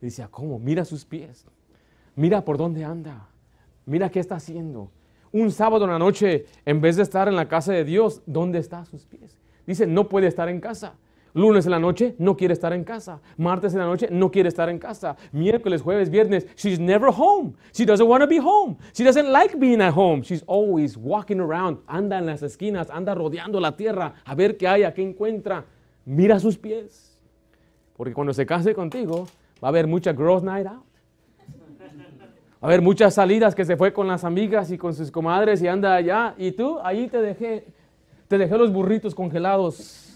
Y 0.00 0.06
decía, 0.06 0.28
¿cómo? 0.30 0.58
Mira 0.58 0.84
sus 0.84 1.04
pies. 1.04 1.46
Mira 2.14 2.44
por 2.44 2.58
dónde 2.58 2.84
anda. 2.84 3.28
Mira 3.86 4.10
qué 4.10 4.20
está 4.20 4.36
haciendo. 4.36 4.90
Un 5.32 5.50
sábado 5.50 5.84
en 5.84 5.90
la 5.90 5.98
noche, 5.98 6.46
en 6.64 6.80
vez 6.80 6.96
de 6.96 7.02
estar 7.02 7.28
en 7.28 7.36
la 7.36 7.48
casa 7.48 7.72
de 7.72 7.84
Dios, 7.84 8.22
¿dónde 8.26 8.58
está 8.58 8.84
sus 8.84 9.04
pies? 9.04 9.38
Dice, 9.66 9.86
no 9.86 10.08
puede 10.08 10.26
estar 10.26 10.48
en 10.48 10.60
casa. 10.60 10.94
Lunes 11.34 11.66
en 11.66 11.72
la 11.72 11.78
noche 11.78 12.14
no 12.18 12.36
quiere 12.36 12.54
estar 12.54 12.72
en 12.72 12.84
casa. 12.84 13.20
Martes 13.36 13.72
en 13.72 13.80
la 13.80 13.86
noche 13.86 14.08
no 14.10 14.30
quiere 14.30 14.48
estar 14.48 14.68
en 14.68 14.78
casa. 14.78 15.16
Miércoles, 15.30 15.82
jueves, 15.82 16.10
viernes, 16.10 16.46
she's 16.56 16.80
never 16.80 17.10
home. 17.14 17.52
She 17.72 17.84
doesn't 17.84 18.08
want 18.08 18.22
to 18.22 18.26
be 18.26 18.38
home. 18.38 18.76
She 18.94 19.04
doesn't 19.04 19.30
like 19.30 19.56
being 19.58 19.80
at 19.80 19.94
home. 19.94 20.22
She's 20.22 20.42
always 20.46 20.96
walking 20.96 21.38
around. 21.38 21.78
Anda 21.86 22.18
en 22.18 22.26
las 22.26 22.42
esquinas, 22.42 22.88
anda 22.90 23.14
rodeando 23.14 23.60
la 23.60 23.76
tierra 23.76 24.14
a 24.24 24.34
ver 24.34 24.56
qué 24.56 24.66
hay, 24.66 24.84
a 24.84 24.92
qué 24.92 25.02
encuentra. 25.02 25.64
Mira 26.04 26.40
sus 26.40 26.56
pies. 26.56 27.07
Porque 27.98 28.14
cuando 28.14 28.32
se 28.32 28.46
case 28.46 28.74
contigo, 28.74 29.26
va 29.62 29.68
a 29.68 29.68
haber 29.68 29.86
mucha 29.86 30.14
girls 30.14 30.42
night 30.42 30.66
out. 30.66 30.84
Va 32.60 32.62
a 32.62 32.66
haber 32.66 32.80
muchas 32.80 33.12
salidas 33.12 33.54
que 33.54 33.66
se 33.66 33.76
fue 33.76 33.92
con 33.92 34.08
las 34.08 34.24
amigas 34.24 34.70
y 34.70 34.78
con 34.78 34.94
sus 34.94 35.10
comadres 35.10 35.60
y 35.60 35.68
anda 35.68 35.94
allá. 35.94 36.34
Y 36.38 36.52
tú, 36.52 36.78
ahí 36.82 37.08
te 37.08 37.20
dejé, 37.20 37.66
te 38.26 38.38
dejé 38.38 38.56
los 38.56 38.72
burritos 38.72 39.14
congelados 39.14 40.08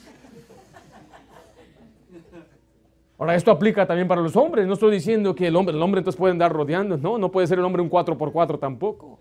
Ahora, 3.22 3.36
esto 3.36 3.52
aplica 3.52 3.86
también 3.86 4.08
para 4.08 4.20
los 4.20 4.34
hombres. 4.34 4.66
No 4.66 4.74
estoy 4.74 4.90
diciendo 4.90 5.32
que 5.32 5.46
el 5.46 5.54
hombre, 5.54 5.76
el 5.76 5.80
hombre 5.80 6.00
entonces 6.00 6.18
puede 6.18 6.32
andar 6.32 6.52
rodeando. 6.52 6.96
No, 6.96 7.18
no 7.18 7.30
puede 7.30 7.46
ser 7.46 7.56
el 7.60 7.64
hombre 7.64 7.80
un 7.80 7.88
4x4 7.88 8.58
tampoco. 8.58 9.20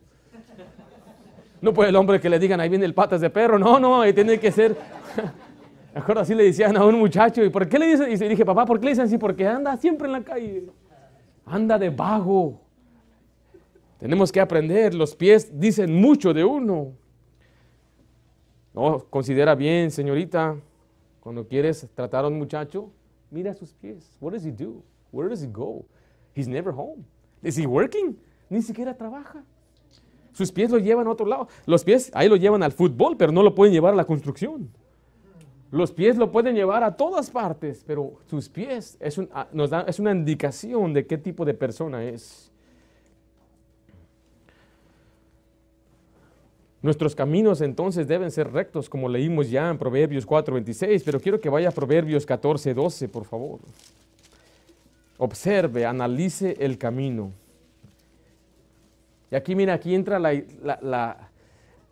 No 1.61 1.71
puede 1.71 1.91
el 1.91 1.95
hombre 1.95 2.19
que 2.19 2.27
le 2.27 2.39
digan, 2.39 2.59
ahí 2.59 2.67
viene 2.67 2.85
el 2.85 2.95
patas 2.95 3.21
de 3.21 3.29
perro. 3.29 3.59
No, 3.59 3.79
no, 3.79 4.01
ahí 4.01 4.11
tiene 4.11 4.39
que 4.39 4.51
ser. 4.51 4.75
Mejor 5.93 6.19
así 6.19 6.33
le 6.33 6.43
decían 6.43 6.75
a 6.77 6.85
un 6.85 6.99
muchacho. 6.99 7.43
¿Y 7.43 7.49
por 7.49 7.67
qué 7.67 7.77
le 7.77 7.87
dicen? 7.87 8.11
Y 8.11 8.29
dije, 8.29 8.45
papá, 8.45 8.65
¿por 8.65 8.79
qué 8.79 8.85
le 8.85 8.91
dicen 8.91 9.05
así? 9.05 9.17
Porque 9.17 9.47
anda 9.47 9.75
siempre 9.77 10.07
en 10.07 10.13
la 10.13 10.23
calle. 10.23 10.67
Anda 11.45 11.77
de 11.77 11.89
vago. 11.89 12.61
Tenemos 13.99 14.31
que 14.31 14.39
aprender. 14.39 14.93
Los 14.93 15.15
pies 15.15 15.51
dicen 15.59 15.93
mucho 15.93 16.33
de 16.33 16.43
uno. 16.43 16.93
No, 18.73 19.05
considera 19.09 19.53
bien, 19.53 19.91
señorita, 19.91 20.55
cuando 21.19 21.45
quieres 21.45 21.89
tratar 21.93 22.23
a 22.23 22.29
un 22.29 22.37
muchacho, 22.37 22.89
Mira 23.31 23.53
sus 23.53 23.73
pies. 23.73 24.11
What 24.19 24.33
does 24.33 24.45
he 24.45 24.51
do? 24.51 24.83
Where 25.11 25.29
does 25.29 25.41
he 25.41 25.47
go? 25.47 25.85
He's 26.35 26.47
never 26.47 26.73
home. 26.73 27.05
Is 27.41 27.57
he 27.57 27.65
working? 27.65 28.17
Ni 28.49 28.61
siquiera 28.61 28.93
trabaja. 28.93 29.43
Sus 30.33 30.51
pies 30.51 30.69
lo 30.69 30.77
llevan 30.77 31.07
a 31.07 31.11
otro 31.11 31.25
lado. 31.25 31.47
Los 31.65 31.83
pies 31.83 32.11
ahí 32.13 32.27
lo 32.27 32.35
llevan 32.35 32.61
al 32.61 32.73
fútbol, 32.73 33.15
pero 33.15 33.31
no 33.31 33.41
lo 33.41 33.55
pueden 33.55 33.73
llevar 33.73 33.93
a 33.93 33.95
la 33.95 34.03
construcción. 34.03 34.69
Los 35.71 35.93
pies 35.93 36.17
lo 36.17 36.31
pueden 36.31 36.53
llevar 36.53 36.83
a 36.83 36.97
todas 36.97 37.29
partes, 37.31 37.83
pero 37.87 38.19
sus 38.29 38.49
pies 38.49 38.97
es, 38.99 39.19
ah, 39.31 39.47
es 39.87 39.99
una 39.99 40.11
indicación 40.11 40.93
de 40.93 41.07
qué 41.07 41.17
tipo 41.17 41.45
de 41.45 41.53
persona 41.53 42.03
es. 42.03 42.51
Nuestros 46.81 47.15
caminos 47.15 47.61
entonces 47.61 48.05
deben 48.07 48.31
ser 48.31 48.51
rectos, 48.51 48.89
como 48.89 49.07
leímos 49.07 49.49
ya 49.49 49.69
en 49.69 49.77
Proverbios 49.77 50.25
4:26, 50.25 51.03
pero 51.05 51.21
quiero 51.21 51.39
que 51.39 51.47
vaya 51.47 51.69
a 51.69 51.71
Proverbios 51.71 52.25
14:12, 52.25 53.07
por 53.07 53.23
favor. 53.23 53.59
Observe, 55.19 55.85
analice 55.85 56.57
el 56.59 56.77
camino. 56.77 57.31
Y 59.29 59.35
aquí, 59.35 59.55
mira, 59.55 59.75
aquí 59.75 59.95
entra 59.95 60.19
la, 60.19 60.33
la, 60.81 61.29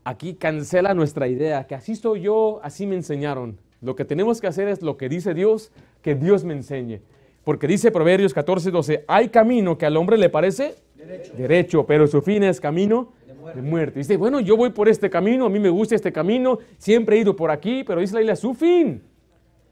aquí 0.03 0.33
cancela 0.33 0.93
nuestra 0.93 1.29
idea, 1.29 1.65
que 1.65 1.75
así 1.75 1.95
soy 1.95 2.21
yo, 2.21 2.59
así 2.61 2.85
me 2.85 2.95
enseñaron. 2.95 3.68
Lo 3.81 3.95
que 3.95 4.05
tenemos 4.05 4.41
que 4.41 4.47
hacer 4.47 4.67
es 4.67 4.81
lo 4.81 4.97
que 4.97 5.09
dice 5.09 5.33
Dios, 5.33 5.71
que 6.01 6.15
Dios 6.15 6.43
me 6.43 6.53
enseñe. 6.53 7.01
Porque 7.43 7.67
dice 7.67 7.91
Proverbios 7.91 8.35
14:12, 8.35 9.05
hay 9.07 9.29
camino 9.29 9.77
que 9.77 9.85
al 9.85 9.97
hombre 9.97 10.17
le 10.17 10.29
parece 10.29 10.75
derecho, 10.95 11.33
derecho 11.35 11.85
pero 11.85 12.07
su 12.07 12.21
fin 12.21 12.43
es 12.43 12.59
camino 12.59 13.13
de 13.55 13.61
muerte. 13.61 13.99
Dice, 13.99 14.17
bueno, 14.17 14.39
yo 14.39 14.57
voy 14.57 14.69
por 14.71 14.89
este 14.89 15.09
camino, 15.09 15.45
a 15.45 15.49
mí 15.49 15.59
me 15.59 15.69
gusta 15.69 15.95
este 15.95 16.11
camino, 16.11 16.59
siempre 16.77 17.15
he 17.15 17.19
ido 17.21 17.35
por 17.35 17.51
aquí, 17.51 17.83
pero 17.83 18.01
dice 18.01 18.15
la 18.15 18.21
isla, 18.21 18.35
su 18.35 18.53
fin 18.53 19.01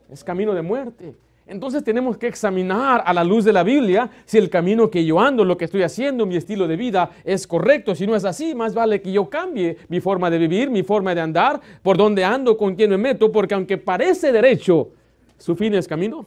es 0.09 0.23
camino 0.23 0.53
de 0.53 0.61
muerte. 0.61 1.13
Entonces 1.47 1.81
tenemos 1.81 2.17
que 2.17 2.27
examinar 2.27 3.01
a 3.05 3.13
la 3.13 3.23
luz 3.23 3.45
de 3.45 3.53
la 3.53 3.63
Biblia 3.63 4.09
si 4.25 4.37
el 4.37 4.49
camino 4.49 4.91
que 4.91 5.05
yo 5.05 5.17
ando, 5.17 5.45
lo 5.45 5.57
que 5.57 5.63
estoy 5.63 5.81
haciendo, 5.81 6.25
mi 6.25 6.35
estilo 6.35 6.67
de 6.67 6.75
vida 6.75 7.11
es 7.23 7.47
correcto. 7.47 7.95
Si 7.95 8.05
no 8.05 8.17
es 8.17 8.25
así, 8.25 8.53
más 8.53 8.73
vale 8.73 9.01
que 9.01 9.13
yo 9.13 9.29
cambie 9.29 9.77
mi 9.87 10.01
forma 10.01 10.29
de 10.29 10.39
vivir, 10.39 10.69
mi 10.69 10.83
forma 10.83 11.15
de 11.15 11.21
andar, 11.21 11.61
por 11.81 11.95
dónde 11.95 12.25
ando, 12.25 12.57
con 12.57 12.75
quién 12.75 12.89
me 12.89 12.97
meto, 12.97 13.31
porque 13.31 13.53
aunque 13.53 13.77
parece 13.77 14.33
derecho, 14.33 14.89
su 15.37 15.55
fin 15.55 15.73
es 15.75 15.87
camino 15.87 16.25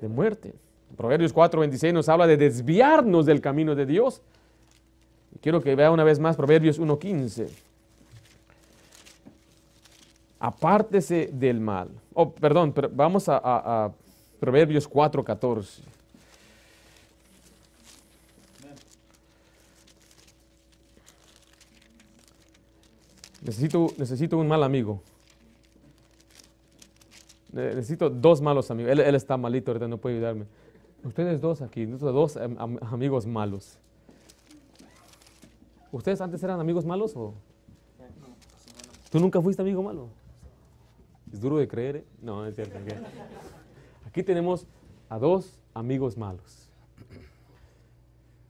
de 0.00 0.08
muerte. 0.08 0.52
Proverbios 0.96 1.32
4:26 1.32 1.92
nos 1.92 2.08
habla 2.08 2.26
de 2.26 2.36
desviarnos 2.36 3.26
del 3.26 3.40
camino 3.40 3.76
de 3.76 3.86
Dios. 3.86 4.20
Quiero 5.40 5.60
que 5.62 5.76
vea 5.76 5.92
una 5.92 6.02
vez 6.02 6.18
más 6.18 6.36
Proverbios 6.36 6.80
1.15. 6.80 7.48
Apártese 10.40 11.30
del 11.32 11.60
mal. 11.60 11.88
Oh, 12.14 12.32
perdón, 12.32 12.72
pero 12.72 12.90
vamos 12.92 13.28
a, 13.28 13.40
a 13.42 13.92
Proverbios 14.40 14.88
4.14. 14.88 15.82
Necesito, 23.42 23.86
necesito 23.98 24.38
un 24.38 24.48
mal 24.48 24.62
amigo. 24.62 25.02
Necesito 27.52 28.08
dos 28.08 28.40
malos 28.40 28.70
amigos. 28.70 28.92
Él, 28.92 29.14
está 29.14 29.36
malito, 29.36 29.72
ahorita 29.72 29.88
no 29.88 29.98
puede 29.98 30.16
ayudarme. 30.16 30.46
Ustedes 31.04 31.40
dos 31.40 31.62
aquí, 31.62 31.84
dos 31.86 32.38
amigos 32.82 33.26
malos. 33.26 33.78
¿Ustedes 35.92 36.20
antes 36.20 36.42
eran 36.42 36.60
amigos 36.60 36.84
malos 36.84 37.16
o? 37.16 37.34
¿Tú 39.10 39.18
nunca 39.18 39.40
fuiste 39.42 39.60
amigo 39.60 39.82
malo? 39.82 40.08
Es 41.32 41.40
duro 41.40 41.58
de 41.58 41.66
creer, 41.66 41.96
¿eh? 41.96 42.04
No, 42.22 42.46
es 42.46 42.54
cierto. 42.54 42.78
Aquí 44.10 44.24
tenemos 44.24 44.66
a 45.08 45.20
dos 45.20 45.60
amigos 45.72 46.18
malos. 46.18 46.68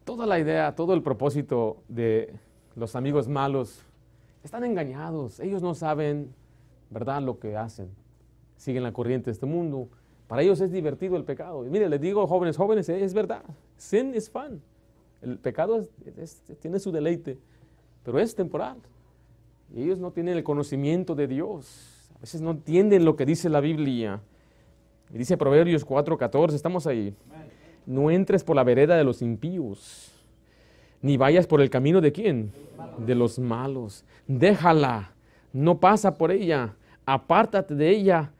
Toda 0.06 0.24
la 0.24 0.38
idea, 0.38 0.74
todo 0.74 0.94
el 0.94 1.02
propósito 1.02 1.82
de 1.86 2.34
los 2.74 2.96
amigos 2.96 3.28
malos 3.28 3.82
están 4.42 4.64
engañados. 4.64 5.38
Ellos 5.38 5.60
no 5.60 5.74
saben, 5.74 6.32
¿verdad?, 6.88 7.20
lo 7.20 7.38
que 7.38 7.58
hacen. 7.58 7.90
Siguen 8.56 8.82
la 8.82 8.92
corriente 8.92 9.26
de 9.26 9.32
este 9.32 9.44
mundo. 9.44 9.90
Para 10.28 10.40
ellos 10.40 10.62
es 10.62 10.72
divertido 10.72 11.16
el 11.16 11.24
pecado. 11.24 11.66
Y 11.66 11.68
mire, 11.68 11.90
les 11.90 12.00
digo, 12.00 12.26
jóvenes, 12.26 12.56
jóvenes, 12.56 12.88
es 12.88 13.12
verdad. 13.12 13.42
Sin 13.76 14.14
es 14.14 14.30
fun. 14.30 14.62
El 15.20 15.38
pecado 15.38 15.86
tiene 16.60 16.78
su 16.78 16.90
deleite, 16.90 17.36
pero 18.02 18.18
es 18.18 18.34
temporal. 18.34 18.78
Ellos 19.76 19.98
no 19.98 20.10
tienen 20.10 20.38
el 20.38 20.42
conocimiento 20.42 21.14
de 21.14 21.26
Dios. 21.26 22.10
A 22.16 22.20
veces 22.20 22.40
no 22.40 22.52
entienden 22.52 23.04
lo 23.04 23.14
que 23.14 23.26
dice 23.26 23.50
la 23.50 23.60
Biblia. 23.60 24.22
Dice 25.12 25.36
Proverbios 25.36 25.84
4:14, 25.84 26.54
estamos 26.54 26.86
ahí. 26.86 27.14
No 27.86 28.10
entres 28.10 28.44
por 28.44 28.56
la 28.56 28.62
vereda 28.62 28.96
de 28.96 29.04
los 29.04 29.22
impíos, 29.22 30.12
ni 31.02 31.16
vayas 31.16 31.46
por 31.46 31.60
el 31.60 31.70
camino 31.70 32.00
de 32.00 32.12
quién? 32.12 32.52
De 32.98 33.14
los 33.14 33.38
malos. 33.38 34.04
Déjala, 34.26 35.12
no 35.52 35.80
pasa 35.80 36.14
por 36.14 36.30
ella, 36.30 36.76
apártate 37.06 37.74
de 37.74 37.90
ella, 37.90 38.32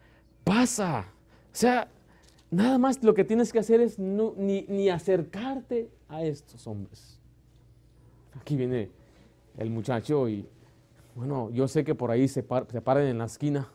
pasa. 0.45 1.07
O 1.47 1.57
sea, 1.57 1.89
nada 2.51 2.79
más 2.79 3.03
lo 3.03 3.15
que 3.15 3.25
tienes 3.25 3.53
que 3.53 3.59
hacer 3.59 3.81
es 3.81 3.99
ni, 3.99 4.63
ni 4.69 4.89
acercarte 4.91 5.91
a 6.09 6.23
estos 6.23 6.67
hombres. 6.69 7.19
Aquí 8.41 8.55
viene 8.55 8.91
el 9.59 9.71
muchacho 9.71 10.29
y, 10.29 10.47
bueno, 11.17 11.51
yo 11.51 11.67
sé 11.67 11.83
que 11.83 11.97
por 11.97 12.13
ahí 12.13 12.29
se, 12.29 12.45
se 12.69 12.81
paran 12.81 13.07
en 13.07 13.19
la 13.19 13.25
esquina 13.25 13.69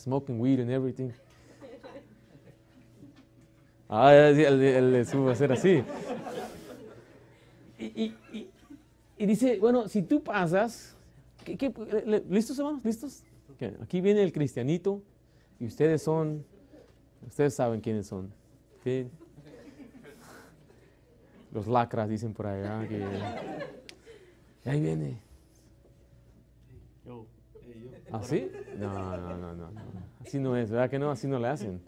smoking 0.00 0.40
weed 0.40 0.60
and 0.60 0.70
everything. 0.70 1.12
Ah, 3.88 4.14
él, 4.14 5.04
sube 5.04 5.30
a 5.30 5.32
hacer 5.32 5.50
así. 5.52 5.82
Y, 7.78 9.26
dice, 9.26 9.58
bueno, 9.58 9.88
si 9.88 10.02
tú 10.02 10.22
pasas, 10.22 10.94
listos 12.28 12.58
hermanos? 12.58 12.84
¿Listos? 12.84 13.24
Aquí 13.82 14.00
viene 14.00 14.22
el 14.22 14.32
cristianito 14.32 15.02
y 15.58 15.66
ustedes 15.66 16.02
son, 16.02 16.44
ustedes 17.26 17.54
saben 17.54 17.80
quiénes 17.80 18.06
son. 18.06 18.32
Los 21.52 21.66
lacras 21.66 22.08
dicen 22.08 22.32
por 22.32 22.46
allá. 22.46 22.86
Que, 22.88 23.04
ahí 24.70 24.80
viene. 24.80 25.18
¿Ah, 28.12 28.20
no, 28.78 29.16
no, 29.16 29.36
no, 29.36 29.54
no, 29.54 29.70
Así 30.20 30.38
no 30.38 30.56
es, 30.56 30.70
¿verdad 30.70 30.90
que 30.90 30.98
no? 30.98 31.10
Así 31.10 31.28
no 31.28 31.38
le 31.38 31.48
hacen. 31.48 31.80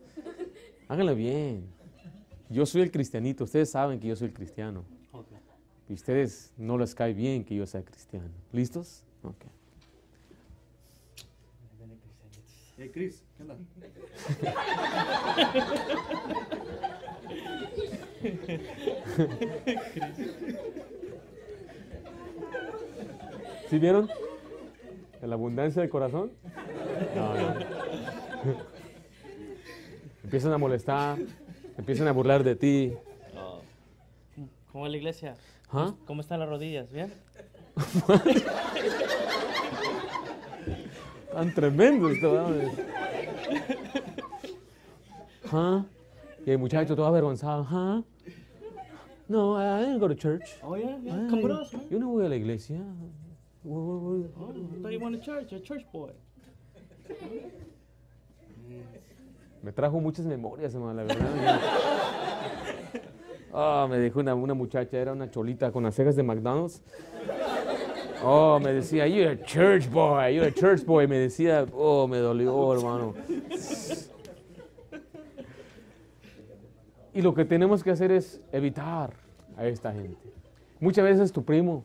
Háganlo 0.88 1.14
bien. 1.14 1.66
Yo 2.48 2.66
soy 2.66 2.82
el 2.82 2.90
cristianito, 2.90 3.44
ustedes 3.44 3.70
saben 3.70 3.98
que 3.98 4.08
yo 4.08 4.16
soy 4.16 4.28
el 4.28 4.34
cristiano. 4.34 4.84
Y 5.88 5.94
ustedes 5.94 6.52
no 6.56 6.78
les 6.78 6.94
cae 6.94 7.12
bien 7.12 7.44
que 7.44 7.54
yo 7.56 7.66
sea 7.66 7.84
cristiano. 7.84 8.28
¿Listos? 8.52 9.04
Ok. 9.22 9.44
Hey, 12.78 12.90
Chris, 12.92 13.22
¿qué 13.36 13.42
onda? 13.42 13.56
¿Sí 23.68 23.78
vieron? 23.78 24.08
La 25.26 25.34
abundancia 25.34 25.82
del 25.82 25.90
corazón? 25.90 26.32
empiezan 30.24 30.52
a 30.52 30.58
molestar, 30.58 31.18
empiezan 31.76 32.08
a 32.08 32.12
burlar 32.12 32.42
de 32.42 32.56
ti. 32.56 32.92
¿Cómo 34.72 34.86
es 34.86 34.92
la 34.92 34.98
iglesia? 34.98 35.36
¿Ah? 35.70 35.94
¿Cómo 36.06 36.22
están 36.22 36.40
las 36.40 36.48
rodillas? 36.48 36.90
¿Bien? 36.90 37.12
Tan 41.32 41.54
tremendo 41.54 42.08
esto. 42.10 42.46
¿Ah? 45.52 45.84
Y 46.46 46.50
el 46.50 46.58
muchacho 46.58 46.96
todo 46.96 47.06
avergonzado. 47.06 47.66
¿Ah? 47.70 48.02
No, 49.28 49.56
I 49.58 49.84
didn't 49.84 50.00
go 50.00 50.08
to 50.08 50.14
church. 50.14 50.58
Oh, 50.62 50.76
yeah, 50.76 50.98
yeah. 51.02 51.28
Yo 51.90 51.98
no 51.98 52.08
voy 52.08 52.26
a 52.26 52.28
la 52.28 52.36
iglesia. 52.36 52.80
Oh, 53.68 54.24
I 54.24 54.80
thought 54.82 54.92
you 54.92 54.98
went 54.98 55.16
to 55.16 55.24
church, 55.24 55.52
a 55.52 55.60
church 55.60 55.84
boy. 55.92 56.10
Me 59.62 59.70
trajo 59.70 60.00
muchas 60.00 60.26
memorias, 60.26 60.74
hermano, 60.74 60.94
la 60.94 61.04
verdad. 61.04 61.60
Oh, 63.54 63.86
me 63.86 63.98
dijo 63.98 64.18
una, 64.18 64.34
una, 64.34 64.54
muchacha, 64.54 64.96
era 64.96 65.12
una 65.12 65.30
cholita 65.30 65.70
con 65.70 65.84
las 65.84 65.94
cejas 65.94 66.16
de 66.16 66.22
McDonald's. 66.22 66.80
Oh, 68.24 68.58
me 68.58 68.72
decía, 68.72 69.06
you're 69.06 69.32
a 69.32 69.36
church 69.36 69.90
boy, 69.90 70.34
you're 70.34 70.48
a 70.48 70.52
church 70.52 70.86
boy. 70.86 71.06
Me 71.06 71.18
decía, 71.18 71.66
oh, 71.74 72.08
me 72.08 72.16
dolió, 72.16 72.72
hermano. 72.72 73.14
Y 77.12 77.20
lo 77.20 77.34
que 77.34 77.44
tenemos 77.44 77.84
que 77.84 77.90
hacer 77.90 78.10
es 78.10 78.40
evitar 78.52 79.12
a 79.56 79.66
esta 79.66 79.92
gente. 79.92 80.32
Muchas 80.80 81.04
veces 81.04 81.30
tu 81.30 81.44
primo, 81.44 81.84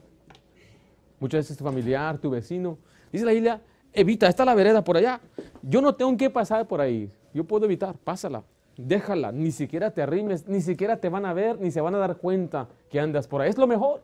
muchas 1.20 1.39
veces 1.39 1.57
tu 1.57 1.63
familiar, 1.63 2.18
tu 2.18 2.30
vecino. 2.30 2.78
Dice 3.11 3.26
la 3.26 3.32
Biblia, 3.32 3.61
evita, 3.93 4.28
está 4.28 4.45
la 4.45 4.55
vereda 4.55 4.84
por 4.84 4.97
allá. 4.97 5.20
Yo 5.61 5.82
no 5.82 5.95
tengo 5.95 6.15
que 6.18 6.30
pasar 6.30 6.68
por 6.68 6.82
ahí. 6.82 7.11
Yo 7.34 7.43
puedo 7.43 7.65
evitar, 7.65 7.95
pásala, 7.97 8.43
déjala. 8.78 9.32
Ni 9.32 9.51
siquiera 9.51 9.91
te 9.91 10.01
arrimes, 10.01 10.47
ni 10.47 10.61
siquiera 10.61 10.97
te 10.97 11.09
van 11.09 11.26
a 11.26 11.34
ver, 11.34 11.59
ni 11.59 11.72
se 11.72 11.82
van 11.82 11.95
a 11.95 11.97
dar 11.97 12.18
cuenta 12.18 12.68
que 12.89 12.99
andas 12.99 13.28
por 13.28 13.41
ahí. 13.41 13.49
Es 13.49 13.57
lo 13.57 13.68
mejor. 13.68 14.01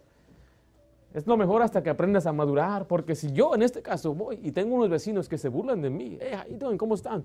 Es 1.13 1.27
lo 1.27 1.37
mejor 1.37 1.61
hasta 1.61 1.83
que 1.83 1.91
aprendas 1.91 2.25
a 2.25 2.33
madurar, 2.33 2.87
porque 2.87 3.13
si 3.13 3.31
yo 3.31 3.53
en 3.53 3.61
este 3.61 3.83
caso 3.83 4.15
voy 4.15 4.39
y 4.41 4.51
tengo 4.51 4.75
unos 4.75 4.89
vecinos 4.89 5.29
que 5.29 5.37
se 5.37 5.47
burlan 5.47 5.79
de 5.79 5.91
mí, 5.91 6.17
hey, 6.19 6.57
¿cómo 6.75 6.95
están? 6.95 7.23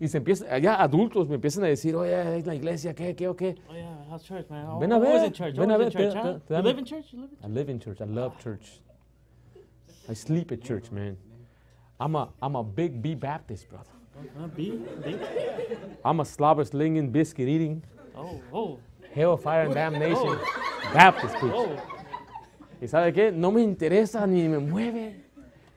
Y 0.00 0.08
se 0.08 0.18
empieza, 0.18 0.52
allá 0.52 0.82
adultos 0.82 1.28
me 1.28 1.36
empiezan 1.36 1.62
a 1.62 1.68
decir, 1.68 1.94
oye, 1.94 2.38
es 2.38 2.44
la 2.44 2.56
iglesia, 2.56 2.92
¿qué, 2.92 3.14
qué, 3.14 3.28
o 3.28 3.36
qué? 3.36 3.54
Oh, 3.70 3.72
yeah, 3.72 4.04
how's 4.10 4.24
church, 4.24 4.50
man? 4.50 4.66
Oh, 4.66 4.80
ven 4.80 4.92
a 4.92 4.98
ver, 4.98 5.32
ven 5.56 5.70
a 5.70 5.76
ver. 5.76 5.92
You 5.92 6.02
live 6.02 6.10
in 6.16 6.24
church? 6.24 6.34
You 6.50 6.62
live 6.62 6.78
in 6.80 6.84
church? 6.84 7.14
I 7.14 7.46
live 7.46 7.70
in 7.70 7.78
church, 7.78 8.00
I 8.00 8.06
love 8.06 8.36
church. 8.42 8.82
I 10.08 10.14
sleep 10.14 10.52
at 10.52 10.62
church, 10.62 10.90
man. 10.90 11.16
I'm 11.98 12.16
a, 12.16 12.28
I'm 12.40 12.56
a 12.56 12.64
big 12.64 13.00
B 13.00 13.14
Baptist, 13.14 13.68
brother. 13.68 13.90
Uh, 14.38 14.46
B? 14.48 14.80
I'm 16.04 16.20
a 16.20 16.24
slobber 16.24 16.64
slinging, 16.64 17.10
biscuit 17.10 17.48
eating. 17.48 17.82
Oh, 18.16 18.40
oh. 18.52 18.78
Hellfire 19.14 19.62
and 19.62 19.74
damnation. 19.74 20.16
Oh. 20.16 20.90
Baptist 20.92 21.34
preach. 21.36 21.52
Oh. 21.54 21.76
¿Y 22.80 22.86
sabe 22.86 23.12
qué? 23.12 23.32
No 23.32 23.52
me 23.52 23.62
interesa 23.62 24.26
ni 24.26 24.48
me 24.48 24.58
mueve. 24.58 25.24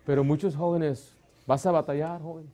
Pero 0.05 0.23
muchos 0.23 0.55
jóvenes, 0.55 1.15
vas 1.45 1.65
a 1.65 1.71
batallar, 1.71 2.21
joven 2.21 2.49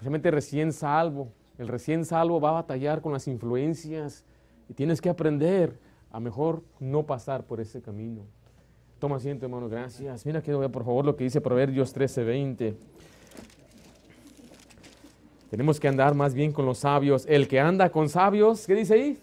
especialmente 0.00 0.30
recién 0.30 0.72
salvo. 0.72 1.30
El 1.58 1.68
recién 1.68 2.06
salvo 2.06 2.40
va 2.40 2.48
a 2.48 2.52
batallar 2.52 3.02
con 3.02 3.12
las 3.12 3.28
influencias 3.28 4.24
y 4.66 4.72
tienes 4.72 4.98
que 4.98 5.10
aprender 5.10 5.78
a 6.10 6.18
mejor 6.20 6.62
no 6.78 7.04
pasar 7.04 7.44
por 7.44 7.60
ese 7.60 7.82
camino. 7.82 8.22
Toma 9.00 9.16
asiento, 9.16 9.46
hermano, 9.46 9.66
gracias. 9.66 10.26
Mira 10.26 10.42
que 10.42 10.52
por 10.52 10.84
favor 10.84 11.06
lo 11.06 11.16
que 11.16 11.24
dice 11.24 11.40
Proverbios 11.40 11.94
13:20. 11.94 12.74
Tenemos 15.48 15.80
que 15.80 15.88
andar 15.88 16.14
más 16.14 16.34
bien 16.34 16.52
con 16.52 16.66
los 16.66 16.80
sabios. 16.80 17.24
El 17.26 17.48
que 17.48 17.58
anda 17.58 17.88
con 17.88 18.10
sabios, 18.10 18.66
¿qué 18.66 18.74
dice 18.74 18.94
ahí? 18.94 19.18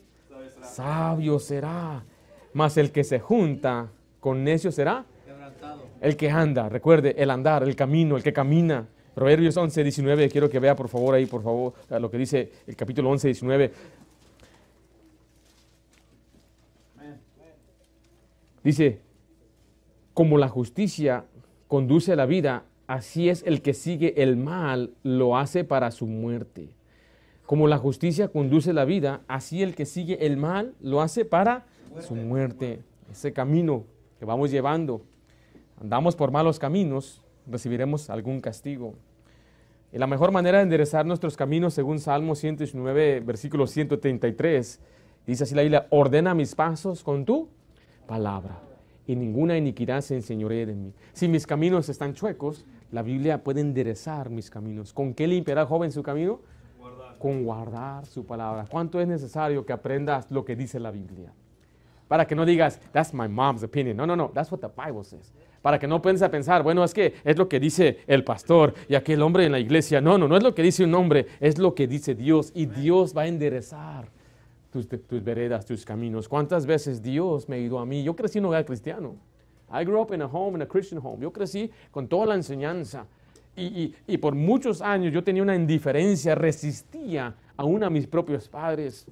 Sabio 0.63 1.37
será. 1.37 2.03
Mas 2.53 2.75
el 2.77 2.91
que 2.91 3.03
se 3.03 3.19
junta 3.19 3.91
con 4.19 4.43
necios 4.43 4.73
será. 4.73 5.05
El 6.01 6.17
que 6.17 6.31
anda, 6.31 6.69
recuerde, 6.69 7.13
el 7.15 7.29
andar, 7.29 7.61
el 7.61 7.75
camino, 7.75 8.17
el 8.17 8.23
que 8.23 8.33
camina 8.33 8.87
Proverbios 9.13 9.55
11, 9.57 9.83
19, 9.83 10.29
quiero 10.29 10.49
que 10.49 10.59
vea 10.59 10.75
por 10.75 10.89
favor 10.89 11.13
ahí, 11.13 11.27
por 11.27 11.43
favor, 11.43 11.73
lo 11.89 12.09
que 12.09 12.17
dice 12.17 12.51
el 12.65 12.75
capítulo 12.75 13.11
11, 13.11 13.27
19. 13.27 13.71
Dice, 18.63 19.06
como 20.17 20.39
la 20.39 20.49
justicia 20.49 21.25
conduce 21.67 22.13
a 22.13 22.15
la 22.15 22.25
vida, 22.25 22.63
así 22.87 23.29
es 23.29 23.43
el 23.45 23.61
que 23.61 23.75
sigue 23.75 24.23
el 24.23 24.35
mal, 24.35 24.95
lo 25.03 25.37
hace 25.37 25.63
para 25.63 25.91
su 25.91 26.07
muerte. 26.07 26.69
Como 27.45 27.67
la 27.67 27.77
justicia 27.77 28.27
conduce 28.27 28.73
la 28.73 28.83
vida, 28.83 29.21
así 29.27 29.61
el 29.61 29.75
que 29.75 29.85
sigue 29.85 30.25
el 30.25 30.35
mal, 30.35 30.73
lo 30.81 31.01
hace 31.01 31.23
para 31.23 31.67
su 31.99 32.15
muerte. 32.15 32.81
Ese 33.11 33.31
camino 33.31 33.83
que 34.17 34.25
vamos 34.25 34.49
llevando, 34.49 35.03
andamos 35.79 36.15
por 36.15 36.31
malos 36.31 36.57
caminos, 36.57 37.21
recibiremos 37.45 38.09
algún 38.09 38.41
castigo. 38.41 38.95
Y 39.93 39.99
la 39.99 40.07
mejor 40.07 40.31
manera 40.31 40.57
de 40.57 40.63
enderezar 40.63 41.05
nuestros 41.05 41.37
caminos, 41.37 41.75
según 41.75 41.99
Salmo 41.99 42.33
119, 42.33 43.19
versículo 43.19 43.67
133, 43.67 44.79
dice 45.27 45.43
así 45.43 45.53
la 45.53 45.61
Biblia, 45.61 45.85
ordena 45.91 46.33
mis 46.33 46.55
pasos 46.55 47.03
con 47.03 47.23
tu 47.23 47.49
palabra, 48.07 48.63
y 49.07 49.15
ninguna 49.15 49.57
iniquidad 49.57 50.01
se 50.01 50.15
enseñoree 50.15 50.65
de 50.65 50.75
mí. 50.75 50.93
Si 51.13 51.27
mis 51.27 51.47
caminos 51.47 51.87
están 51.89 52.13
chuecos, 52.13 52.65
la 52.91 53.01
Biblia 53.01 53.43
puede 53.43 53.61
enderezar 53.61 54.29
mis 54.29 54.49
caminos. 54.49 54.93
¿Con 54.93 55.13
qué 55.13 55.27
limpiará 55.27 55.61
el 55.61 55.67
joven 55.67 55.91
su 55.91 56.03
camino? 56.03 56.41
Con 57.17 57.43
guardar 57.43 58.05
su 58.05 58.25
palabra. 58.25 58.65
¿Cuánto 58.69 58.99
es 58.99 59.07
necesario 59.07 59.65
que 59.65 59.73
aprendas 59.73 60.29
lo 60.29 60.45
que 60.45 60.55
dice 60.55 60.79
la 60.79 60.91
Biblia? 60.91 61.33
Para 62.07 62.27
que 62.27 62.35
no 62.35 62.45
digas, 62.45 62.79
that's 62.91 63.13
my 63.13 63.27
mom's 63.27 63.63
opinion. 63.63 63.97
No, 63.97 64.05
no, 64.05 64.15
no, 64.15 64.29
that's 64.33 64.51
what 64.51 64.59
the 64.59 64.67
Bible 64.67 65.03
says. 65.03 65.33
Para 65.61 65.79
que 65.79 65.87
no 65.87 66.01
pienses 66.01 66.21
a 66.21 66.31
pensar, 66.31 66.61
bueno, 66.61 66.83
es 66.83 66.93
que 66.93 67.15
es 67.23 67.37
lo 67.37 67.49
que 67.49 67.59
dice 67.59 67.99
el 68.07 68.23
pastor 68.23 68.73
y 68.87 68.95
aquel 68.95 69.21
hombre 69.21 69.45
en 69.45 69.51
la 69.51 69.59
iglesia. 69.59 69.99
No, 69.99 70.17
no, 70.17 70.27
no 70.27 70.37
es 70.37 70.43
lo 70.43 70.53
que 70.53 70.61
dice 70.61 70.83
un 70.83 70.93
hombre, 70.93 71.27
es 71.39 71.57
lo 71.57 71.73
que 71.73 71.87
dice 71.87 72.13
Dios. 72.13 72.51
Y 72.53 72.67
Dios 72.67 73.15
va 73.17 73.23
a 73.23 73.27
enderezar 73.27 74.09
tus, 74.69 74.87
veredas, 75.23 75.65
tus 75.65 75.85
caminos. 75.85 76.27
¿Cuántas 76.27 76.65
veces 76.65 77.01
Dios 77.01 77.47
me 77.47 77.59
ido 77.59 77.79
a 77.79 77.85
mí? 77.85 78.03
Yo 78.03 78.15
crecí 78.15 78.37
en 78.37 78.45
un 78.45 78.49
hogar 78.49 78.65
cristiano. 78.65 79.15
I 79.71 79.83
grew 79.83 80.01
up 80.01 80.13
in 80.13 80.21
a 80.21 80.25
home, 80.25 80.55
in 80.55 80.61
a 80.61 80.67
Christian 80.67 81.01
home. 81.03 81.21
Yo 81.21 81.31
crecí 81.31 81.69
con 81.91 82.07
toda 82.07 82.27
la 82.27 82.35
enseñanza. 82.35 83.05
Y, 83.55 83.93
y 84.05 84.17
por 84.17 84.35
muchos 84.35 84.81
años 84.81 85.11
yo 85.11 85.23
tenía 85.23 85.41
una 85.41 85.55
indiferencia, 85.55 86.35
resistía 86.35 87.35
aún 87.55 87.83
a 87.83 87.89
mis 87.89 88.05
propios 88.05 88.47
padres. 88.47 89.07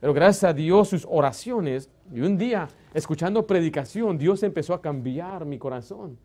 Pero 0.00 0.14
gracias 0.14 0.44
a 0.44 0.52
Dios, 0.52 0.88
sus 0.88 1.06
oraciones, 1.08 1.88
y 2.12 2.20
un 2.20 2.36
día, 2.36 2.68
escuchando 2.92 3.46
predicación, 3.46 4.18
Dios 4.18 4.42
empezó 4.42 4.74
a 4.74 4.82
cambiar 4.82 5.44
mi 5.44 5.58
corazón. 5.58 6.18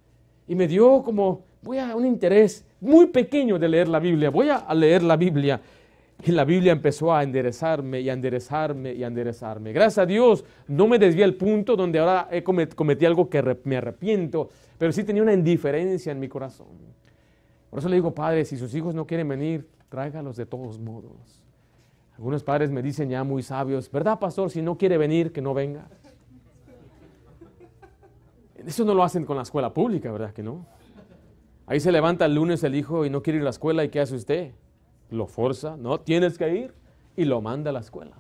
Y 0.48 0.56
me 0.56 0.68
dio 0.68 1.04
como, 1.04 1.44
voy 1.62 1.78
a 1.78 1.96
un 1.96 2.06
interés 2.06 2.66
muy 2.80 3.08
pequeño 3.08 3.60
de 3.60 3.68
leer 3.68 3.88
la 3.88 4.00
Biblia, 4.00 4.30
voy 4.30 4.50
a 4.50 4.74
leer 4.74 5.04
la 5.04 5.18
Biblia. 5.18 5.62
Y 6.24 6.32
la 6.32 6.46
Biblia 6.46 6.72
empezó 6.72 7.14
a 7.14 7.22
enderezarme 7.22 8.02
y 8.02 8.10
a 8.10 8.14
enderezarme 8.14 8.94
y 8.94 9.04
a 9.04 9.08
enderezarme. 9.08 9.72
Gracias 9.72 10.00
a 10.00 10.06
Dios 10.06 10.44
no 10.68 10.88
me 10.88 10.98
desvié 10.98 11.24
al 11.24 11.36
punto 11.36 11.76
donde 11.76 12.00
ahora 12.00 12.28
he 12.32 12.44
cometí 12.44 13.06
algo 13.06 13.30
que 13.30 13.58
me 13.66 13.78
arrepiento, 13.78 14.50
pero 14.78 14.92
sí 14.92 15.04
tenía 15.04 15.22
una 15.22 15.34
indiferencia 15.34 16.12
en 16.12 16.20
mi 16.20 16.28
corazón. 16.28 16.68
Por 17.70 17.80
eso 17.80 17.90
le 17.90 17.96
digo, 17.96 18.14
padre, 18.14 18.46
si 18.46 18.58
sus 18.58 18.74
hijos 18.74 18.96
no 18.96 19.06
quieren 19.06 19.28
venir, 19.28 19.68
tráigalos 19.90 20.38
de 20.38 20.46
todos 20.46 20.80
modos. 20.80 21.42
Algunos 22.16 22.44
padres 22.44 22.72
me 22.72 22.82
dicen 22.82 23.10
ya 23.10 23.24
muy 23.24 23.44
sabios, 23.44 23.92
¿verdad, 23.92 24.18
pastor? 24.18 24.50
Si 24.50 24.62
no 24.62 24.76
quiere 24.76 24.98
venir, 24.98 25.32
que 25.32 25.42
no 25.42 25.54
venga. 25.54 25.88
Eso 28.56 28.84
no 28.84 28.96
lo 28.96 29.04
hacen 29.04 29.24
con 29.24 29.38
la 29.38 29.44
escuela 29.44 29.72
pública, 29.72 30.12
¿verdad 30.12 30.34
que 30.34 30.42
no? 30.42 30.66
Ahí 31.68 31.80
se 31.80 31.92
levanta 31.92 32.26
el 32.26 32.34
lunes 32.34 32.64
el 32.64 32.74
hijo 32.74 33.06
y 33.06 33.10
no 33.10 33.22
quiere 33.22 33.38
ir 33.38 33.42
a 33.42 33.46
la 33.46 33.50
escuela 33.52 33.84
y 33.84 33.90
¿qué 33.90 34.00
hace 34.00 34.16
usted? 34.16 34.52
Lo 35.10 35.28
forza, 35.28 35.78
no, 35.78 36.00
tienes 36.00 36.38
que 36.38 36.56
ir 36.56 36.74
y 37.16 37.26
lo 37.26 37.42
manda 37.42 37.70
a 37.70 37.74
la 37.74 37.80
escuela. 37.80 38.18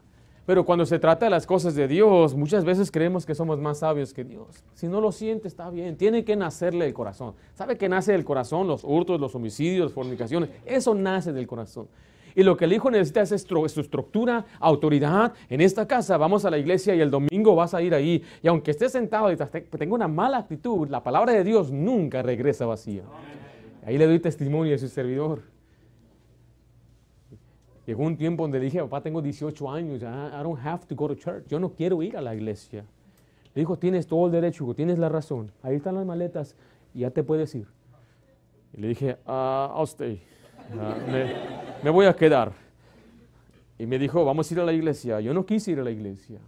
Pero 0.47 0.65
cuando 0.65 0.85
se 0.85 0.97
trata 0.97 1.25
de 1.25 1.29
las 1.29 1.45
cosas 1.45 1.75
de 1.75 1.89
Dios, 1.89 2.33
muchas 2.33 2.63
veces 2.63 2.89
creemos 2.89 3.25
que 3.25 3.35
somos 3.35 3.59
más 3.59 3.79
sabios 3.79 4.13
que 4.13 4.23
Dios. 4.23 4.63
Si 4.75 4.87
no 4.87 5.01
lo 5.01 5.11
siente, 5.11 5.49
está 5.49 5.69
bien. 5.69 5.97
Tiene 5.97 6.23
que 6.23 6.37
nacerle 6.37 6.85
el 6.85 6.93
corazón. 6.93 7.33
¿Sabe 7.53 7.77
que 7.77 7.89
nace 7.89 8.13
del 8.13 8.23
corazón? 8.23 8.65
Los 8.65 8.85
hurtos, 8.85 9.19
los 9.19 9.35
homicidios, 9.35 9.87
las 9.87 9.93
fornicaciones. 9.93 10.49
Eso 10.65 10.95
nace 10.95 11.33
del 11.33 11.47
corazón. 11.47 11.89
Y 12.33 12.43
lo 12.43 12.55
que 12.55 12.63
el 12.63 12.71
hijo 12.71 12.89
necesita 12.89 13.23
es 13.23 13.41
su 13.41 13.81
estructura, 13.81 14.45
autoridad. 14.61 15.33
En 15.49 15.59
esta 15.59 15.85
casa 15.85 16.15
vamos 16.15 16.45
a 16.45 16.49
la 16.49 16.57
iglesia 16.57 16.95
y 16.95 17.01
el 17.01 17.11
domingo 17.11 17.53
vas 17.53 17.73
a 17.73 17.81
ir 17.81 17.93
ahí. 17.93 18.23
Y 18.41 18.47
aunque 18.47 18.71
estés 18.71 18.93
sentado 18.93 19.29
y 19.29 19.35
tenga 19.35 19.95
una 19.95 20.07
mala 20.07 20.37
actitud, 20.37 20.87
la 20.87 21.03
palabra 21.03 21.33
de 21.33 21.43
Dios 21.43 21.73
nunca 21.73 22.21
regresa 22.21 22.65
vacía. 22.65 23.03
Ahí 23.85 23.97
le 23.97 24.07
doy 24.07 24.19
testimonio 24.19 24.75
a 24.75 24.77
su 24.77 24.87
servidor. 24.87 25.56
Llegó 27.87 28.03
un 28.03 28.17
tiempo 28.17 28.43
donde 28.43 28.59
dije, 28.59 28.81
papá, 28.81 28.99
tengo 29.01 29.21
18 29.21 29.71
años, 29.71 30.01
I 30.01 30.43
don't 30.43 30.59
have 30.61 30.85
to 30.87 30.93
go 30.93 31.07
to 31.07 31.15
church. 31.15 31.47
Yo 31.47 31.57
no 31.57 31.69
quiero 31.69 32.03
ir 32.03 32.17
a 32.17 32.21
la 32.21 32.35
iglesia. 32.35 32.83
Le 33.55 33.61
dijo, 33.61 33.79
tienes 33.79 34.05
todo 34.05 34.25
el 34.25 34.33
derecho, 34.33 34.73
tienes 34.75 34.99
la 34.99 35.07
razón. 35.07 35.53
Ahí 35.63 35.77
están 35.77 35.95
las 35.95 36.05
maletas 36.05 36.53
y 36.93 36.99
ya 36.99 37.11
te 37.11 37.23
puedes 37.23 37.55
ir. 37.55 37.65
Y 38.73 38.81
le 38.81 38.89
dije, 38.89 39.17
uh, 39.25 39.79
I'll 39.79 39.87
stay. 39.87 40.21
Uh, 40.73 41.81
me, 41.81 41.89
voy 41.89 42.07
a 42.07 42.13
quedar. 42.13 42.51
Y 43.79 43.85
me 43.85 43.97
dijo, 43.97 44.25
vamos 44.25 44.51
a 44.51 44.53
ir 44.53 44.59
a 44.59 44.65
la 44.65 44.73
iglesia. 44.73 45.21
Yo 45.21 45.33
no 45.33 45.45
quise 45.45 45.71
ir 45.71 45.79
a 45.79 45.83
la 45.83 45.91
iglesia. 45.91 46.39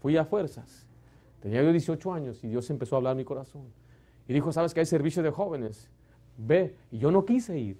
Fui 0.00 0.16
a 0.16 0.24
fuerzas. 0.24 0.86
Tenía 1.40 1.60
yo 1.60 1.72
18 1.72 2.12
años 2.12 2.44
y 2.44 2.46
Dios 2.46 2.70
empezó 2.70 2.94
a 2.94 2.98
hablar 2.98 3.16
mi 3.16 3.24
corazón. 3.24 3.64
Y 4.28 4.32
dijo, 4.32 4.52
¿sabes 4.52 4.72
que 4.72 4.78
hay 4.78 4.86
servicio 4.86 5.24
de 5.24 5.30
jóvenes? 5.30 5.90
Ve. 6.38 6.76
Y 6.92 6.98
yo 6.98 7.10
no 7.10 7.24
quise 7.24 7.58
ir. 7.58 7.78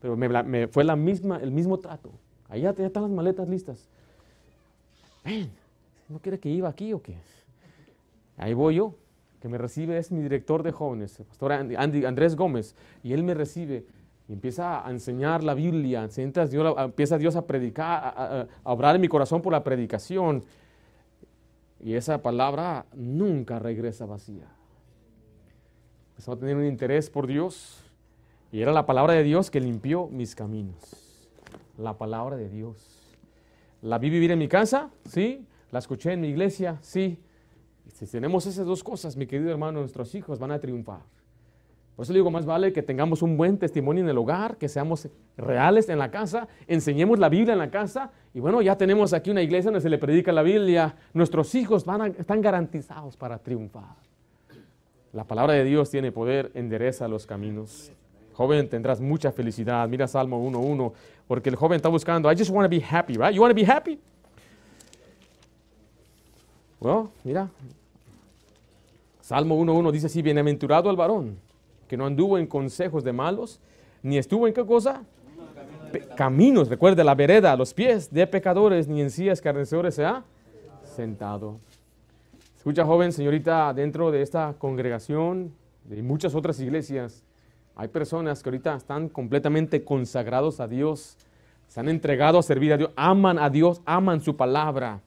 Pero 0.00 0.16
me, 0.16 0.68
fue 0.68 0.84
la 0.84 0.96
misma, 0.96 1.38
el 1.38 1.50
mismo 1.50 1.78
trato. 1.78 2.12
Ahí 2.48 2.62
ya, 2.62 2.70
están 2.70 3.02
las 3.02 3.12
maletas 3.12 3.48
listas. 3.48 3.88
Ven, 5.24 5.50
¿no 6.08 6.18
quiere 6.18 6.38
que 6.38 6.48
iba 6.48 6.68
aquí 6.68 6.92
o 6.92 7.02
qué? 7.02 7.16
Ahí 8.36 8.54
voy 8.54 8.76
yo. 8.76 8.94
Que 9.40 9.48
me 9.48 9.58
recibe 9.58 9.98
es 9.98 10.10
mi 10.10 10.22
director 10.22 10.62
de 10.62 10.72
jóvenes, 10.72 11.20
el 11.20 11.26
pastor 11.26 11.52
Andrés 11.52 12.36
Gómez. 12.36 12.74
Y 13.02 13.12
él 13.12 13.22
me 13.22 13.34
recibe 13.34 13.84
y 14.28 14.32
empieza 14.32 14.84
a 14.86 14.90
enseñar 14.90 15.44
la 15.44 15.54
Biblia, 15.54 16.08
empieza 16.16 17.18
Dios 17.18 17.36
a 17.36 17.46
predicar, 17.46 18.02
a, 18.04 18.46
a, 18.64 18.72
obrar 18.72 18.96
en 18.96 19.02
mi 19.02 19.08
corazón 19.08 19.42
por 19.42 19.52
la 19.52 19.62
predicación. 19.62 20.42
Y 21.80 21.94
esa 21.94 22.22
palabra 22.22 22.86
nunca 22.94 23.58
regresa 23.58 24.06
vacía. 24.06 24.48
Empezamos 26.10 26.38
a 26.38 26.40
tener 26.40 26.56
un 26.56 26.64
interés 26.64 27.10
por 27.10 27.26
Dios. 27.26 27.85
Y 28.52 28.62
era 28.62 28.72
la 28.72 28.86
palabra 28.86 29.14
de 29.14 29.22
Dios 29.22 29.50
que 29.50 29.60
limpió 29.60 30.08
mis 30.08 30.34
caminos. 30.34 31.28
La 31.78 31.98
palabra 31.98 32.36
de 32.36 32.48
Dios. 32.48 32.76
La 33.82 33.98
vi 33.98 34.10
vivir 34.10 34.30
en 34.30 34.38
mi 34.38 34.48
casa, 34.48 34.90
sí. 35.04 35.46
La 35.70 35.78
escuché 35.78 36.12
en 36.12 36.20
mi 36.20 36.28
iglesia, 36.28 36.78
sí. 36.80 37.18
Si 37.92 38.06
tenemos 38.06 38.46
esas 38.46 38.66
dos 38.66 38.82
cosas, 38.82 39.16
mi 39.16 39.26
querido 39.26 39.50
hermano, 39.50 39.80
nuestros 39.80 40.14
hijos 40.14 40.38
van 40.38 40.52
a 40.52 40.58
triunfar. 40.58 41.00
Por 41.96 42.02
eso 42.02 42.12
digo, 42.12 42.30
más 42.30 42.44
vale 42.44 42.74
que 42.74 42.82
tengamos 42.82 43.22
un 43.22 43.38
buen 43.38 43.58
testimonio 43.58 44.04
en 44.04 44.10
el 44.10 44.18
hogar, 44.18 44.58
que 44.58 44.68
seamos 44.68 45.08
reales 45.38 45.88
en 45.88 45.98
la 45.98 46.10
casa, 46.10 46.46
enseñemos 46.66 47.18
la 47.18 47.30
Biblia 47.30 47.54
en 47.54 47.58
la 47.58 47.70
casa 47.70 48.12
y 48.34 48.40
bueno, 48.40 48.60
ya 48.60 48.76
tenemos 48.76 49.14
aquí 49.14 49.30
una 49.30 49.40
iglesia 49.40 49.70
donde 49.70 49.80
se 49.80 49.88
le 49.88 49.96
predica 49.96 50.30
la 50.30 50.42
Biblia. 50.42 50.94
Nuestros 51.14 51.54
hijos 51.54 51.86
van 51.86 52.14
están 52.18 52.42
garantizados 52.42 53.16
para 53.16 53.38
triunfar. 53.38 53.96
La 55.14 55.24
palabra 55.24 55.54
de 55.54 55.64
Dios 55.64 55.90
tiene 55.90 56.12
poder, 56.12 56.50
endereza 56.52 57.08
los 57.08 57.24
caminos. 57.24 57.90
Joven, 58.36 58.68
tendrás 58.68 59.00
mucha 59.00 59.32
felicidad. 59.32 59.88
Mira 59.88 60.06
Salmo 60.06 60.38
1.1, 60.48 60.92
porque 61.26 61.48
el 61.48 61.56
joven 61.56 61.76
está 61.76 61.88
buscando, 61.88 62.30
I 62.30 62.36
just 62.36 62.50
want 62.50 62.70
to 62.70 62.70
be 62.70 62.84
happy, 62.84 63.14
right? 63.14 63.32
You 63.32 63.42
want 63.42 63.56
to 63.56 63.60
be 63.60 63.66
happy? 63.66 63.98
Bueno, 66.78 67.10
mira. 67.24 67.48
Salmo 69.20 69.58
1.1 69.58 69.90
dice 69.90 70.06
así, 70.06 70.22
bienaventurado 70.22 70.90
el 70.90 70.96
varón 70.96 71.38
que 71.88 71.96
no 71.96 72.06
anduvo 72.06 72.38
en 72.38 72.46
consejos 72.46 73.04
de 73.04 73.12
malos, 73.12 73.60
ni 74.02 74.18
estuvo 74.18 74.46
en 74.46 74.54
qué 74.54 74.64
cosa? 74.64 75.02
caminos, 76.16 76.68
recuerde 76.68 77.02
la 77.04 77.14
vereda, 77.14 77.56
los 77.56 77.72
pies 77.72 78.12
de 78.12 78.26
pecadores, 78.26 78.86
ni 78.86 79.00
en 79.00 79.10
sillas 79.10 79.38
escarnecedores 79.38 79.94
se 79.94 80.04
ha 80.04 80.24
sentado. 80.84 81.58
Escucha, 82.56 82.84
joven, 82.84 83.12
señorita, 83.12 83.72
dentro 83.72 84.10
de 84.10 84.20
esta 84.20 84.54
congregación, 84.58 85.54
de 85.84 86.02
muchas 86.02 86.34
otras 86.34 86.60
iglesias, 86.60 87.24
hay 87.76 87.88
personas 87.88 88.42
que 88.42 88.48
ahorita 88.48 88.74
están 88.74 89.08
completamente 89.08 89.84
consagrados 89.84 90.58
a 90.58 90.66
Dios, 90.66 91.16
se 91.68 91.78
han 91.78 91.88
entregado 91.88 92.38
a 92.38 92.42
servir 92.42 92.72
a 92.72 92.76
Dios, 92.76 92.90
aman 92.96 93.38
a 93.38 93.48
Dios, 93.50 93.80
aman 93.84 94.20
su 94.20 94.36
palabra, 94.36 95.00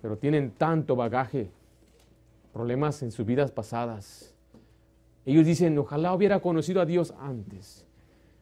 pero 0.00 0.16
tienen 0.16 0.52
tanto 0.52 0.94
bagaje, 0.94 1.50
problemas 2.52 3.02
en 3.02 3.10
sus 3.10 3.26
vidas 3.26 3.50
pasadas 3.50 4.36
ellos 5.26 5.44
dicen, 5.44 5.76
ojalá 5.76 6.14
hubiera 6.14 6.38
conocido 6.38 6.80
a 6.80 6.86
Dios 6.86 7.12
antes. 7.18 7.84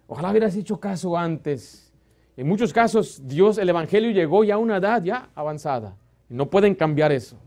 Ojalá 0.07 0.31
hubieras 0.31 0.55
hecho 0.55 0.79
caso 0.79 1.17
antes. 1.17 1.91
En 2.37 2.47
muchos 2.47 2.75
casos, 2.75 3.27
Dios, 3.27 3.57
el 3.57 3.71
Evangelio 3.71 4.11
llegó 4.11 4.45
ya 4.45 4.57
a 4.57 4.59
una 4.59 4.77
edad 4.77 5.03
ya 5.03 5.31
avanzada. 5.35 5.97
No 6.29 6.51
pueden 6.51 6.75
cambiar 6.75 7.11
eso. 7.11 7.39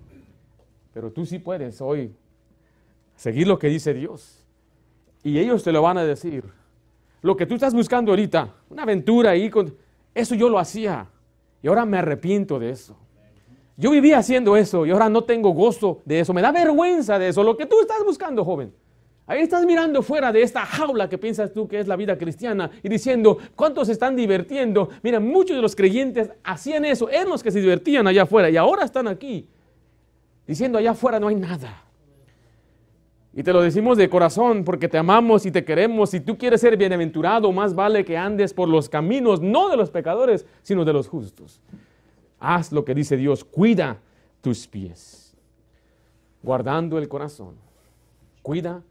Pero 0.91 1.11
tú 1.11 1.23
sí 1.23 1.37
puedes 1.37 1.79
hoy 1.81 2.15
seguir 3.15 3.47
lo 3.47 3.59
que 3.59 3.67
dice 3.67 3.93
Dios. 3.93 4.36
Y 5.27 5.39
ellos 5.39 5.61
te 5.61 5.73
lo 5.73 5.81
van 5.81 5.97
a 5.97 6.05
decir. 6.05 6.45
Lo 7.21 7.35
que 7.35 7.45
tú 7.45 7.55
estás 7.55 7.73
buscando 7.73 8.13
ahorita, 8.13 8.53
una 8.69 8.83
aventura 8.83 9.31
ahí, 9.31 9.49
con, 9.49 9.75
eso 10.15 10.35
yo 10.35 10.47
lo 10.47 10.57
hacía. 10.57 11.05
Y 11.61 11.67
ahora 11.67 11.85
me 11.85 11.97
arrepiento 11.97 12.57
de 12.57 12.69
eso. 12.69 12.95
Yo 13.75 13.91
vivía 13.91 14.19
haciendo 14.19 14.55
eso 14.55 14.85
y 14.85 14.91
ahora 14.91 15.09
no 15.09 15.25
tengo 15.25 15.49
gozo 15.49 16.01
de 16.05 16.21
eso. 16.21 16.33
Me 16.33 16.41
da 16.41 16.53
vergüenza 16.53 17.19
de 17.19 17.27
eso. 17.27 17.43
Lo 17.43 17.57
que 17.57 17.65
tú 17.65 17.81
estás 17.81 18.05
buscando, 18.05 18.45
joven. 18.45 18.73
Ahí 19.25 19.41
estás 19.41 19.65
mirando 19.65 20.01
fuera 20.01 20.31
de 20.31 20.43
esta 20.43 20.65
jaula 20.65 21.09
que 21.09 21.17
piensas 21.17 21.51
tú 21.51 21.67
que 21.67 21.81
es 21.81 21.89
la 21.89 21.97
vida 21.97 22.17
cristiana 22.17 22.71
y 22.81 22.87
diciendo, 22.87 23.37
¿cuántos 23.53 23.89
están 23.89 24.15
divirtiendo? 24.15 24.87
Mira, 25.03 25.19
muchos 25.19 25.57
de 25.57 25.61
los 25.61 25.75
creyentes 25.75 26.31
hacían 26.45 26.85
eso, 26.85 27.09
eran 27.09 27.27
los 27.27 27.43
que 27.43 27.51
se 27.51 27.59
divertían 27.59 28.07
allá 28.07 28.23
afuera 28.23 28.49
y 28.49 28.55
ahora 28.55 28.85
están 28.85 29.09
aquí 29.09 29.49
diciendo, 30.47 30.77
allá 30.77 30.91
afuera 30.91 31.19
no 31.19 31.27
hay 31.27 31.35
nada. 31.35 31.86
Y 33.37 33.43
te 33.43 33.53
lo 33.53 33.61
decimos 33.61 33.99
de 33.99 34.09
corazón 34.09 34.63
porque 34.63 34.87
te 34.87 34.97
amamos 34.97 35.45
y 35.45 35.51
te 35.51 35.63
queremos. 35.63 36.09
Si 36.09 36.19
tú 36.19 36.39
quieres 36.39 36.59
ser 36.59 36.75
bienaventurado, 36.75 37.51
más 37.51 37.75
vale 37.75 38.03
que 38.03 38.17
andes 38.17 38.51
por 38.51 38.67
los 38.67 38.89
caminos, 38.89 39.43
no 39.43 39.69
de 39.69 39.77
los 39.77 39.91
pecadores, 39.91 40.43
sino 40.63 40.83
de 40.83 40.91
los 40.91 41.07
justos. 41.07 41.61
Haz 42.39 42.71
lo 42.71 42.83
que 42.83 42.95
dice 42.95 43.15
Dios, 43.15 43.43
cuida 43.43 43.99
tus 44.41 44.65
pies, 44.65 45.35
guardando 46.41 46.97
el 46.97 47.07
corazón. 47.07 47.53
Cuida 48.41 48.81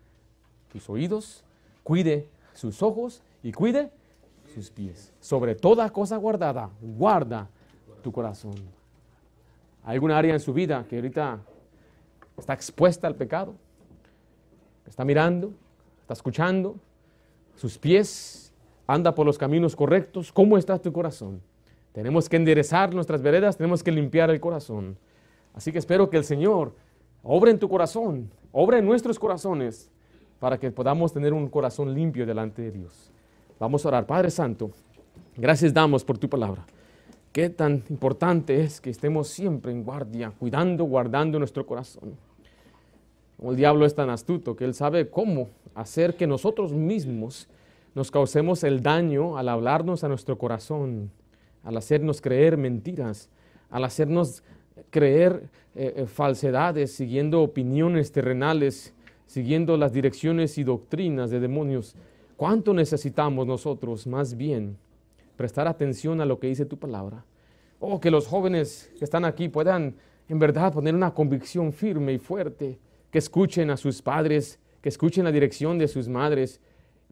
sus 0.70 0.88
oídos, 0.90 1.42
cuide 1.82 2.28
sus 2.52 2.84
ojos 2.84 3.22
y 3.42 3.50
cuide 3.50 3.90
sus 4.54 4.70
pies. 4.70 5.12
Sobre 5.18 5.56
toda 5.56 5.90
cosa 5.90 6.18
guardada, 6.18 6.70
guarda 6.80 7.48
tu 8.00 8.12
corazón. 8.12 8.54
Hay 9.82 9.94
alguna 9.94 10.16
área 10.16 10.34
en 10.34 10.40
su 10.40 10.54
vida 10.54 10.86
que 10.88 10.94
ahorita 10.94 11.40
está 12.38 12.52
expuesta 12.52 13.08
al 13.08 13.16
pecado. 13.16 13.56
Está 14.86 15.04
mirando, 15.04 15.52
está 16.02 16.14
escuchando, 16.14 16.76
sus 17.54 17.78
pies 17.78 18.52
anda 18.86 19.14
por 19.14 19.26
los 19.26 19.38
caminos 19.38 19.74
correctos. 19.74 20.32
¿Cómo 20.32 20.56
está 20.56 20.78
tu 20.78 20.92
corazón? 20.92 21.40
Tenemos 21.92 22.28
que 22.28 22.36
enderezar 22.36 22.94
nuestras 22.94 23.22
veredas, 23.22 23.56
tenemos 23.56 23.82
que 23.82 23.90
limpiar 23.90 24.30
el 24.30 24.40
corazón. 24.40 24.96
Así 25.54 25.72
que 25.72 25.78
espero 25.78 26.10
que 26.10 26.18
el 26.18 26.24
Señor 26.24 26.74
obre 27.22 27.50
en 27.50 27.58
tu 27.58 27.68
corazón, 27.68 28.30
obre 28.52 28.78
en 28.78 28.86
nuestros 28.86 29.18
corazones, 29.18 29.90
para 30.38 30.58
que 30.58 30.70
podamos 30.70 31.12
tener 31.12 31.32
un 31.32 31.48
corazón 31.48 31.94
limpio 31.94 32.26
delante 32.26 32.62
de 32.62 32.70
Dios. 32.70 33.10
Vamos 33.58 33.84
a 33.84 33.88
orar. 33.88 34.06
Padre 34.06 34.30
Santo, 34.30 34.70
gracias 35.36 35.72
damos 35.72 36.04
por 36.04 36.18
tu 36.18 36.28
palabra. 36.28 36.66
Qué 37.32 37.48
tan 37.50 37.82
importante 37.88 38.60
es 38.62 38.80
que 38.80 38.90
estemos 38.90 39.28
siempre 39.28 39.72
en 39.72 39.82
guardia, 39.82 40.32
cuidando, 40.38 40.84
guardando 40.84 41.38
nuestro 41.38 41.66
corazón. 41.66 42.16
Como 43.36 43.50
el 43.50 43.56
diablo 43.56 43.84
es 43.84 43.94
tan 43.94 44.10
astuto 44.10 44.56
que 44.56 44.64
él 44.64 44.74
sabe 44.74 45.10
cómo 45.10 45.50
hacer 45.74 46.16
que 46.16 46.26
nosotros 46.26 46.72
mismos 46.72 47.48
nos 47.94 48.10
causemos 48.10 48.64
el 48.64 48.82
daño 48.82 49.38
al 49.38 49.48
hablarnos 49.48 50.04
a 50.04 50.08
nuestro 50.08 50.38
corazón, 50.38 51.10
al 51.62 51.76
hacernos 51.76 52.20
creer 52.20 52.56
mentiras, 52.56 53.28
al 53.70 53.84
hacernos 53.84 54.42
creer 54.90 55.48
eh, 55.74 55.94
eh, 55.96 56.06
falsedades, 56.06 56.92
siguiendo 56.92 57.42
opiniones 57.42 58.12
terrenales, 58.12 58.94
siguiendo 59.26 59.76
las 59.76 59.92
direcciones 59.92 60.58
y 60.58 60.64
doctrinas 60.64 61.30
de 61.30 61.40
demonios. 61.40 61.94
¿Cuánto 62.36 62.74
necesitamos 62.74 63.46
nosotros 63.46 64.06
más 64.06 64.36
bien 64.36 64.76
prestar 65.36 65.66
atención 65.66 66.20
a 66.20 66.26
lo 66.26 66.38
que 66.38 66.48
dice 66.48 66.66
tu 66.66 66.78
palabra? 66.78 67.24
Oh, 67.80 68.00
que 68.00 68.10
los 68.10 68.26
jóvenes 68.26 68.90
que 68.98 69.04
están 69.04 69.24
aquí 69.24 69.48
puedan 69.48 69.96
en 70.28 70.38
verdad 70.38 70.72
poner 70.72 70.94
una 70.94 71.14
convicción 71.14 71.72
firme 71.72 72.14
y 72.14 72.18
fuerte, 72.18 72.78
que 73.16 73.20
escuchen 73.20 73.70
a 73.70 73.78
sus 73.78 74.02
padres, 74.02 74.58
que 74.82 74.90
escuchen 74.90 75.24
la 75.24 75.32
dirección 75.32 75.78
de 75.78 75.88
sus 75.88 76.06
madres, 76.06 76.60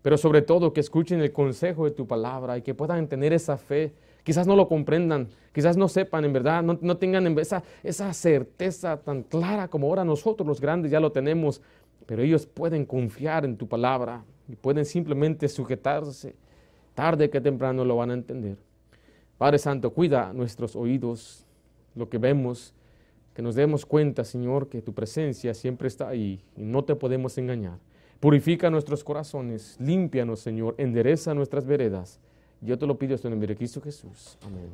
pero 0.02 0.18
sobre 0.18 0.42
todo 0.42 0.74
que 0.74 0.80
escuchen 0.80 1.22
el 1.22 1.32
consejo 1.32 1.86
de 1.86 1.92
tu 1.92 2.06
palabra 2.06 2.58
y 2.58 2.60
que 2.60 2.74
puedan 2.74 3.08
tener 3.08 3.32
esa 3.32 3.56
fe. 3.56 3.94
Quizás 4.22 4.46
no 4.46 4.54
lo 4.54 4.68
comprendan, 4.68 5.28
quizás 5.54 5.78
no 5.78 5.88
sepan 5.88 6.26
en 6.26 6.34
verdad, 6.34 6.62
no, 6.62 6.96
tengan 6.98 7.38
esa, 7.38 7.62
esa 7.82 8.12
certeza 8.12 8.98
tan 8.98 9.22
clara 9.22 9.68
como 9.68 9.86
ahora 9.86 10.04
nosotros 10.04 10.46
los 10.46 10.60
grandes 10.60 10.90
ya 10.90 11.00
lo 11.00 11.10
tenemos, 11.10 11.62
pero 12.04 12.20
ellos 12.20 12.44
pueden 12.44 12.84
confiar 12.84 13.46
en 13.46 13.56
tu 13.56 13.66
palabra 13.66 14.26
y 14.46 14.56
pueden 14.56 14.84
simplemente 14.84 15.48
sujetarse. 15.48 16.34
Tarde 16.92 17.30
que 17.30 17.40
temprano 17.40 17.82
lo 17.82 17.96
van 17.96 18.10
a 18.10 18.12
entender. 18.12 18.58
Padre 19.38 19.56
Santo, 19.56 19.88
cuida 19.94 20.34
nuestros 20.34 20.76
oídos, 20.76 21.46
lo 21.94 22.10
que 22.10 22.18
vemos, 22.18 22.73
que 23.34 23.42
nos 23.42 23.54
demos 23.54 23.84
cuenta, 23.84 24.24
Señor, 24.24 24.68
que 24.68 24.80
tu 24.80 24.94
presencia 24.94 25.54
siempre 25.54 25.88
está 25.88 26.08
ahí 26.08 26.40
y 26.56 26.62
no 26.62 26.84
te 26.84 26.94
podemos 26.94 27.36
engañar. 27.36 27.78
Purifica 28.20 28.70
nuestros 28.70 29.04
corazones, 29.04 29.76
límpianos, 29.80 30.40
Señor, 30.40 30.74
endereza 30.78 31.34
nuestras 31.34 31.66
veredas. 31.66 32.20
Yo 32.60 32.78
te 32.78 32.86
lo 32.86 32.96
pido 32.96 33.16
en 33.16 33.20
el 33.24 33.30
nombre 33.30 33.48
de 33.48 33.56
Cristo 33.56 33.80
Jesús. 33.80 34.38
Amén. 34.42 34.70